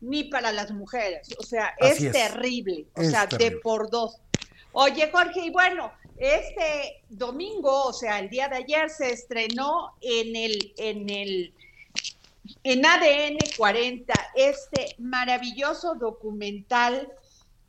ni 0.00 0.24
para 0.24 0.52
las 0.52 0.70
mujeres, 0.70 1.28
o 1.38 1.42
sea, 1.42 1.74
es, 1.78 1.98
terrible, 2.12 2.86
o 2.94 3.02
sea, 3.02 3.26
de 3.26 3.58
por 3.62 3.90
dos. 3.90 4.20
Oye, 4.80 5.10
Jorge, 5.10 5.40
y 5.46 5.50
bueno, 5.50 5.90
este 6.16 7.02
domingo, 7.08 7.86
o 7.86 7.92
sea, 7.92 8.20
el 8.20 8.30
día 8.30 8.48
de 8.48 8.58
ayer 8.58 8.88
se 8.90 9.10
estrenó 9.10 9.96
en 10.00 10.36
el 10.36 10.72
en 10.76 11.10
el 11.10 11.52
en 12.62 12.86
ADN 12.86 13.38
40 13.56 14.14
este 14.36 14.94
maravilloso 15.00 15.96
documental 15.96 17.12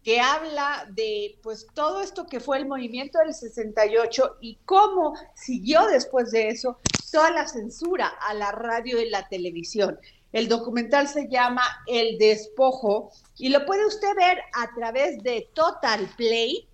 que 0.04 0.20
habla 0.20 0.88
de 0.92 1.40
pues 1.42 1.66
todo 1.74 2.02
esto 2.02 2.28
que 2.28 2.40
fue 2.40 2.60
el 2.60 2.68
movimiento 2.68 3.18
del 3.18 3.34
68 3.34 4.38
y 4.40 4.60
cómo 4.66 5.16
siguió 5.34 5.88
después 5.88 6.30
de 6.30 6.50
eso 6.50 6.78
toda 7.12 7.32
la 7.32 7.48
censura 7.48 8.08
a 8.08 8.36
la 8.36 8.52
radio 8.52 9.02
y 9.02 9.10
la 9.10 9.28
televisión. 9.28 10.00
El 10.32 10.48
documental 10.48 11.08
se 11.08 11.28
llama 11.28 11.64
El 11.88 12.20
Despojo 12.20 13.12
y 13.36 13.50
lo 13.50 13.66
puede 13.66 13.88
usted 13.88 14.16
ver 14.16 14.38
a 14.54 14.76
través 14.76 15.24
de 15.24 15.50
Total 15.56 16.08
Play 16.16 16.69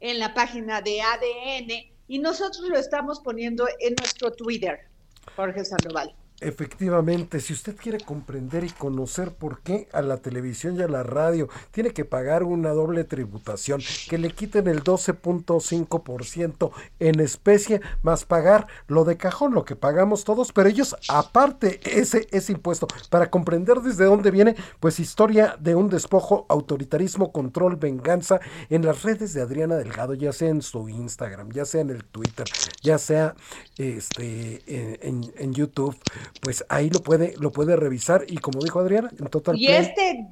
en 0.00 0.18
la 0.18 0.34
página 0.34 0.80
de 0.82 1.00
ADN 1.00 1.72
y 2.08 2.18
nosotros 2.18 2.68
lo 2.68 2.78
estamos 2.78 3.20
poniendo 3.20 3.66
en 3.80 3.94
nuestro 3.94 4.32
Twitter, 4.32 4.88
Jorge 5.34 5.64
Sandoval. 5.64 6.14
Efectivamente, 6.40 7.40
si 7.40 7.54
usted 7.54 7.76
quiere 7.76 7.98
comprender 7.98 8.62
y 8.64 8.68
conocer 8.68 9.32
por 9.32 9.60
qué 9.60 9.88
a 9.92 10.02
la 10.02 10.18
televisión 10.18 10.76
y 10.76 10.82
a 10.82 10.88
la 10.88 11.02
radio 11.02 11.48
tiene 11.70 11.92
que 11.92 12.04
pagar 12.04 12.42
una 12.42 12.70
doble 12.70 13.04
tributación, 13.04 13.80
que 14.10 14.18
le 14.18 14.30
quiten 14.30 14.68
el 14.68 14.84
12.5% 14.84 16.70
en 17.00 17.20
especie, 17.20 17.80
más 18.02 18.26
pagar 18.26 18.66
lo 18.86 19.04
de 19.04 19.16
cajón, 19.16 19.54
lo 19.54 19.64
que 19.64 19.76
pagamos 19.76 20.24
todos, 20.24 20.52
pero 20.52 20.68
ellos 20.68 20.94
aparte 21.08 21.80
ese, 21.84 22.28
ese 22.30 22.52
impuesto, 22.52 22.86
para 23.08 23.30
comprender 23.30 23.80
desde 23.80 24.04
dónde 24.04 24.30
viene, 24.30 24.56
pues 24.78 25.00
historia 25.00 25.56
de 25.58 25.74
un 25.74 25.88
despojo, 25.88 26.44
autoritarismo, 26.50 27.32
control, 27.32 27.76
venganza 27.76 28.40
en 28.68 28.84
las 28.84 29.02
redes 29.02 29.32
de 29.32 29.40
Adriana 29.40 29.76
Delgado, 29.76 30.12
ya 30.12 30.34
sea 30.34 30.50
en 30.50 30.60
su 30.60 30.90
Instagram, 30.90 31.50
ya 31.52 31.64
sea 31.64 31.80
en 31.80 31.90
el 31.90 32.04
Twitter, 32.04 32.46
ya 32.82 32.98
sea 32.98 33.34
este, 33.78 34.62
en, 35.06 35.32
en 35.38 35.54
YouTube 35.54 35.96
pues 36.40 36.64
ahí 36.68 36.90
lo 36.90 37.00
puede, 37.00 37.34
lo 37.38 37.50
puede 37.50 37.76
revisar 37.76 38.24
y 38.26 38.38
como 38.38 38.62
dijo 38.62 38.80
Adriana, 38.80 39.10
en 39.18 39.26
total. 39.28 39.56
Y 39.58 39.68
este 39.68 40.26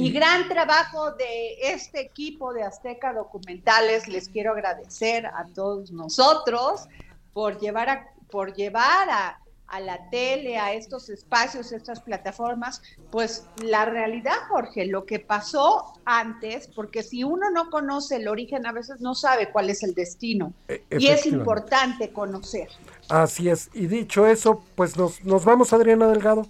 y 0.00 0.12
gran 0.12 0.48
trabajo 0.48 1.10
de 1.12 1.56
este 1.60 2.00
equipo 2.00 2.52
de 2.52 2.62
Azteca 2.62 3.12
Documentales, 3.12 4.06
les 4.06 4.28
quiero 4.28 4.52
agradecer 4.52 5.26
a 5.26 5.44
todos 5.52 5.90
nosotros 5.90 6.86
por 7.32 7.58
llevar 7.58 7.88
a, 7.88 8.06
por 8.30 8.54
llevar 8.54 9.10
a, 9.10 9.40
a 9.68 9.80
la 9.80 10.08
tele, 10.10 10.58
a 10.58 10.72
estos 10.72 11.10
espacios, 11.10 11.72
estas 11.72 12.00
plataformas, 12.00 12.82
pues 13.10 13.44
la 13.62 13.84
realidad, 13.84 14.36
Jorge, 14.48 14.86
lo 14.86 15.04
que 15.04 15.18
pasó 15.18 15.92
antes, 16.04 16.68
porque 16.68 17.02
si 17.02 17.22
uno 17.22 17.50
no 17.50 17.70
conoce 17.70 18.16
el 18.16 18.28
origen, 18.28 18.66
a 18.66 18.72
veces 18.72 19.00
no 19.00 19.14
sabe 19.14 19.50
cuál 19.50 19.70
es 19.70 19.82
el 19.82 19.94
destino. 19.94 20.52
E, 20.68 20.82
y 20.90 21.08
es 21.08 21.26
importante 21.26 22.12
conocer. 22.12 22.68
Así 23.08 23.48
es. 23.48 23.70
Y 23.74 23.86
dicho 23.86 24.26
eso, 24.26 24.62
pues 24.74 24.96
nos, 24.96 25.22
nos 25.24 25.44
vamos, 25.44 25.72
Adriana 25.72 26.08
Delgado. 26.08 26.46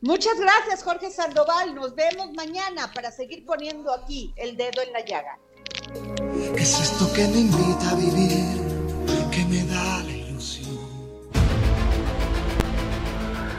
Muchas 0.00 0.40
gracias, 0.40 0.82
Jorge 0.82 1.10
Sandoval. 1.10 1.74
Nos 1.74 1.94
vemos 1.94 2.32
mañana 2.32 2.90
para 2.94 3.10
seguir 3.10 3.44
poniendo 3.44 3.92
aquí 3.92 4.32
el 4.36 4.56
dedo 4.56 4.80
en 4.80 4.92
la 4.92 5.04
llaga. 5.04 5.38
Es 6.56 6.80
esto 6.80 7.12
que 7.12 7.28
me 7.28 7.40
invita 7.40 7.90
a 7.90 7.94
vivir, 7.96 8.69